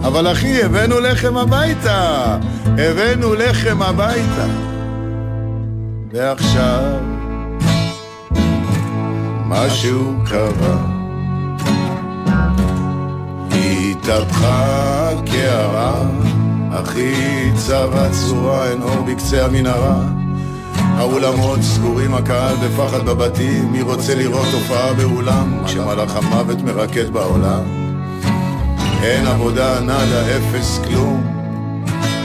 אבל 0.02 0.32
אחי, 0.32 0.62
הבאנו 0.62 1.00
לחם 1.00 1.36
הביתה! 1.36 2.38
הבאנו 2.64 3.34
לחם 3.34 3.82
הביתה! 3.82 4.46
ועכשיו, 6.12 6.82
משהו 9.46 10.14
קרה. 10.26 10.96
התהפכה 13.50 15.10
קערה, 15.26 16.02
אחי 16.70 17.50
צבע 17.54 18.08
צורה, 18.10 18.70
אין 18.70 18.82
אור 18.82 19.02
בקצה 19.06 19.44
המנהרה. 19.44 20.25
האולמות 20.96 21.62
סגורים, 21.62 22.14
הקהל 22.14 22.56
בפחד 22.56 23.06
בבתים, 23.06 23.72
מי 23.72 23.82
רוצה 23.82 24.14
לראות 24.14 24.48
הופעה 24.52 24.92
באולם, 24.92 25.62
כשמלאך 25.66 26.16
המוות 26.16 26.62
מרקד 26.62 27.10
בעולם? 27.10 27.62
אין 29.02 29.26
עבודה, 29.26 29.80
נאדה, 29.80 30.36
אפס, 30.36 30.80
כלום. 30.88 31.36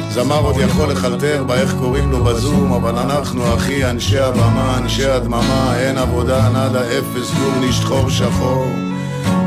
זמר 0.09 0.39
עוד 0.39 0.55
יכול 0.57 0.91
לחלטר 0.91 1.43
באיך 1.43 1.75
קוראים 1.79 2.11
לו 2.11 2.23
בזום, 2.23 2.73
אבל 2.73 2.97
אנחנו, 2.97 3.55
אחי, 3.55 3.85
אנשי 3.85 4.19
הבמה, 4.19 4.77
אנשי 4.77 5.05
הדממה, 5.05 5.73
אין 5.77 5.97
עבודה, 5.97 6.49
נאדה, 6.49 6.81
אפס, 6.81 7.33
גורניש, 7.39 7.77
שחור 7.77 8.09
שחור. 8.09 8.67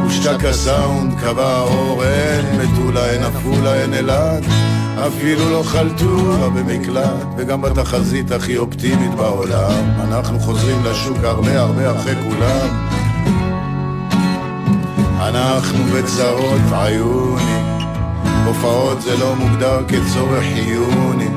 הושתק 0.03 0.45
הסאונד, 0.45 1.21
קבע 1.21 1.47
האור, 1.47 2.05
אין 2.05 2.61
מטולה, 2.61 3.11
אין 3.11 3.23
עפולה, 3.23 3.75
אין 3.75 3.95
אילת. 3.95 4.74
אפילו 4.99 5.51
לא 5.51 5.63
חלטורה 5.63 6.51
במקלט, 6.51 7.27
וגם 7.37 7.63
בתחזית 7.63 8.31
הכי 8.31 8.57
אופטימית 8.57 9.15
בעולם, 9.15 9.91
אנחנו 10.01 10.41
חוזרים 10.41 10.85
לשוק 10.85 11.19
הרבה 11.23 11.61
הרבה 11.61 11.91
אחרי 11.91 12.15
כולם. 12.15 12.69
אנחנו 15.21 15.85
בצרות 15.85 16.61
עיוני, 16.73 17.61
הופעות 18.47 19.03
זה 19.03 19.17
לא 19.17 19.37
מוגדר 19.37 19.79
כצורך 19.89 20.45
חיוני. 20.55 21.29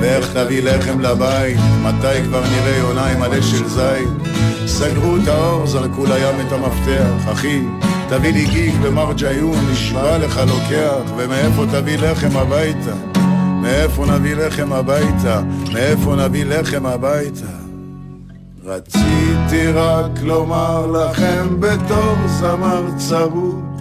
ואיך 0.00 0.32
תביא 0.32 0.62
לחם 0.62 1.00
לבית, 1.00 1.58
מתי 1.82 2.22
כבר 2.24 2.40
נראה 2.40 2.76
יונה 2.78 3.06
עם 3.06 3.22
עלה 3.22 3.42
של 3.42 3.68
זית? 3.68 4.08
סגרו 4.66 5.16
את 5.16 5.28
האור, 5.28 5.66
זרקו 5.66 6.06
לים 6.06 6.46
את 6.46 6.52
המפתח, 6.52 7.32
אחי, 7.32 7.62
תביא 8.08 8.32
לי 8.32 8.44
גיג 8.44 8.74
במרג'יון, 8.82 9.56
נשבע 9.72 10.18
לך 10.18 10.40
לוקח, 10.46 11.12
ומאיפה 11.16 11.64
תביא 11.72 11.98
לחם 11.98 12.36
הביתה? 12.36 12.94
מאיפה 13.62 14.06
נביא 14.06 14.34
לחם 14.34 14.72
הביתה? 14.72 15.40
מאיפה 15.72 16.16
נביא 16.16 16.44
לחם 16.44 16.86
הביתה? 16.86 17.46
רציתי 18.64 19.66
רק 19.74 20.22
לומר 20.22 20.86
לכם 20.86 21.60
בתור 21.60 22.14
זמר 22.26 22.82
צרוד 22.96 23.74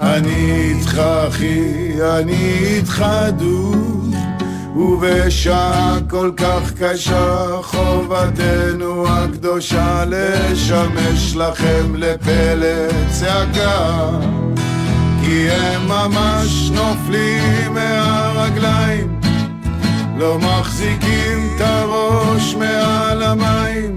אני 0.00 0.62
איתך 0.62 0.98
אחי, 1.28 1.92
אני 2.18 2.58
איתך 2.58 3.04
דוד 3.36 3.87
ובשעה 4.78 5.98
כל 6.10 6.30
כך 6.36 6.72
קשה 6.80 7.46
חובתנו 7.62 9.08
הקדושה 9.08 10.04
לשמש 10.06 11.36
לכם 11.36 11.94
לפלא 11.94 12.88
צעקה. 13.10 14.10
כי 15.22 15.50
הם 15.50 15.88
ממש 15.88 16.70
נופלים 16.70 17.74
מהרגליים 17.74 19.20
לא 20.16 20.38
מחזיקים 20.38 21.50
את 21.56 21.60
הראש 21.60 22.54
מעל 22.54 23.22
המים. 23.22 23.96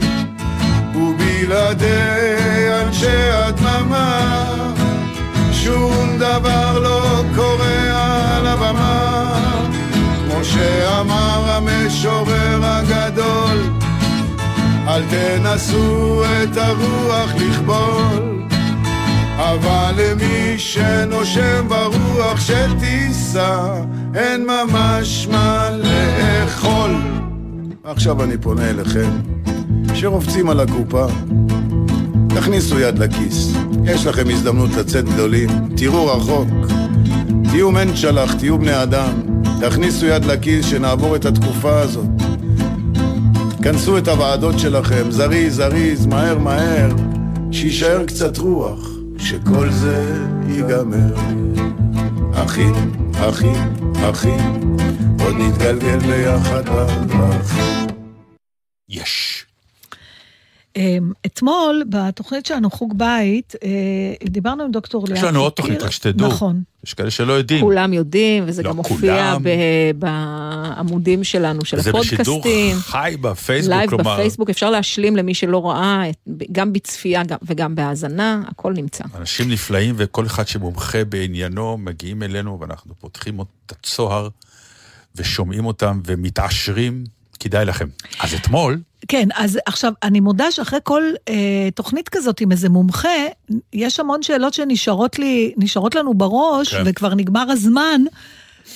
ובלעדי 0.96 2.68
אנשי 2.86 3.32
הדממה 3.32 4.54
שום 5.52 6.18
דבר 6.18 6.80
לא 6.80 7.24
קורה 7.36 8.38
על 8.38 8.48
הבמה 8.48 9.41
שאמר 10.44 11.44
המשורר 11.52 12.60
הגדול 12.64 13.58
אל 14.88 15.02
תנסו 15.10 16.24
את 16.24 16.58
הרוח 16.58 17.32
לכבול 17.36 18.42
אבל 19.36 19.94
למי 19.98 20.54
שנושם 20.58 21.68
ברוח 21.68 22.42
של 22.42 22.80
טיסה 22.80 23.74
אין 24.16 24.48
ממש 24.48 25.28
מה 25.32 25.70
לאכול. 25.72 26.92
עכשיו 27.84 28.24
אני 28.24 28.38
פונה 28.38 28.70
אליכם 28.70 29.10
שרובצים 29.94 30.50
על 30.50 30.60
הקופה 30.60 31.06
תכניסו 32.28 32.80
יד 32.80 33.00
לכיס, 33.00 33.54
יש 33.86 34.06
לכם 34.06 34.30
הזדמנות 34.30 34.70
לצאת 34.72 35.06
גדולים, 35.06 35.50
תראו 35.76 36.08
רחוק, 36.08 36.50
תהיו 37.44 37.72
מנצ'לח, 37.72 38.34
תהיו 38.34 38.60
בני 38.60 38.84
אדם, 38.84 39.31
תכניסו 39.62 40.06
יד 40.06 40.26
לכיס 40.26 40.66
שנעבור 40.66 41.16
את 41.16 41.26
התקופה 41.26 41.80
הזאת. 41.80 42.08
כנסו 43.64 43.98
את 43.98 44.08
הוועדות 44.08 44.60
שלכם, 44.60 45.12
זריז, 45.12 45.56
זריז, 45.56 46.06
מהר, 46.06 46.38
מהר, 46.38 46.90
שיישאר 47.52 48.06
קצת 48.06 48.38
רוח, 48.38 48.90
שכל 49.18 49.70
זה 49.70 50.26
ייגמר. 50.48 51.16
אחי, 52.34 52.66
אחי, 53.14 53.52
אחי, 54.10 54.38
עוד 55.24 55.36
נתגלגל 55.38 56.00
ביחד 56.00 56.64
בדרכים. 56.70 57.88
יש. 58.90 59.41
אמ, 60.76 61.12
אתמול, 61.26 61.84
בתוכנית 61.90 62.46
שלנו, 62.46 62.72
חוג 62.72 62.94
בית, 62.98 63.54
אה, 63.64 63.70
דיברנו 64.30 64.64
עם 64.64 64.72
דוקטור 64.72 65.06
לאה 65.08 65.18
יש 65.18 65.24
לנו 65.24 65.40
עוד. 65.40 65.52
תוכנית, 65.52 65.82
רק 65.82 65.92
שתדעו. 65.92 66.28
נכון. 66.28 66.64
יש 66.86 66.94
כאלה 66.94 67.12
שלא 67.12 67.34
יודעים. 67.34 67.62
כולם 67.62 67.94
יודעים, 67.94 68.44
וזה 68.48 68.64
לא 68.64 68.70
גם 68.70 68.76
מופיע 68.76 69.34
כולם. 69.34 69.44
בעמודים 70.00 71.24
שלנו, 71.24 71.66
של 71.66 71.80
זה 71.80 71.92
בשידור 71.92 72.40
הפודקאסטים. 72.40 72.76
חי 72.78 73.16
בפייסבוק, 73.22 73.74
לייב 73.76 73.90
כלומר, 73.90 74.14
בפייסבוק, 74.16 74.50
אפשר 74.50 74.70
להשלים 74.70 75.16
למי 75.16 75.34
שלא 75.34 75.70
ראה, 75.70 76.04
גם 76.52 76.74
בצפייה 76.74 77.24
גם- 77.24 77.38
וגם 77.44 77.76
בהאזנה, 77.76 78.42
הכל 78.48 78.74
נמצא. 78.74 79.04
אנשים 79.16 79.50
נפלאים 79.52 79.96
וכל 79.98 80.26
אחד 80.26 80.48
שמומחה 80.48 81.06
בעניינו 81.06 81.78
מגיעים 81.78 82.24
אלינו 82.24 82.58
ואנחנו 82.62 82.94
פותחים 83.00 83.42
את 83.42 83.46
הצוהר 83.72 84.28
ושומעים 85.16 85.66
אותם 85.66 86.02
ומתעשרים, 86.06 87.04
כדאי 87.40 87.66
לכם. 87.66 87.88
אז 88.20 88.34
אתמול, 88.34 88.80
כן, 89.08 89.28
אז 89.36 89.60
עכשיו, 89.66 89.94
אני 90.04 90.20
מודה 90.20 90.52
שאחרי 90.52 90.80
כל 90.84 91.04
אה, 91.30 91.70
תוכנית 91.76 92.10
כזאת 92.10 92.42
עם 92.42 92.52
איזה 92.52 92.70
מומחה, 92.70 93.10
יש 93.74 94.00
המון 94.00 94.24
שאלות 94.24 94.54
שנשארות 94.54 95.20
לי, 95.20 95.54
נשארות 95.58 95.96
לנו 95.96 96.14
בראש, 96.14 96.76
כן. 96.76 96.84
וכבר 96.86 97.16
נגמר 97.16 97.52
הזמן, 97.52 98.02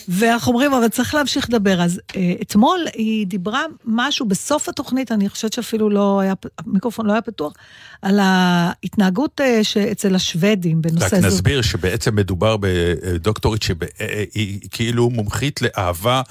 ואנחנו 0.07 0.51
אומרים, 0.51 0.73
אבל 0.73 0.87
צריך 0.87 1.15
להמשיך 1.15 1.49
לדבר. 1.49 1.81
אז 1.81 2.01
אה, 2.15 2.33
אתמול 2.41 2.79
היא 2.93 3.27
דיברה 3.27 3.61
משהו 3.85 4.25
בסוף 4.25 4.69
התוכנית, 4.69 5.11
אני 5.11 5.29
חושבת 5.29 5.53
שאפילו 5.53 5.89
לא 5.89 6.19
היה, 6.19 6.33
המיקרופון 6.59 7.05
לא 7.05 7.11
היה 7.11 7.21
פתוח, 7.21 7.53
על 8.01 8.19
ההתנהגות 8.21 9.41
אה, 9.41 9.63
שאצל 9.63 10.15
השוודים 10.15 10.81
בנושא 10.81 11.05
רק 11.05 11.21
זו. 11.21 11.27
נסביר 11.27 11.61
שבעצם 11.61 12.15
מדובר 12.15 12.57
בדוקטורית 12.59 13.61
שהיא 13.61 14.59
כאילו 14.71 15.09
מומחית 15.09 15.61
לאהבה, 15.61 16.17
אה, 16.17 16.21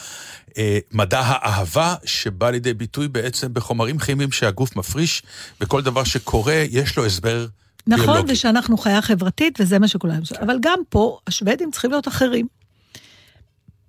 מדע 0.92 1.20
האהבה, 1.20 1.94
שבא 2.04 2.50
לידי 2.50 2.74
ביטוי 2.74 3.08
בעצם 3.08 3.54
בחומרים 3.54 3.98
כימיים 3.98 4.32
שהגוף 4.32 4.76
מפריש, 4.76 5.22
וכל 5.60 5.82
דבר 5.82 6.04
שקורה, 6.04 6.64
יש 6.70 6.96
לו 6.96 7.06
הסבר 7.06 7.46
נכון, 7.86 8.06
ביולוגי. 8.06 8.32
ושאנחנו 8.32 8.76
חיה 8.76 9.02
חברתית, 9.02 9.60
וזה 9.60 9.78
מה 9.78 9.88
שכולם... 9.88 10.20
אבל 10.40 10.56
גם 10.60 10.78
פה, 10.88 11.18
השוודים 11.26 11.70
צריכים 11.70 11.90
להיות 11.90 12.08
אחרים. 12.08 12.46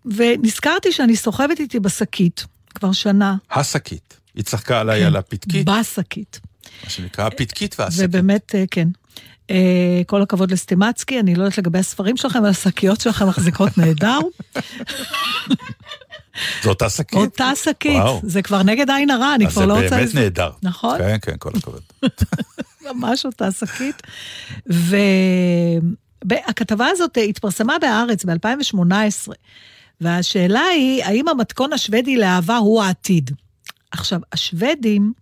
ונזכרתי 0.05 0.91
שאני 0.91 1.16
סוחבת 1.16 1.59
איתי 1.59 1.80
בשקית, 1.80 2.45
כבר 2.76 2.91
שנה, 2.91 3.36
השקית. 3.51 4.20
היא 4.36 4.43
צחקה 4.43 4.80
עליי 4.80 5.01
כן. 5.01 5.07
על 5.07 5.16
הפתקית, 5.16 5.66
בשקית. 5.70 6.39
מה 6.84 6.89
שנקרא 6.89 7.28
הפתקית 7.28 7.76
והשקית. 7.80 8.05
ובאמת, 8.05 8.55
אה, 8.55 8.63
כן. 8.72 8.88
אה, 9.51 9.55
כל 10.07 10.21
הכבוד 10.21 10.51
לסטימצקי, 10.51 11.19
אני 11.19 11.35
לא 11.35 11.43
יודעת 11.43 11.57
לגבי 11.57 11.79
הספרים 11.79 12.17
שלכם, 12.17 12.39
אבל 12.39 12.49
השקיות 12.49 13.01
שלכם 13.01 13.27
מחזיקות 13.27 13.77
נהדר. 13.77 14.19
זו 16.63 16.69
אותה 16.69 16.89
שקית? 16.89 17.17
אותה 17.19 17.51
שקית. 17.63 18.01
זה 18.23 18.41
כבר 18.41 18.63
נגד 18.63 18.89
עין 18.89 19.09
הרע, 19.09 19.35
אני 19.35 19.45
אז 19.47 19.51
כבר 19.51 19.61
זה 19.61 19.67
לא 19.67 19.73
רוצה... 19.73 19.89
באמת 19.95 20.09
לז- 20.09 20.15
נהדר. 20.15 20.51
נכון? 20.63 20.97
כן, 20.97 21.17
כן, 21.21 21.35
כל 21.39 21.49
הכבוד. 21.57 21.81
ממש 22.93 23.25
אותה 23.25 23.51
שקית. 23.51 24.01
והכתבה 26.25 26.87
הזאת 26.87 27.17
התפרסמה 27.29 27.73
בהארץ 27.81 28.25
ב-2018, 28.25 29.31
והשאלה 30.01 30.61
היא, 30.61 31.03
האם 31.03 31.27
המתכון 31.27 31.73
השוודי 31.73 32.17
לאהבה 32.17 32.57
הוא 32.57 32.83
העתיד? 32.83 33.31
עכשיו, 33.91 34.19
השוודים, 34.33 35.13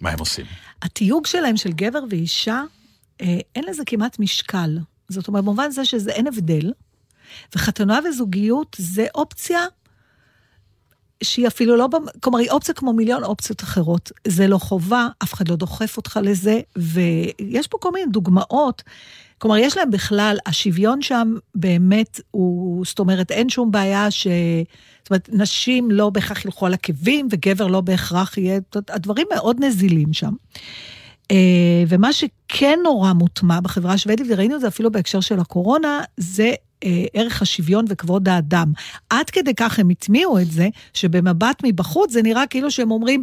מה 0.00 0.10
הם 0.10 0.18
עושים? 0.18 0.44
התיוג 0.82 1.26
שלהם 1.26 1.56
של 1.56 1.72
גבר 1.72 2.00
ואישה, 2.10 2.62
אין 3.20 3.64
לזה 3.68 3.82
כמעט 3.86 4.18
משקל. 4.18 4.78
זאת 5.08 5.28
אומרת, 5.28 5.44
במובן 5.44 5.70
זה 5.70 5.84
שזה 5.84 6.10
אין 6.10 6.26
הבדל, 6.26 6.72
וחתונה 7.54 8.00
וזוגיות 8.08 8.76
זה 8.78 9.06
אופציה 9.14 9.60
שהיא 11.22 11.46
אפילו 11.46 11.76
לא, 11.76 11.88
כלומר, 12.20 12.38
היא 12.38 12.50
אופציה 12.50 12.74
כמו 12.74 12.92
מיליון 12.92 13.24
אופציות 13.24 13.62
אחרות. 13.62 14.12
זה 14.28 14.46
לא 14.46 14.58
חובה, 14.58 15.08
אף 15.22 15.34
אחד 15.34 15.48
לא 15.48 15.56
דוחף 15.56 15.96
אותך 15.96 16.20
לזה, 16.22 16.60
ויש 16.76 17.66
פה 17.66 17.78
כל 17.80 17.90
מיני 17.92 18.06
דוגמאות. 18.12 18.82
כלומר, 19.38 19.56
יש 19.56 19.76
להם 19.76 19.90
בכלל, 19.90 20.36
השוויון 20.46 21.02
שם 21.02 21.34
באמת 21.54 22.20
הוא, 22.30 22.84
זאת 22.84 22.98
אומרת, 22.98 23.30
אין 23.30 23.48
שום 23.48 23.70
בעיה 23.70 24.10
ש... 24.10 24.26
זאת 25.02 25.10
אומרת, 25.10 25.28
נשים 25.32 25.90
לא 25.90 26.10
בהכרח 26.10 26.44
ילכו 26.44 26.66
על 26.66 26.74
עקבים, 26.74 27.28
וגבר 27.30 27.66
לא 27.66 27.80
בהכרח 27.80 28.38
יהיה... 28.38 28.60
הדברים 28.88 29.26
מאוד 29.34 29.64
נזילים 29.64 30.12
שם. 30.12 30.32
אה, 31.30 31.36
ומה 31.88 32.12
שכן 32.12 32.78
נורא 32.82 33.12
מוטמע 33.12 33.60
בחברה 33.60 33.92
השוודית, 33.92 34.26
וראינו 34.30 34.56
את 34.56 34.60
זה 34.60 34.68
אפילו 34.68 34.92
בהקשר 34.92 35.20
של 35.20 35.40
הקורונה, 35.40 36.02
זה 36.16 36.54
אה, 36.84 37.04
ערך 37.14 37.42
השוויון 37.42 37.84
וכבוד 37.88 38.28
האדם. 38.28 38.72
עד 39.10 39.30
כדי 39.30 39.54
כך 39.54 39.78
הם 39.78 39.90
הטמיעו 39.90 40.38
את 40.38 40.50
זה, 40.50 40.68
שבמבט 40.94 41.60
מבחוץ 41.64 42.12
זה 42.12 42.22
נראה 42.22 42.46
כאילו 42.46 42.70
שהם 42.70 42.90
אומרים, 42.90 43.22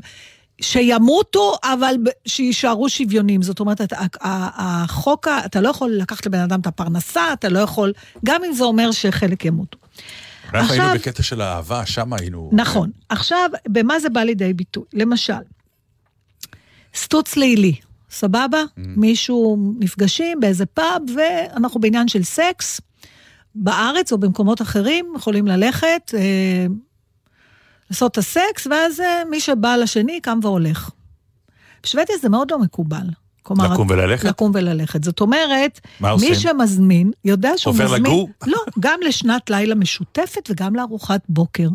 שימותו, 0.62 1.56
אבל 1.64 1.96
שיישארו 2.26 2.90
שוויונים. 2.90 3.42
זאת 3.42 3.60
אומרת, 3.60 3.82
החוק, 4.24 5.28
אתה 5.46 5.62
לא 5.62 5.70
יכול 5.70 5.92
לקחת 5.92 6.26
לבן 6.26 6.40
אדם 6.40 6.60
את 6.60 6.68
הפרנסה, 6.68 7.34
אתה 7.34 7.50
לא 7.50 7.60
יכול, 7.60 7.94
גם 8.26 8.44
אם 8.44 8.54
זה 8.54 8.64
אומר 8.64 8.92
שחלק 8.92 9.46
ימותו. 9.46 9.78
אנחנו 10.54 10.74
היינו 10.74 10.86
עכשיו- 10.86 11.00
בקטע 11.00 11.24
של 11.24 11.42
האהבה, 11.42 11.86
שם 11.86 12.14
היינו... 12.14 12.50
נכון. 12.54 12.92
עכשיו, 13.10 13.50
במה 13.68 14.00
זה 14.00 14.10
בא 14.10 14.22
לידי 14.22 14.54
ביטוי? 14.54 14.84
למשל, 14.94 15.34
סטוץ 16.96 17.36
לילי, 17.36 17.76
סבבה? 18.12 18.64
מישהו 18.78 19.74
נפגשים 19.80 20.40
באיזה 20.40 20.66
פאב, 20.66 21.02
ואנחנו 21.16 21.80
בעניין 21.80 22.08
של 22.08 22.24
סקס. 22.24 22.82
בארץ 23.56 24.12
או 24.12 24.18
במקומות 24.18 24.62
אחרים 24.62 25.14
יכולים 25.16 25.48
ללכת, 25.48 26.12
אה, 26.14 26.66
לעשות 27.90 28.12
את 28.12 28.18
הסקס, 28.18 28.68
ואז 28.68 29.00
אה, 29.00 29.24
מי 29.30 29.40
שבא 29.40 29.76
לשני 29.76 30.22
קם 30.22 30.40
והולך. 30.42 30.90
בשוודיה 31.84 32.16
זה 32.22 32.30
מאוד 32.30 32.52
לא 32.52 32.60
מקובל. 32.60 33.08
כלומר, 33.44 33.74
לקום 33.74 33.88
וללכת? 33.90 34.24
לקום 34.24 34.52
וללכת. 34.54 35.04
זאת 35.04 35.22
אומרת, 35.22 35.80
מי 36.02 36.10
עושים? 36.10 36.36
שמזמין, 36.36 37.12
יודע 37.26 37.58
שהוא 37.58 37.74
עובר 37.74 37.86
מזמין... 37.86 38.02
לגור? 38.02 38.30
לא, 38.48 38.58
גם 38.80 39.00
לשנת 39.06 39.50
לילה 39.50 39.76
משותפת 39.76 40.50
וגם 40.50 40.76
לארוחת 40.76 41.22
בוקר. 41.30 41.68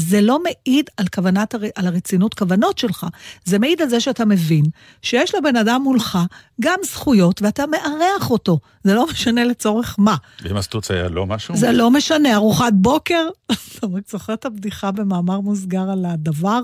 זה 0.00 0.20
לא 0.20 0.38
מעיד 0.42 0.90
על 0.96 1.06
כוונת, 1.14 1.54
על 1.74 1.86
הרצינות 1.86 2.34
כוונות 2.34 2.78
שלך. 2.78 3.06
זה 3.44 3.58
מעיד 3.58 3.82
על 3.82 3.88
זה 3.88 4.00
שאתה 4.00 4.24
מבין 4.24 4.64
שיש 5.02 5.34
לבן 5.34 5.56
אדם 5.56 5.80
מולך 5.82 6.18
גם 6.60 6.78
זכויות 6.84 7.42
ואתה 7.42 7.64
מארח 7.66 8.30
אותו. 8.30 8.58
זה 8.84 8.94
לא 8.94 9.06
משנה 9.10 9.44
לצורך 9.44 9.96
מה. 9.98 10.16
ואם 10.42 10.56
הסטוץ 10.56 10.90
היה 10.90 11.08
לא 11.08 11.26
משהו? 11.26 11.56
זה 11.56 11.72
לא 11.72 11.90
משנה, 11.90 12.34
ארוחת 12.34 12.72
בוקר. 12.72 13.28
אתה 13.78 13.86
זוכר 14.08 14.34
את 14.34 14.44
הבדיחה 14.44 14.90
במאמר 14.90 15.40
מוסגר 15.40 15.90
על 15.90 16.04
הדבר? 16.04 16.60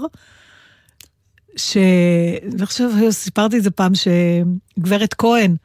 ש... 1.57 1.77
אני 2.55 2.67
חושב, 2.67 2.91
סיפרתי 3.11 3.59
את 3.59 3.63
זה 3.63 3.71
פעם, 3.71 3.93
שגברת 3.95 5.15
כהן, 5.15 5.57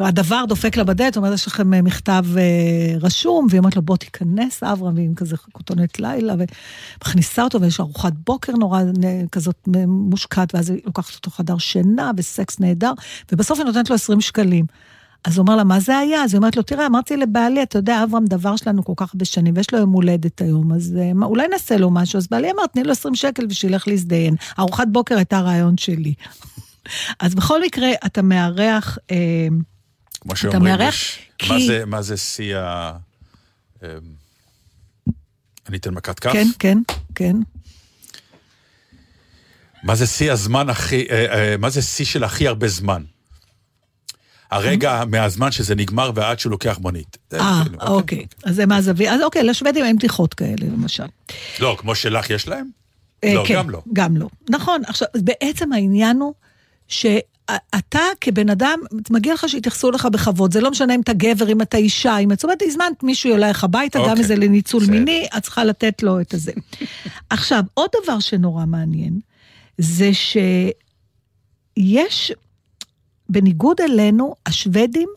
הדבר 0.00 0.44
דופק 0.48 0.76
לה 0.76 0.84
בדלת, 0.84 1.16
אומרת, 1.16 1.34
יש 1.34 1.46
לכם 1.46 1.74
אה, 1.74 1.82
מכתב 1.82 2.24
אה, 2.36 2.96
רשום, 3.00 3.46
והיא 3.50 3.58
אומרת 3.58 3.76
לו, 3.76 3.82
בוא 3.82 3.96
תיכנס, 3.96 4.62
אברהם, 4.62 4.94
והיא 4.94 5.08
כזה 5.16 5.36
כותונת 5.52 6.00
לילה, 6.00 6.34
ומכניסה 6.98 7.42
אותו, 7.42 7.60
ויש 7.60 7.80
ארוחת 7.80 8.12
בוקר 8.26 8.52
נורא 8.52 8.82
אה, 9.04 9.22
כזאת 9.32 9.68
מושקעת, 9.86 10.54
ואז 10.54 10.70
היא 10.70 10.80
לוקחת 10.84 11.14
אותו 11.14 11.30
חדר 11.30 11.58
שינה, 11.58 12.10
וסקס 12.16 12.60
נהדר, 12.60 12.92
ובסוף 13.32 13.58
היא 13.58 13.66
נותנת 13.66 13.90
לו 13.90 13.94
20 13.94 14.20
שקלים. 14.20 14.66
אז 15.24 15.38
הוא 15.38 15.42
אומר 15.42 15.56
לה, 15.56 15.64
מה 15.64 15.80
זה 15.80 15.98
היה? 15.98 16.24
אז 16.24 16.34
היא 16.34 16.38
אומרת 16.38 16.56
לו, 16.56 16.62
תראה, 16.62 16.86
אמרתי 16.86 17.16
לבעלי, 17.16 17.62
אתה 17.62 17.78
יודע, 17.78 18.04
אברהם 18.04 18.24
דבר 18.24 18.56
שלנו 18.56 18.84
כל 18.84 18.92
כך 18.96 19.14
הרבה 19.14 19.24
שנים, 19.24 19.54
ויש 19.56 19.72
לו 19.72 19.78
יום 19.78 19.90
הולדת 19.90 20.40
היום, 20.40 20.72
אז 20.72 20.96
אה, 21.00 21.26
אולי 21.26 21.48
נעשה 21.48 21.76
לו 21.76 21.90
משהו. 21.90 22.16
אז 22.16 22.26
בעלי 22.30 22.50
אמר, 22.50 22.66
תני 22.66 22.84
לו 22.84 22.92
20 22.92 23.14
שקל 23.14 23.46
ושילך 23.50 23.88
להזדיין. 23.88 24.36
ארוחת 24.58 24.88
בוקר 24.88 25.16
הייתה 25.16 25.40
רעיון 25.40 25.76
שלי. 25.78 26.14
אז 27.20 27.34
בכל 27.34 27.62
מקרה, 27.62 27.88
אתה 28.06 28.22
מארח... 28.22 28.98
אה, 29.10 29.48
כמו 30.24 30.32
אתה 30.32 30.40
שאומרים, 30.40 30.62
מארח 30.78 30.94
יש- 30.94 31.18
כי- 31.38 31.48
מה 31.48 31.58
זה- 31.66 31.84
מה 31.86 32.02
זה 32.02 32.16
שיא 32.16 32.56
ה... 32.56 32.92
אמ, 33.82 33.88
אני 35.68 35.76
אתן 35.76 35.94
מכת 35.94 36.18
כף? 36.20 36.32
כן, 36.32 36.46
כן, 36.58 36.78
כן. 37.14 37.36
מה 39.82 39.94
זה 39.94 40.06
שיא 40.06 40.32
הזמן 40.32 40.68
הכי... 40.68 41.06
אה, 41.10 41.26
אה, 41.50 41.56
מה 41.56 41.70
זה 41.70 41.82
שיא 41.82 42.04
של 42.06 42.24
הכי 42.24 42.48
הרבה 42.48 42.68
זמן? 42.68 43.04
הרגע 44.50 45.02
מהזמן 45.10 45.52
שזה 45.52 45.74
נגמר 45.74 46.10
ועד 46.14 46.38
שהוא 46.38 46.50
לוקח 46.50 46.78
מונית. 46.78 47.16
אה, 47.32 47.62
כאילו, 47.64 47.78
אוקיי. 47.80 48.26
אז 48.44 48.54
זה 48.56 48.66
מהזווית. 48.66 49.08
אז 49.08 49.20
אוקיי, 49.22 49.42
לשוודים 49.42 49.84
אין 49.84 49.96
בדיחות 49.96 50.34
כאלה, 50.34 50.66
למשל. 50.72 51.06
לא, 51.60 51.76
כמו 51.80 51.94
שלך 51.94 52.30
יש 52.30 52.48
להם? 52.48 52.68
אה, 53.24 53.34
לא, 53.34 53.44
כן, 53.48 53.54
גם 53.54 53.70
לא. 53.70 53.82
גם 53.92 54.16
לא. 54.16 54.28
נכון, 54.50 54.82
עכשיו, 54.86 55.08
בעצם 55.22 55.72
העניין 55.72 56.16
הוא 56.20 56.34
שאתה 57.50 57.98
כבן 58.20 58.50
אדם, 58.50 58.78
מגיע 59.10 59.34
לך 59.34 59.48
שיתייחסו 59.48 59.90
לך 59.90 60.06
בכבוד, 60.06 60.52
זה 60.52 60.60
לא 60.60 60.70
משנה 60.70 60.94
אם 60.94 61.00
אתה 61.00 61.12
גבר, 61.12 61.48
אם 61.48 61.62
אתה 61.62 61.76
אישה, 61.76 62.18
אם 62.18 62.32
את 62.32 62.38
זאת 62.38 62.44
אומרת, 62.44 62.62
הזמנת 62.62 63.02
מישהו 63.02 63.34
אלייך 63.34 63.64
הביתה, 63.64 63.98
גם 63.98 64.04
אוקיי, 64.04 64.18
אם 64.18 64.22
זה 64.22 64.36
לניצול 64.36 64.80
בסדר. 64.82 64.92
מיני, 64.92 65.26
את 65.36 65.42
צריכה 65.42 65.64
לתת 65.64 66.02
לו 66.02 66.20
את 66.20 66.34
הזה. 66.34 66.52
עכשיו, 67.30 67.62
עוד 67.74 67.90
דבר 68.02 68.20
שנורא 68.20 68.64
מעניין, 68.64 69.20
זה 69.78 70.10
שיש, 71.76 72.32
בניגוד 73.28 73.80
אלינו, 73.80 74.34
השוודים 74.46 75.08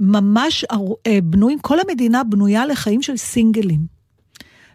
ממש 0.00 0.64
אה, 1.06 1.18
בנויים, 1.22 1.58
כל 1.58 1.78
המדינה 1.80 2.24
בנויה 2.24 2.66
לחיים 2.66 3.02
של 3.02 3.16
סינגלים. 3.16 3.94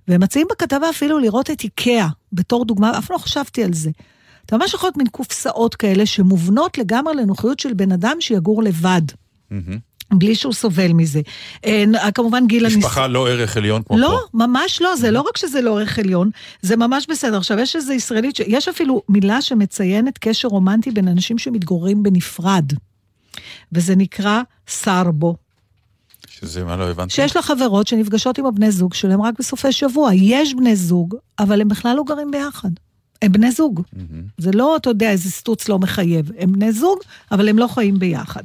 והם 0.07 0.21
מציעים 0.23 0.47
בכתבה 0.51 0.89
אפילו 0.89 1.19
לראות 1.19 1.51
את 1.51 1.63
איקאה 1.63 2.07
בתור 2.33 2.65
דוגמה, 2.65 2.97
אף 2.97 3.11
לא 3.11 3.17
חשבתי 3.17 3.63
על 3.63 3.73
זה. 3.73 3.89
אתה 4.49 4.57
ממש 4.57 4.73
יכול 4.73 4.87
להיות 4.87 4.97
מין 4.97 5.07
קופסאות 5.07 5.75
כאלה 5.75 6.05
שמובנות 6.05 6.77
לגמרי 6.77 7.15
לנוחיות 7.15 7.59
של 7.59 7.73
בן 7.73 7.91
אדם 7.91 8.17
שיגור 8.19 8.63
לבד. 8.63 9.01
בלי 10.13 10.35
שהוא 10.35 10.53
סובל 10.53 10.93
מזה. 10.93 11.21
אה, 11.65 12.11
כמובן 12.15 12.47
גיל 12.47 12.65
הניס... 12.65 12.77
משפחה 12.77 13.07
לא 13.07 13.29
ערך 13.29 13.57
עליון 13.57 13.81
כמו 13.83 13.97
לא, 13.97 14.07
פה. 14.07 14.37
ממש 14.37 14.81
לא, 14.81 14.95
זה 14.95 15.11
לא 15.11 15.21
רק 15.21 15.37
שזה 15.37 15.61
לא 15.61 15.79
ערך 15.79 15.99
עליון, 15.99 16.29
זה 16.61 16.75
ממש 16.75 17.07
בסדר. 17.09 17.37
עכשיו, 17.37 17.59
יש 17.59 17.75
איזו 17.75 17.93
ישראלית, 17.93 18.35
ש... 18.35 18.41
יש 18.47 18.67
אפילו 18.67 19.01
מילה 19.09 19.41
שמציינת 19.41 20.17
קשר 20.17 20.47
רומנטי 20.47 20.91
בין 20.91 21.07
אנשים 21.07 21.37
שמתגוררים 21.37 22.03
בנפרד, 22.03 22.65
וזה 23.71 23.95
נקרא 23.95 24.41
סרבו. 24.67 25.35
שזה 26.29 26.63
מה 26.63 26.77
לא 26.77 26.89
הבנתי. 26.89 27.13
שיש 27.13 27.35
לה 27.35 27.41
חברות 27.41 27.87
שנפגשות 27.87 28.37
עם 28.37 28.45
הבני 28.45 28.71
זוג 28.71 28.93
שלהם 28.93 29.21
רק 29.21 29.33
בסופי 29.39 29.71
שבוע. 29.71 30.13
יש 30.13 30.53
בני 30.53 30.75
זוג, 30.75 31.15
אבל 31.39 31.61
הם 31.61 31.67
בכלל 31.67 31.95
לא 31.95 32.03
גרים 32.03 32.31
ביחד. 32.31 32.69
הם 33.21 33.31
בני 33.31 33.51
זוג. 33.51 33.81
זה 34.37 34.51
לא, 34.51 34.75
אתה 34.75 34.89
יודע, 34.89 35.11
איזה 35.11 35.31
סטוץ 35.31 35.69
לא 35.69 35.79
מחייב. 35.79 36.31
הם 36.37 36.51
בני 36.51 36.71
זוג, 36.71 36.99
אבל 37.31 37.49
הם 37.49 37.59
לא 37.59 37.67
חיים 37.67 37.99
ביחד. 37.99 38.43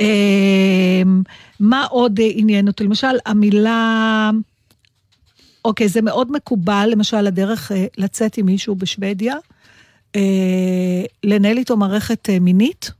אמ, 0.00 1.22
מה 1.60 1.84
עוד 1.84 2.20
אה, 2.20 2.28
עניין 2.34 2.68
אותי? 2.68 2.84
למשל, 2.84 3.16
המילה... 3.26 4.30
אוקיי, 5.64 5.88
זה 5.88 6.02
מאוד 6.02 6.32
מקובל, 6.32 6.88
למשל, 6.92 7.26
הדרך 7.26 7.72
אה, 7.72 7.86
לצאת 7.98 8.36
עם 8.36 8.46
מישהו 8.46 8.74
בשוודיה, 8.74 9.34
אה, 10.16 11.04
לנהל 11.24 11.58
איתו 11.58 11.76
מערכת 11.76 12.28
מינית, 12.40 12.90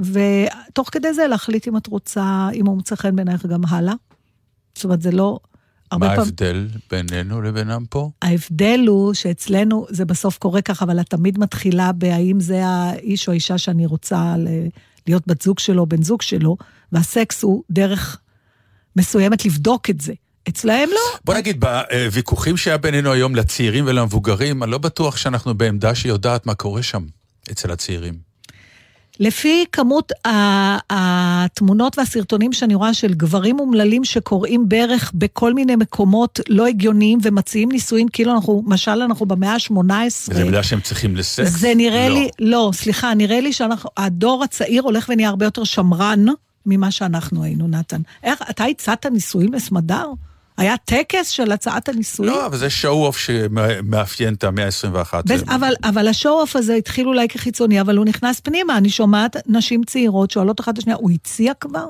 ותוך 0.00 0.88
כדי 0.92 1.14
זה 1.14 1.26
להחליט 1.26 1.68
אם 1.68 1.76
את 1.76 1.86
רוצה, 1.86 2.48
אם 2.54 2.66
הוא 2.66 2.76
מוצא 2.76 2.96
חן 2.96 3.16
בעינייך 3.16 3.46
גם 3.46 3.60
הלאה. 3.68 3.94
זאת 4.74 4.84
אומרת, 4.84 5.02
זה 5.02 5.10
לא... 5.10 5.38
מה 5.92 5.98
פעם- 5.98 6.18
ההבדל 6.18 6.68
בינינו 6.90 7.42
לבינם 7.42 7.84
פה? 7.90 8.10
ההבדל 8.22 8.84
הוא 8.88 9.14
שאצלנו 9.14 9.86
זה 9.90 10.04
בסוף 10.04 10.38
קורה 10.38 10.62
ככה, 10.62 10.84
אבל 10.84 11.00
את 11.00 11.06
תמיד 11.08 11.38
מתחילה 11.38 11.92
בהאם 11.92 12.40
זה 12.40 12.66
האיש 12.66 13.28
או 13.28 13.32
האישה 13.32 13.58
שאני 13.58 13.86
רוצה 13.86 14.34
ל- 14.38 14.68
להיות 15.06 15.22
בת 15.26 15.42
זוג 15.42 15.58
שלו, 15.58 15.86
בן 15.86 16.02
זוג 16.02 16.22
שלו, 16.22 16.56
והסקס 16.92 17.42
הוא 17.42 17.62
דרך 17.70 18.18
מסוימת 18.96 19.44
לבדוק 19.44 19.90
את 19.90 20.00
זה. 20.00 20.12
אצלהם 20.48 20.88
לא. 20.92 21.18
בוא 21.24 21.34
נגיד, 21.34 21.60
בוויכוחים 21.60 22.56
שהיה 22.56 22.78
בינינו 22.78 23.12
היום 23.12 23.34
לצעירים 23.36 23.84
ולמבוגרים, 23.86 24.62
אני 24.62 24.70
לא 24.70 24.78
בטוח 24.78 25.16
שאנחנו 25.16 25.54
בעמדה 25.54 25.94
שיודעת 25.94 26.46
מה 26.46 26.54
קורה 26.54 26.82
שם, 26.82 27.04
אצל 27.52 27.70
הצעירים. 27.70 28.14
לפי 29.20 29.64
כמות 29.72 30.12
התמונות 30.90 31.98
והסרטונים 31.98 32.52
שאני 32.52 32.74
רואה 32.74 32.94
של 32.94 33.14
גברים 33.14 33.60
אומללים 33.60 34.04
שקוראים 34.04 34.68
ברך 34.68 35.12
בכל 35.14 35.54
מיני 35.54 35.76
מקומות 35.76 36.40
לא 36.48 36.66
הגיוניים 36.66 37.18
ומציעים 37.22 37.72
נישואים, 37.72 38.08
כאילו 38.08 38.32
אנחנו, 38.32 38.62
משל 38.66 39.02
אנחנו 39.02 39.26
במאה 39.26 39.52
ה-18. 39.52 40.34
זה 40.34 40.44
בגלל 40.44 40.62
שהם 40.62 40.80
צריכים 40.80 41.16
לסקס? 41.16 41.48
זה 41.48 41.72
נראה 41.76 42.08
לא. 42.08 42.14
לי, 42.14 42.28
לא, 42.38 42.70
סליחה, 42.74 43.14
נראה 43.14 43.40
לי 43.40 43.52
שהדור 43.52 44.44
הצעיר 44.44 44.82
הולך 44.82 45.06
ונהיה 45.08 45.28
הרבה 45.28 45.44
יותר 45.46 45.64
שמרן 45.64 46.24
ממה 46.66 46.90
שאנחנו 46.90 47.44
היינו, 47.44 47.68
נתן. 47.68 48.00
איך, 48.22 48.42
אתה 48.50 48.64
הצעת 48.64 49.06
נישואים 49.06 49.52
לסמדר? 49.52 50.06
היה 50.56 50.76
טקס 50.84 51.28
של 51.28 51.52
הצעת 51.52 51.88
הנישואים? 51.88 52.30
לא, 52.32 52.46
אבל 52.46 52.56
זה 52.58 52.66
show-off 52.82 53.18
שמאפיין 53.18 54.34
את 54.34 54.44
המאה 54.44 54.64
ה-21. 54.64 55.14
בס- 55.26 55.42
אבל, 55.48 55.72
אבל 55.84 56.08
השואו-אוף 56.08 56.56
הזה 56.56 56.74
התחיל 56.74 57.08
אולי 57.08 57.28
כחיצוני, 57.28 57.80
אבל 57.80 57.96
הוא 57.96 58.04
נכנס 58.04 58.40
פנימה. 58.40 58.76
אני 58.76 58.90
שומעת 58.90 59.36
נשים 59.46 59.84
צעירות 59.84 60.30
שואלות 60.30 60.60
אחת 60.60 60.74
את 60.74 60.78
השנייה, 60.78 60.96
הוא 61.00 61.10
הציע 61.10 61.52
כבר? 61.60 61.86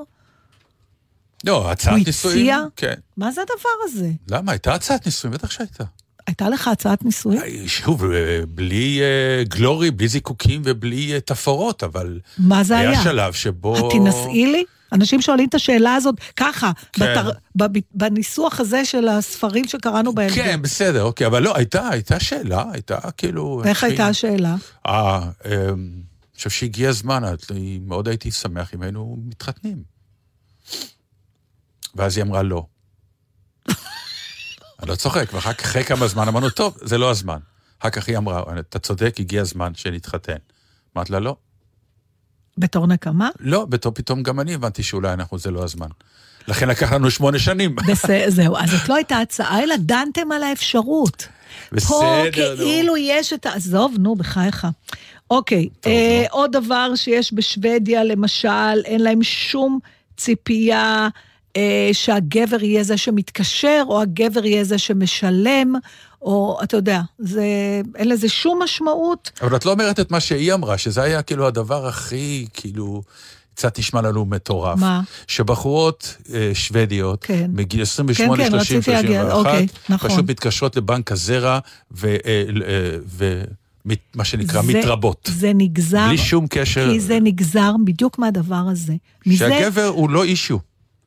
לא, 1.43 1.71
הצעת 1.71 1.93
הוא 1.93 2.01
נישואים... 2.05 2.37
הציע? 2.39 2.59
כן. 2.75 2.93
מה 3.17 3.31
זה 3.31 3.41
הדבר 3.41 3.69
הזה? 3.83 4.09
למה? 4.29 4.51
הייתה 4.51 4.73
הצעת 4.73 5.05
נישואים, 5.05 5.33
בטח 5.33 5.51
שהייתה. 5.51 5.83
הייתה 6.27 6.49
לך 6.49 6.67
הצעת 6.67 7.05
נישואים? 7.05 7.67
שוב, 7.67 8.03
אה, 8.11 8.39
בלי 8.47 8.99
אה, 9.01 9.43
גלורי, 9.43 9.91
בלי 9.91 10.07
זיקוקים 10.07 10.61
ובלי 10.65 11.13
אה, 11.13 11.19
תפאורות, 11.19 11.83
אבל... 11.83 12.19
מה 12.37 12.63
זה 12.63 12.77
היה? 12.77 12.89
היה 12.89 13.03
שלב 13.03 13.33
שבו... 13.33 13.77
את 13.87 13.91
תינשאי 13.91 14.45
לי? 14.51 14.63
אנשים 14.93 15.21
שואלים 15.21 15.49
את 15.49 15.55
השאלה 15.55 15.95
הזאת 15.95 16.15
ככה, 16.35 16.71
כן. 16.93 17.05
בתר... 17.05 17.31
בב... 17.55 17.79
בניסוח 17.91 18.59
הזה 18.59 18.85
של 18.85 19.07
הספרים 19.07 19.67
שקראנו 19.67 20.13
בהם. 20.13 20.29
כן, 20.29 20.61
בסדר, 20.61 21.03
אוקיי, 21.03 21.27
אבל 21.27 21.43
לא, 21.43 21.55
הייתה, 21.55 21.89
הייתה 21.89 22.19
שאלה, 22.19 22.63
הייתה 22.71 22.97
כאילו... 23.17 23.61
איך 23.65 23.83
הייתה 23.83 24.07
השאלה? 24.07 24.55
אה, 24.87 25.19
אמ, 25.45 25.51
אני 25.53 26.37
חושב 26.37 26.49
שהגיע 26.49 26.89
הזמן, 26.89 27.23
אני 27.51 27.79
מאוד 27.85 28.07
הייתי 28.07 28.31
שמח 28.31 28.73
אם 28.73 28.81
היינו 28.81 29.17
מתחתנים. 29.25 29.83
ואז 31.95 32.17
היא 32.17 32.23
אמרה 32.23 32.43
לא. 32.43 32.65
אני 34.79 34.89
לא 34.89 34.95
צוחק, 34.95 35.29
ואחר 35.33 35.53
כך, 35.53 35.65
אחרי 35.65 35.83
כמה 35.83 36.07
זמן 36.07 36.27
אמרנו, 36.27 36.49
טוב, 36.49 36.77
זה 36.81 36.97
לא 36.97 37.11
הזמן. 37.11 37.39
אחר 37.79 37.89
כך 37.89 38.07
היא 38.07 38.17
אמרה, 38.17 38.43
אתה 38.59 38.79
צודק, 38.79 39.15
הגיע 39.19 39.41
הזמן 39.41 39.75
שנתחתן. 39.75 40.37
אמרתי 40.97 41.11
לה, 41.11 41.19
לא. 41.19 41.35
בתור 42.57 42.87
נקמה? 42.87 43.29
לא, 43.39 43.65
בתור 43.65 43.91
פתאום 43.91 44.23
גם 44.23 44.39
אני 44.39 44.53
הבנתי 44.53 44.83
שאולי 44.83 45.13
אנחנו, 45.13 45.37
זה 45.37 45.51
לא 45.51 45.63
הזמן. 45.63 45.87
לכן 46.47 46.67
לקח 46.67 46.93
לנו 46.93 47.11
שמונה 47.11 47.39
שנים. 47.39 47.75
בסדר, 47.75 48.29
זהו. 48.29 48.57
אז 48.57 48.71
זאת 48.71 48.89
לא 48.89 48.95
הייתה 48.95 49.17
הצעה, 49.17 49.63
אלא 49.63 49.75
דנתם 49.79 50.31
על 50.31 50.43
האפשרות. 50.43 51.27
פה 51.69 51.75
בסדר, 51.75 52.55
נו. 52.57 52.63
כאילו 52.63 52.97
יש 52.97 53.33
את 53.33 53.45
ה... 53.45 53.53
עזוב, 53.53 53.95
נו, 53.99 54.15
בחייך. 54.15 54.67
אוקיי, 55.31 55.69
אה, 55.85 56.25
עוד 56.29 56.51
דבר 56.51 56.95
שיש 56.95 57.33
בשוודיה, 57.33 58.03
למשל, 58.03 58.81
אין 58.85 59.01
להם 59.01 59.23
שום 59.23 59.79
ציפייה 60.17 61.07
אה, 61.55 61.89
שהגבר 61.93 62.63
יהיה 62.63 62.83
זה 62.83 62.97
שמתקשר, 62.97 63.83
או 63.87 64.01
הגבר 64.01 64.45
יהיה 64.45 64.63
זה 64.63 64.77
שמשלם, 64.77 65.73
או 66.21 66.59
אתה 66.63 66.77
יודע, 66.77 67.01
זה, 67.19 67.45
אין 67.95 68.09
לזה 68.09 68.29
שום 68.29 68.59
משמעות. 68.63 69.31
אבל 69.41 69.55
את 69.55 69.65
לא 69.65 69.71
אומרת 69.71 69.99
את 69.99 70.11
מה 70.11 70.19
שהיא 70.19 70.53
אמרה, 70.53 70.77
שזה 70.77 71.01
היה 71.03 71.21
כאילו 71.21 71.47
הדבר 71.47 71.87
הכי, 71.87 72.47
כאילו, 72.53 73.01
קצת 73.55 73.79
נשמע 73.79 74.01
לנו 74.01 74.25
מטורף. 74.25 74.79
מה? 74.79 75.01
שבחורות 75.27 76.15
אה, 76.33 76.51
שוודיות, 76.53 77.23
כן. 77.23 77.51
מגיל 77.53 77.81
28, 77.81 78.37
כן, 78.37 78.43
כן, 78.43 78.49
30, 78.59 78.77
רציתי 78.77 78.91
להגיע, 78.91 79.21
31, 79.21 79.37
אוקיי, 79.45 79.67
נכון. 79.89 80.09
פשוט 80.09 80.29
מתקשרות 80.29 80.75
לבנק 80.75 81.11
הזרע, 81.11 81.59
ו... 81.91 82.07
אה, 82.25 82.43
אה, 82.67 82.97
ו... 83.07 83.43
מה 84.15 84.25
שנקרא, 84.25 84.61
זה- 84.61 84.67
מתרבות. 84.79 85.29
זה 85.33 85.51
נגזר, 85.55 86.07
בלי 86.07 86.17
שום 86.17 86.45
קשר. 86.49 86.89
כי 86.91 86.99
זה 86.99 87.19
נגזר 87.21 87.71
בדיוק 87.85 88.19
מהדבר 88.19 88.63
הזה. 88.71 88.93
מזה- 89.25 89.37
שהגבר 89.49 89.85
הוא 89.85 90.09
לא 90.09 90.23
אישיו. 90.23 90.57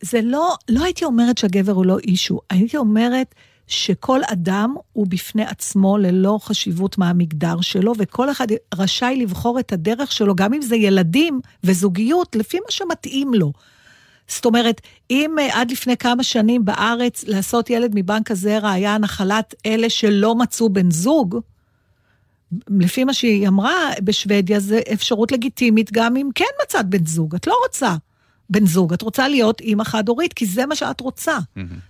זה 0.03 0.21
לא, 0.25 0.55
לא 0.69 0.85
הייתי 0.85 1.05
אומרת 1.05 1.39
שהגבר 1.39 1.73
הוא 1.73 1.87
לא 1.87 1.99
אישו, 1.99 2.41
הייתי 2.51 2.77
אומרת 2.77 3.35
שכל 3.71 4.21
אדם 4.27 4.75
הוא 4.93 5.07
בפני 5.07 5.45
עצמו 5.45 5.99
ללא 5.99 6.39
חשיבות 6.43 6.99
מה 6.99 7.11
המגדר 7.11 7.61
שלו, 7.61 7.93
וכל 7.99 8.31
אחד 8.31 8.47
רשאי 8.75 9.17
לבחור 9.23 9.61
את 9.61 9.73
הדרך 9.73 10.13
שלו, 10.13 10.35
גם 10.35 10.55
אם 10.55 10.63
זה 10.63 10.77
ילדים 10.77 11.41
וזוגיות, 11.65 12.37
לפי 12.37 12.57
מה 12.57 12.71
שמתאים 12.71 13.35
לו. 13.35 13.53
זאת 14.29 14.45
אומרת, 14.45 14.81
אם 15.11 15.37
אה, 15.41 15.61
עד 15.61 15.71
לפני 15.71 15.97
כמה 15.97 16.23
שנים 16.23 16.65
בארץ 16.65 17.25
לעשות 17.27 17.71
ילד 17.71 17.93
מבנק 17.95 18.31
הזרע 18.31 18.71
היה 18.71 18.99
נחלת 18.99 19.55
אלה 19.67 19.91
שלא 19.91 20.35
מצאו 20.35 20.69
בן 20.69 20.91
זוג, 20.91 21.39
לפי 22.69 23.05
מה 23.05 23.15
שהיא 23.15 23.49
אמרה, 23.49 23.91
בשוודיה 24.03 24.61
זה 24.61 24.81
אפשרות 24.93 25.33
לגיטימית 25.33 25.93
גם 25.93 26.17
אם 26.17 26.29
כן 26.35 26.45
מצאת 26.65 26.87
בן 26.87 27.07
זוג. 27.07 27.35
את 27.35 27.47
לא 27.47 27.55
רוצה 27.67 27.97
בן 28.51 28.67
זוג, 28.67 28.93
את 28.93 29.03
רוצה 29.03 29.29
להיות 29.29 29.61
אימא 29.61 29.85
חד-הורית, 29.85 30.33
כי 30.33 30.47
זה 30.47 30.67
מה 30.67 30.77
שאת 30.77 31.01
רוצה, 31.01 31.39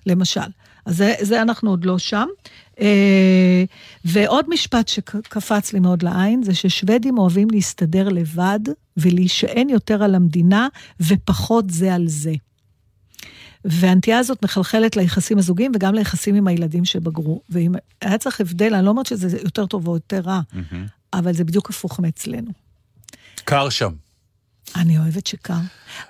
למשל. 0.07 0.41
אז 0.87 0.97
זה, 0.97 1.15
זה 1.21 1.43
אנחנו 1.43 1.71
עוד 1.71 1.85
לא 1.85 1.99
שם. 1.99 2.27
אה, 2.81 3.65
ועוד 4.05 4.45
משפט 4.49 4.89
שקפץ 4.89 5.73
לי 5.73 5.81
מאוד 5.81 6.03
לעין, 6.03 6.43
זה 6.43 6.55
ששוודים 6.55 7.19
אוהבים 7.19 7.49
להסתדר 7.51 8.09
לבד 8.09 8.61
ולהישען 8.97 9.69
יותר 9.69 10.03
על 10.03 10.15
המדינה 10.15 10.69
ופחות 11.01 11.71
זה 11.71 11.95
על 11.95 12.09
זה. 12.09 12.33
והנטייה 13.65 14.19
הזאת 14.19 14.45
מחלחלת 14.45 14.97
ליחסים 14.97 15.39
הזוגיים 15.39 15.73
וגם 15.75 15.95
ליחסים 15.95 16.35
עם 16.35 16.47
הילדים 16.47 16.85
שבגרו. 16.85 17.43
ואם 17.51 17.73
היה 18.01 18.19
צריך 18.19 18.41
הבדל, 18.41 18.75
אני 18.75 18.85
לא 18.85 18.91
אומרת 18.91 19.07
שזה 19.07 19.39
יותר 19.43 19.67
טוב 19.67 19.89
או 19.89 19.95
יותר 19.95 20.21
רע, 20.21 20.41
אבל 21.13 21.33
זה 21.33 21.45
בדיוק 21.45 21.71
הפוך 21.71 22.01
מאצלנו. 22.01 22.51
קר 23.45 23.69
שם. 23.69 23.93
אני 24.77 24.99
אוהבת 24.99 25.27
שקר. 25.27 25.55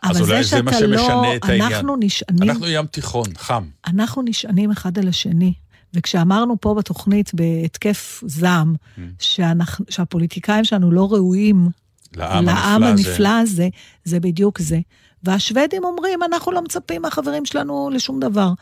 אז 0.03 0.20
אולי 0.20 0.44
זה 0.44 0.62
מה 0.62 0.72
שאתה 0.72 0.84
שמשנה 0.86 1.14
לא, 1.14 1.36
את 1.36 1.44
העניין. 1.44 1.72
אנחנו 1.72 1.96
נשענים, 2.01 2.51
אנחנו 2.51 2.66
ים 2.68 2.86
תיכון, 2.86 3.26
חם. 3.36 3.64
אנחנו 3.86 4.22
נשענים 4.22 4.70
אחד 4.70 4.98
על 4.98 5.09
השני. 5.09 5.53
וכשאמרנו 5.94 6.57
פה 6.61 6.74
בתוכנית, 6.74 7.30
בהתקף 7.34 8.22
זעם, 8.26 8.74
Mm. 8.96 9.01
שאנחנו, 9.18 9.84
שהפוליטיקאים 9.88 10.64
שלנו 10.64 10.90
לא 10.90 11.12
ראויים 11.12 11.68
לעם 12.16 12.44
לעם 12.44 12.82
הנפלא 12.82 12.88
הזה. 12.88 13.09
הנפלא 13.11 13.28
הזה, 13.40 13.68
זה 14.05 14.20
בדיוק 14.20 14.59
זה. 14.59 14.78
והשוודים 15.22 15.84
אומרים, 15.84 16.22
אנחנו 16.22 16.53
לא 16.53 16.62
מצפים 16.62 17.03
מהחברים 17.03 17.46
שלנו 17.46 17.90
לשום 17.92 18.20
דבר. 18.20 18.53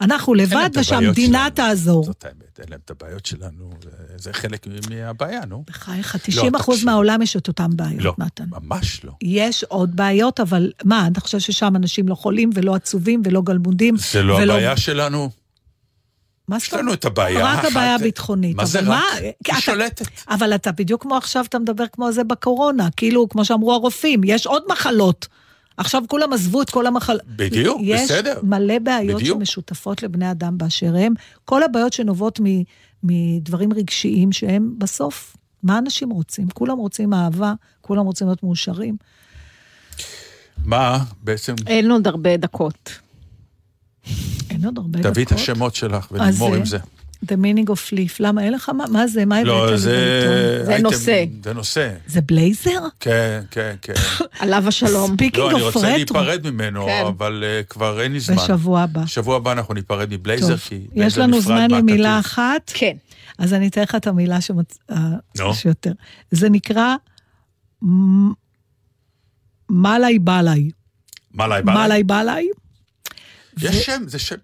אנחנו 0.00 0.34
לבד, 0.34 0.70
ושהמדינה. 0.80 1.48
תעזור. 1.54 2.04
זאת 2.04 2.24
האמת, 2.24 2.60
אין 2.60 2.66
להם 2.70 2.80
את 2.84 2.90
הבעיות 2.90 3.26
שלנו, 3.26 3.70
זה- 4.16 4.32
חלק 4.32 4.66
מהבעיה, 4.90 5.40
נו. 5.46 5.64
בחייך, 5.66 6.16
90 6.16 6.54
אחוז 6.54 6.74
תקשיב. 6.76 6.86
מהעולם 6.90 7.22
יש 7.22 7.36
את 7.36 7.48
אותם 7.48 7.70
לא, 7.78 7.84
בעיות, 7.84 8.18
נתן. 8.18 8.44
ממש 8.50 9.04
לא. 9.04 9.12
יש 9.22 9.64
עוד 9.64 9.96
בעיות, 9.96 10.40
אבל 10.40 10.72
מה, 10.84 11.08
אתה 11.12 11.20
חושב 11.20 11.38
ששם 11.38 11.76
אנשים 11.76 12.08
לא 12.08 12.14
חולים 12.14 12.50
ולא 12.54 12.74
עצובים 12.74 13.22
ולא 13.24 13.42
גלמודים? 13.42 13.96
זה 13.96 14.22
לא 14.22 14.34
ולא- 14.34 14.52
הבעיה 14.52 14.76
שלנו. 14.76 15.30
מה 16.48 16.56
יש 16.56 16.70
זאת 16.70 16.80
לנו 16.80 16.92
את 16.92 17.04
הבעיה 17.04 17.44
רק 17.46 17.58
האחת- 17.58 17.70
הבעיה 17.70 17.94
הביטחונית. 17.94 18.56
מה 18.56 18.64
זה 18.64 18.80
רק? 18.80 19.02
היא 19.20 19.32
היא 19.46 19.60
שולטת. 19.60 20.06
אבל 20.28 20.54
אתה 20.54 20.72
בדיוק 20.72 21.02
כמו 21.02 21.16
עכשיו, 21.16 21.44
אתה 21.48 21.58
מדבר 21.58 21.84
כמו 21.92 22.12
זה 22.12 22.24
בקורונה. 22.24 22.88
כאילו, 22.96 23.28
כמו 23.28 23.44
שאמרו 23.44 23.72
הרופאים, 23.72 24.20
יש 24.24 24.46
עוד 24.46 24.62
מחלות. 24.70 25.26
עכשיו 25.76 26.02
כולם 26.08 26.32
עזבו 26.32 26.62
את 26.62 26.70
כל 26.70 26.86
המחלות. 26.86 27.22
בדיוק, 27.26 27.80
בסדר. 27.94 28.32
יש 28.38 28.44
מלא 28.44 28.78
בעיות 28.78 29.20
בדיוק. 29.20 29.38
שמשותפות 29.38 30.02
לבני 30.02 30.30
אדם 30.30 30.58
באשר 30.58 30.96
הם. 30.96 31.14
כל 31.44 31.62
הבעיות 31.62 31.92
שנובעות 31.92 32.40
מ- 32.44 32.62
מדברים 33.02 33.72
רגשיים 33.72 34.32
שהם 34.32 34.74
בסוף, 34.78 35.36
מה 35.62 35.78
אנשים 35.78 36.10
רוצים? 36.10 36.48
כולם 36.50 36.78
רוצים 36.78 37.14
אהבה, 37.14 37.52
כולם 37.80 38.04
רוצים 38.04 38.26
להיות 38.26 38.42
מאושרים. 38.42 38.96
מה 40.64 41.04
בעצם, 41.22 41.54
אין 41.66 41.90
עוד 41.90 42.06
הרבה 42.06 42.36
דקות. 42.36 42.98
אין 44.50 44.64
עוד 44.64 44.78
הרבה 44.78 44.98
דקות. 44.98 45.12
תביאי 45.12 45.24
את 45.26 45.32
השמות 45.32 45.74
שלך 45.74 46.08
ונגמור 46.12 46.54
עם 46.54 46.60
אה, 46.60 46.66
זה. 46.66 46.78
The 47.24 47.36
meaning 47.36 47.70
of 47.70 47.92
leaf. 47.92 48.16
למה, 48.20 48.42
אין 48.42 48.52
לך 48.52 48.68
מה? 48.68 48.84
מה 48.90 49.06
זה? 49.06 49.24
מה 49.24 49.36
הבאת 49.38 49.46
לא, 49.46 49.76
זה... 49.76 50.64
בעיתון? 50.66 50.92
זה 50.92 50.96
נושא. 50.96 51.24
זה 51.44 51.54
נושא. 51.54 51.92
זה 52.06 52.20
בלייזר? 52.20 52.80
כן, 53.00 53.40
כן, 53.50 53.74
כן. 53.82 53.92
עליו 54.40 54.68
השלום. 54.68 55.10
לא, 55.10 55.16
speaking 55.16 55.46
אני 55.46 55.62
of 55.62 55.74
רוצה 55.74 55.88
רטרו. 55.88 55.96
להיפרד 55.96 56.50
ממנו, 56.50 56.86
כן. 56.86 57.04
אבל 57.06 57.44
אה, 57.46 57.62
כבר 57.62 58.00
אין 58.00 58.12
לי 58.12 58.20
זמן. 58.20 58.36
בשבוע 58.36 58.80
הבא. 58.80 59.06
שבוע 59.06 59.36
הבא 59.36 59.52
אנחנו 59.52 59.74
ניפרד 59.74 60.14
מבלייזר, 60.14 60.56
כי 60.56 60.86
יש 60.94 61.18
לנו 61.18 61.40
זמן 61.40 61.70
למילה. 61.70 62.18
אחת, 62.18 62.70
כן. 62.74 62.96
אז 63.38 63.54
אני 63.54 63.68
אתן 63.68 63.82
לך 63.82 63.94
את 63.94 64.06
המילה 64.06 64.40
שמצ... 64.40 64.78
אה. 64.90 65.54
שיותר. 65.54 65.92
זה 66.30 66.48
נקרא 66.48 66.94
מלאי 69.70 70.18
בלאי. 70.18 70.70
מלאי 71.34 71.62
בלאי? 71.62 71.74
מלאי 71.86 72.02
בלאי. 72.02 72.48
יש 73.62 73.86
שם, 73.86 74.02
זה 74.06 74.18
שם. 74.18 74.36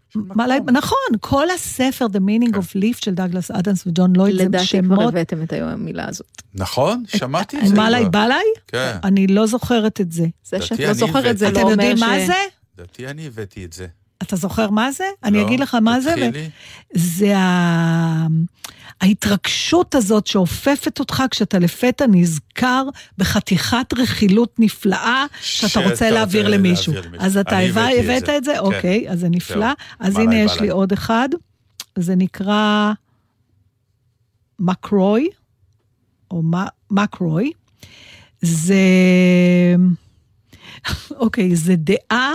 נכון, 0.73 0.99
כל 1.21 1.51
הספר, 1.51 2.07
The 2.07 2.19
Meaning 2.19 2.55
of 2.57 2.77
Liff 2.77 3.05
של 3.05 3.15
דאגלס 3.15 3.51
אדמס 3.51 3.87
וג'ון 3.87 4.17
לויד, 4.17 4.37
זה 4.37 4.45
לדעתי 4.45 4.67
כבר 4.83 4.97
שמות. 4.97 5.09
הבאתם 5.09 5.43
את 5.43 5.53
המילה 5.53 6.09
הזאת. 6.09 6.43
נכון? 6.55 7.05
שמעתי 7.07 7.59
את 7.61 7.67
זה. 7.67 7.75
מלאי 7.75 8.01
כבר. 8.01 8.11
בלאי? 8.11 8.45
כן. 8.69 8.97
אני 9.05 9.27
לא 9.27 9.47
זוכרת 9.47 10.01
את 10.01 10.13
זה. 10.13 10.27
זה 10.45 10.63
שאת 10.63 10.81
לא 10.81 10.93
זוכרת 10.93 11.39
זה 11.39 11.49
אתם 11.49 11.55
לא 11.55 11.61
אומר 11.61 11.71
יודעים 11.71 11.97
ש... 11.97 12.01
מה 12.01 12.27
זה? 12.27 12.35
לדעתי 12.79 13.07
אני 13.07 13.27
הבאתי 13.27 13.65
את 13.65 13.73
זה. 13.73 13.87
אתה 14.23 14.37
זוכר 14.37 14.71
מה 14.71 14.93
זה? 14.93 15.05
אני 15.25 15.39
לא, 15.39 15.47
אגיד 15.47 15.61
לך 15.61 15.75
מה 15.75 16.01
זה. 16.01 16.11
ו- 16.11 16.15
תתחילי. 16.15 16.51
זה 16.95 17.37
ה... 17.37 18.27
ההתרגשות 19.03 19.95
הזאת 19.95 20.27
שאופפת 20.27 21.01
אותך 21.01 21.23
כשאתה 21.31 21.59
לפתע 21.59 22.05
נזכר 22.09 22.85
בחתיכת 23.19 23.95
רכילות 23.99 24.55
נפלאה 24.59 25.25
שאתה 25.41 25.81
רוצה 25.81 26.11
להעביר 26.11 26.49
למישהו. 26.49 26.93
להעביר. 26.93 27.23
אז 27.23 27.37
אתה 27.37 27.59
הבאת 27.59 28.27
זה. 28.27 28.37
את 28.37 28.45
זה? 28.45 28.53
כן. 28.53 28.59
אוקיי, 28.59 29.11
אז 29.11 29.21
זה 29.21 29.29
נפלא. 29.29 29.67
אז 29.99 30.17
הנה 30.17 30.37
יש. 30.37 30.61
לי 30.61 30.71
עוד 30.71 30.93
אחד. 30.93 31.29
זה 31.99 32.15
נקרא 32.15 32.93
מקרוי, 34.59 35.29
או 36.31 36.43
מקרוי. 36.91 37.53
זה... 38.43 38.75
אוקיי, 41.11 41.57
זה 41.57 41.75
דעה 41.77 42.35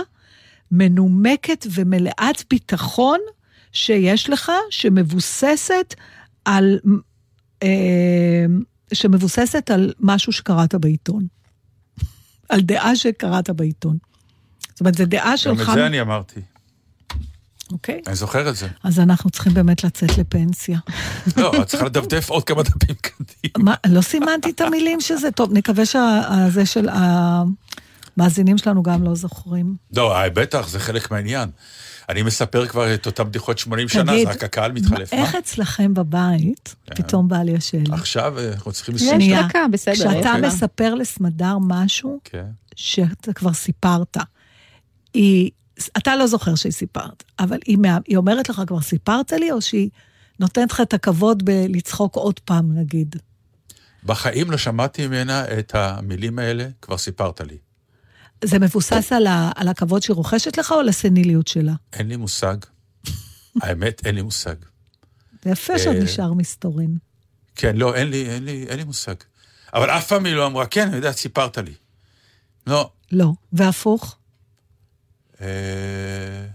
מנומקת 0.70 1.66
ומלאת 1.70 2.42
ביטחון 2.50 3.18
שיש 3.72 4.30
לך, 4.30 4.52
שמבוססת 4.70 5.94
על, 6.48 6.78
אה, 7.62 8.46
שמבוססת 8.92 9.70
על 9.70 9.92
משהו 10.00 10.32
שקראת 10.32 10.74
בעיתון. 10.74 11.26
על 12.48 12.60
דעה 12.60 12.96
שקראת 12.96 13.50
בעיתון. 13.50 13.96
זאת 14.70 14.80
אומרת, 14.80 14.94
זו 14.94 15.06
דעה 15.06 15.30
גם 15.30 15.36
שלך... 15.36 15.68
את 15.68 15.74
זה 15.74 15.86
אני 15.86 16.00
אמרתי. 16.00 16.40
אוקיי. 17.72 18.00
אני 18.06 18.14
זוכר 18.14 18.48
את 18.48 18.56
זה. 18.56 18.68
אז 18.84 19.00
אנחנו 19.00 19.30
צריכים 19.30 19.54
באמת 19.54 19.84
לצאת 19.84 20.18
לפנסיה. 20.18 20.78
לא, 21.36 21.52
את 21.62 21.66
צריכה 21.66 21.86
לדפדף 21.86 22.30
עוד 22.30 22.44
כמה 22.44 22.62
דפים 22.62 22.94
קדימה. 23.00 23.64
מה, 23.64 23.74
לא 23.86 24.00
סימנתי 24.00 24.50
את 24.50 24.60
המילים 24.60 25.00
שזה? 25.00 25.30
טוב, 25.30 25.52
נקווה 25.52 25.84
שזה 25.86 26.66
של 26.66 26.88
המאזינים 28.16 28.58
שלנו 28.58 28.82
גם 28.82 29.02
לא 29.02 29.14
זוכרים. 29.14 29.76
לא, 29.96 30.16
אה, 30.16 30.30
בטח, 30.30 30.68
זה 30.68 30.80
חלק 30.80 31.10
מהעניין. 31.10 31.50
אני 32.08 32.22
מספר 32.22 32.66
כבר 32.66 32.94
את 32.94 33.06
אותם 33.06 33.24
בדיחות 33.24 33.58
80 33.58 33.88
שנה, 33.88 34.12
זה 34.24 34.30
רק 34.30 34.44
הקהל 34.44 34.72
מתחלף. 34.72 35.12
איך? 35.12 35.34
אצלכם 35.34 35.94
בבית, 35.94 36.74
פתאום 36.84 37.28
בא 37.28 37.36
לי 37.36 37.56
השאלה. 37.56 37.94
עכשיו 37.94 38.38
אה, 38.38 38.52
אנחנו 38.52 38.72
צריכים 38.72 38.94
יש 38.94 39.02
לסיים. 39.02 39.46
דקה, 39.48 39.66
בסדר. 39.72 39.94
כשאתה. 39.94 40.34
מספר 40.42 40.94
לסמדר 40.94 41.56
משהו 41.60 42.20
כן. 42.24 42.46
שאתה 42.76 43.32
כבר 43.32 43.52
סיפרת, 43.52 44.16
היא, 45.14 45.50
אתה 45.98 46.16
לא 46.16 46.26
זוכר 46.26 46.54
שהיא 46.54 46.72
סיפרת, 46.72 47.24
אבל 47.38 47.58
היא 48.06 48.16
אומרת 48.16 48.48
לך, 48.48 48.62
כבר 48.66 48.80
סיפרת 48.80 49.32
לי, 49.32 49.52
או 49.52 49.60
שהיא 49.60 49.88
נותנת 50.40 50.72
לך 50.72 50.80
את 50.80 50.94
הכבוד 50.94 51.44
בלצחוק 51.44 52.16
עוד 52.16 52.38
פעם, 52.38 52.78
נגיד? 52.78 53.16
בחיים 54.04 54.50
לא 54.50 54.56
שמעתי 54.56 55.06
ממנה 55.06 55.44
את 55.58 55.74
המילים 55.74 56.38
האלה, 56.38 56.66
כבר 56.82 56.98
סיפרת 56.98 57.40
לי. 57.40 57.56
זה 58.44 58.58
מבוסס 58.58 59.12
על, 59.12 59.26
ה, 59.26 59.50
על 59.56 59.68
הכבוד 59.68 60.02
שהיא 60.02 60.14
רוכשת 60.14 60.58
לך, 60.58 60.72
או 60.72 60.80
על 60.80 60.88
הסניליות 60.88 61.48
שלה? 61.48 61.72
אין 61.92 62.08
לי 62.08 62.16
מושג. 62.16 62.56
האמת, 63.62 64.06
אין 64.06 64.14
לי 64.14 64.22
מושג. 64.22 64.54
זה 65.44 65.50
יפה 65.50 65.78
שעוד 65.78 65.96
אה, 65.96 66.02
נשאר 66.02 66.32
מסתורין. 66.32 66.96
כן, 67.56 67.76
לא, 67.76 67.94
אין 67.94 68.10
לי, 68.10 68.30
אין 68.30 68.44
לי, 68.44 68.66
אין 68.68 68.76
לי 68.76 68.84
מושג. 68.84 69.14
אבל 69.74 69.90
אף 69.90 70.08
פעם 70.08 70.24
היא 70.24 70.34
לא 70.34 70.46
אמרה, 70.46 70.66
כן, 70.66 70.88
אני 70.88 70.96
יודעת, 70.96 71.16
סיפרת 71.16 71.58
לי. 71.58 71.74
לא. 72.66 72.90
לא. 73.12 73.32
והפוך? 73.52 74.16
אה... 75.40 76.46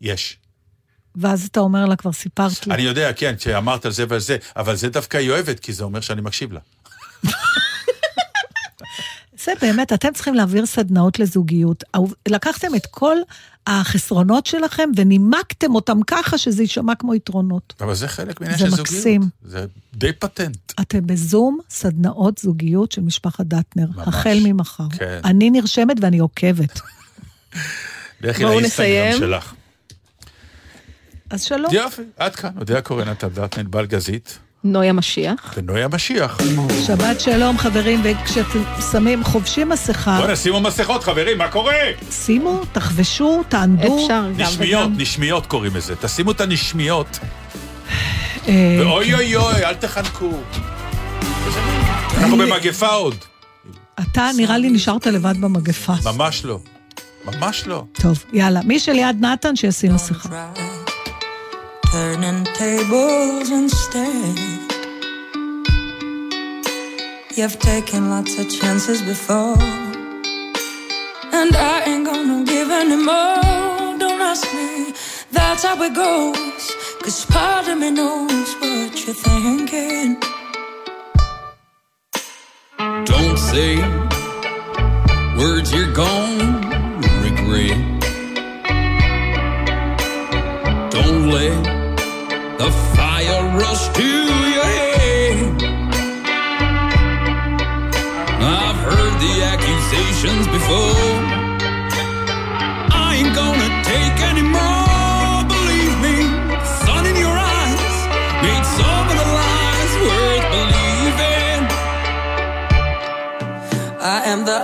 יש. 0.00 0.38
ואז 1.16 1.46
אתה 1.46 1.60
אומר 1.60 1.86
לה, 1.86 1.96
כבר 1.96 2.12
סיפרת 2.12 2.66
לי. 2.66 2.74
אני 2.74 2.82
יודע, 2.82 3.12
כן, 3.12 3.38
שאמרת 3.38 3.84
על 3.84 3.92
זה 3.92 4.04
ועל 4.08 4.20
זה, 4.20 4.36
אבל 4.56 4.76
זה 4.76 4.88
דווקא 4.88 5.16
היא 5.16 5.30
אוהבת, 5.30 5.60
כי 5.60 5.72
זה 5.72 5.84
אומר 5.84 6.00
שאני 6.00 6.20
מקשיב 6.20 6.52
לה. 6.52 6.60
זה 9.44 9.52
באמת, 9.62 9.92
אתם 9.92 10.12
צריכים 10.12 10.34
להעביר 10.34 10.66
סדנאות 10.66 11.18
לזוגיות. 11.18 11.84
לקחתם 12.28 12.74
את 12.74 12.86
כל 12.86 13.16
החסרונות 13.66 14.46
שלכם 14.46 14.90
ונימקתם 14.96 15.74
אותם 15.74 15.98
ככה 16.06 16.38
שזה 16.38 16.62
יישמע 16.62 16.94
כמו 16.94 17.14
יתרונות. 17.14 17.74
אבל 17.80 17.94
זה 17.94 18.08
חלק 18.08 18.40
מהעניין 18.40 18.58
זה 18.58 18.64
של 18.64 18.70
זוגיות. 18.70 18.88
מקסים. 18.88 19.22
זה 19.44 19.66
די 19.94 20.12
פטנט. 20.12 20.72
אתם 20.80 21.06
בזום 21.06 21.58
סדנאות 21.70 22.38
זוגיות 22.38 22.92
של 22.92 23.00
משפחת 23.00 23.46
דטנר, 23.46 23.86
ממש. 23.96 24.08
החל 24.08 24.38
ממחר. 24.44 24.84
כן. 24.98 25.20
אני 25.24 25.50
נרשמת 25.50 25.96
ואני 26.00 26.18
עוקבת. 26.18 26.80
לכי 28.20 28.42
בואו 28.44 28.54
לאינסטגרם 28.54 29.08
נסיים. 29.08 29.18
שלך. 29.18 29.54
אז 31.30 31.42
שלום. 31.42 31.74
יופי, 31.74 32.02
עד 32.16 32.36
כאן. 32.36 32.50
אודיה 32.58 32.82
קורן, 32.82 33.12
אתה 33.12 33.28
דטנט 33.28 33.66
בלגזית, 33.66 34.38
נויה 34.64 34.92
משיח. 34.92 35.54
ונויה 35.56 35.88
משיח. 35.88 36.38
שבת 36.86 37.20
שלום, 37.20 37.58
חברים, 37.58 38.00
וכשאתם 38.04 38.62
שמים, 38.92 39.24
חובשים 39.24 39.68
מסכה, 39.68 40.16
בוא'נה, 40.18 40.36
שימו 40.36 40.60
מסכות, 40.60 41.04
חברים, 41.04 41.38
מה 41.38 41.48
קורה? 41.48 41.74
שימו, 42.10 42.62
תחבשו, 42.72 43.42
תענדו. 43.48 44.02
אפשר 44.02 44.22
גם 44.36 44.46
נשמיות, 44.46 44.86
וגם. 44.86 45.00
נשמיות 45.00 45.46
קוראים 45.46 45.76
לזה. 45.76 45.96
תשימו 45.96 46.30
את 46.30 46.40
הנשמיות. 46.40 47.18
אה, 48.48 48.76
ואוי 48.80 49.14
אוי 49.14 49.36
אוי, 49.36 49.64
אל 49.64 49.74
תחנקו. 49.74 50.32
אנחנו 52.18 52.36
במגפה 52.36 52.88
עוד. 52.88 53.14
אתה 54.00 54.30
נראה 54.36 54.58
לי 54.58 54.70
נשארת 54.70 55.06
לבד 55.06 55.34
במגפה. 55.40 55.92
ממש 56.04 56.44
לא. 56.44 56.58
ממש 57.24 57.66
לא. 57.66 57.84
טוב, 57.92 58.24
יאללה. 58.32 58.60
מי 58.64 58.78
שליד 58.78 59.24
נתן, 59.24 59.56
שישים 59.56 59.94
מסכה. 59.94 60.50
Turning 61.90 62.44
tables 62.54 63.50
instead. 63.50 64.38
You've 67.34 67.58
taken 67.58 68.10
lots 68.10 68.38
of 68.38 68.48
chances 68.48 69.02
before, 69.02 69.58
and 71.38 71.52
I 71.56 71.82
ain't 71.86 72.06
gonna 72.06 72.44
give 72.44 72.70
any 72.70 72.96
more. 72.96 73.98
Don't 73.98 74.20
ask 74.20 74.46
me, 74.54 74.94
that's 75.32 75.64
how 75.64 75.82
it 75.82 75.94
goes. 75.94 76.64
Cause 77.02 77.24
part 77.26 77.66
of 77.66 77.78
me 77.78 77.90
knows 77.90 78.54
what 78.60 78.92
you're 79.04 79.14
thinking. 79.14 80.16
Don't 83.04 83.38
say 83.50 83.78
words 85.36 85.72
you're 85.72 85.92
gonna 85.92 86.50
regret. 87.24 87.80
Don't 90.90 91.30
let 91.30 91.79
rush 93.60 93.88
to 93.98 94.10
your 94.56 94.68
head. 94.78 95.36
I've 98.40 98.80
heard 98.88 99.14
the 99.24 99.34
accusations 99.52 100.46
before. 100.56 101.12
I 103.04 103.08
ain't 103.18 103.34
gonna 103.40 103.70
take 103.92 104.16
any 104.30 104.44
more. 104.58 105.34
Believe 105.54 105.96
me, 106.06 106.16
sun 106.84 107.04
in 107.10 107.16
your 107.24 107.36
eyes 107.56 107.96
made 108.44 108.64
some 108.78 109.06
of 109.12 109.16
the 109.22 109.28
lies 109.40 109.92
worth 110.06 110.46
believing. 110.56 111.60
I 114.00 114.18
am 114.32 114.40
the 114.50 114.58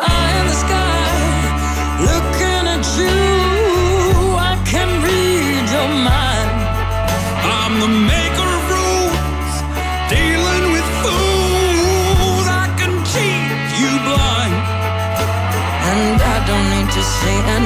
say 17.22 17.36
and 17.54 17.65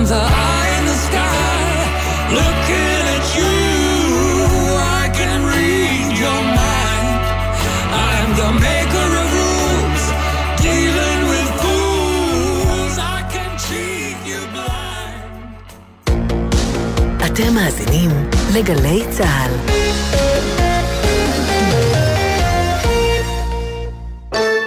Sometimes 0.00 0.12
I 0.12 0.32
eye 0.52 0.70
in 0.78 0.84
the 0.92 0.98
sky, 1.08 1.64
looking 2.38 3.02
at 3.16 3.26
you. 3.38 3.56
I 5.00 5.04
can 5.18 5.40
read 5.52 6.10
your 6.24 6.42
mind. 6.60 7.20
I'm 8.08 8.30
the 8.42 8.50
maker 8.66 9.08
of 9.20 9.26
rules, 9.38 10.04
dealing 10.64 11.20
with 11.32 11.48
fools. 11.62 12.94
I 13.16 13.18
can 13.34 13.50
cheat 13.64 14.18
you 14.30 14.40
blind. 14.54 15.24
אתם 17.26 17.54
מאזינים 17.54 18.10
לגלי 18.54 19.02
צה"ל. 19.10 19.52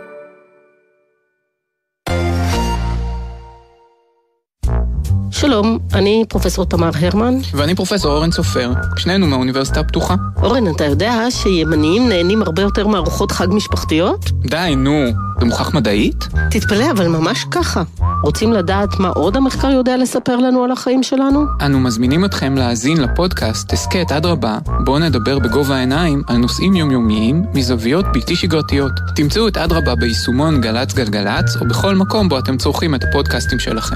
שלום, 5.51 5.79
אני 5.93 6.23
פרופסור 6.29 6.65
תמר 6.65 6.89
הרמן. 7.01 7.33
ואני 7.53 7.75
פרופסור 7.75 8.11
אורן 8.11 8.31
סופר, 8.31 8.71
שנינו 8.97 9.27
מהאוניברסיטה 9.27 9.79
הפתוחה. 9.79 10.15
אורן, 10.43 10.75
אתה 10.75 10.85
יודע 10.85 11.25
שימניים 11.29 12.09
נהנים 12.09 12.41
הרבה 12.41 12.61
יותר 12.61 12.87
מארוחות 12.87 13.31
חג 13.31 13.47
משפחתיות? 13.49 14.31
די, 14.31 14.73
נו, 14.77 15.05
זה 15.39 15.45
מוכח 15.45 15.73
מדעית? 15.73 16.27
תתפלא, 16.51 16.91
אבל 16.91 17.07
ממש 17.07 17.45
ככה. 17.51 17.83
רוצים 18.23 18.53
לדעת 18.53 18.99
מה 18.99 19.09
עוד 19.09 19.37
המחקר 19.37 19.69
יודע 19.69 19.97
לספר 19.97 20.35
לנו 20.35 20.63
על 20.63 20.71
החיים 20.71 21.03
שלנו? 21.03 21.45
אנו 21.65 21.79
מזמינים 21.79 22.25
אתכם 22.25 22.55
להאזין 22.55 23.01
לפודקאסט 23.01 23.73
הסכת 23.73 24.11
אדרבה, 24.11 24.57
בו 24.85 24.99
נדבר 24.99 25.39
בגובה 25.39 25.75
העיניים 25.75 26.23
על 26.27 26.37
נושאים 26.37 26.75
יומיומיים 26.75 27.43
מזוויות 27.53 28.05
בלתי 28.13 28.35
שגרתיות. 28.35 28.91
תמצאו 29.15 29.47
את 29.47 29.57
אדרבה 29.57 29.95
ביישומון 29.95 30.61
גל"צ 30.61 30.93
גלגלצ, 30.93 31.55
או 31.61 31.67
בכל 31.67 31.95
מקום 31.95 32.29
בו 32.29 32.39
אתם 32.39 32.57
צורכים 32.57 32.95
את 32.95 33.03
הפודקאסטים 33.03 33.59
שלכם. 33.59 33.95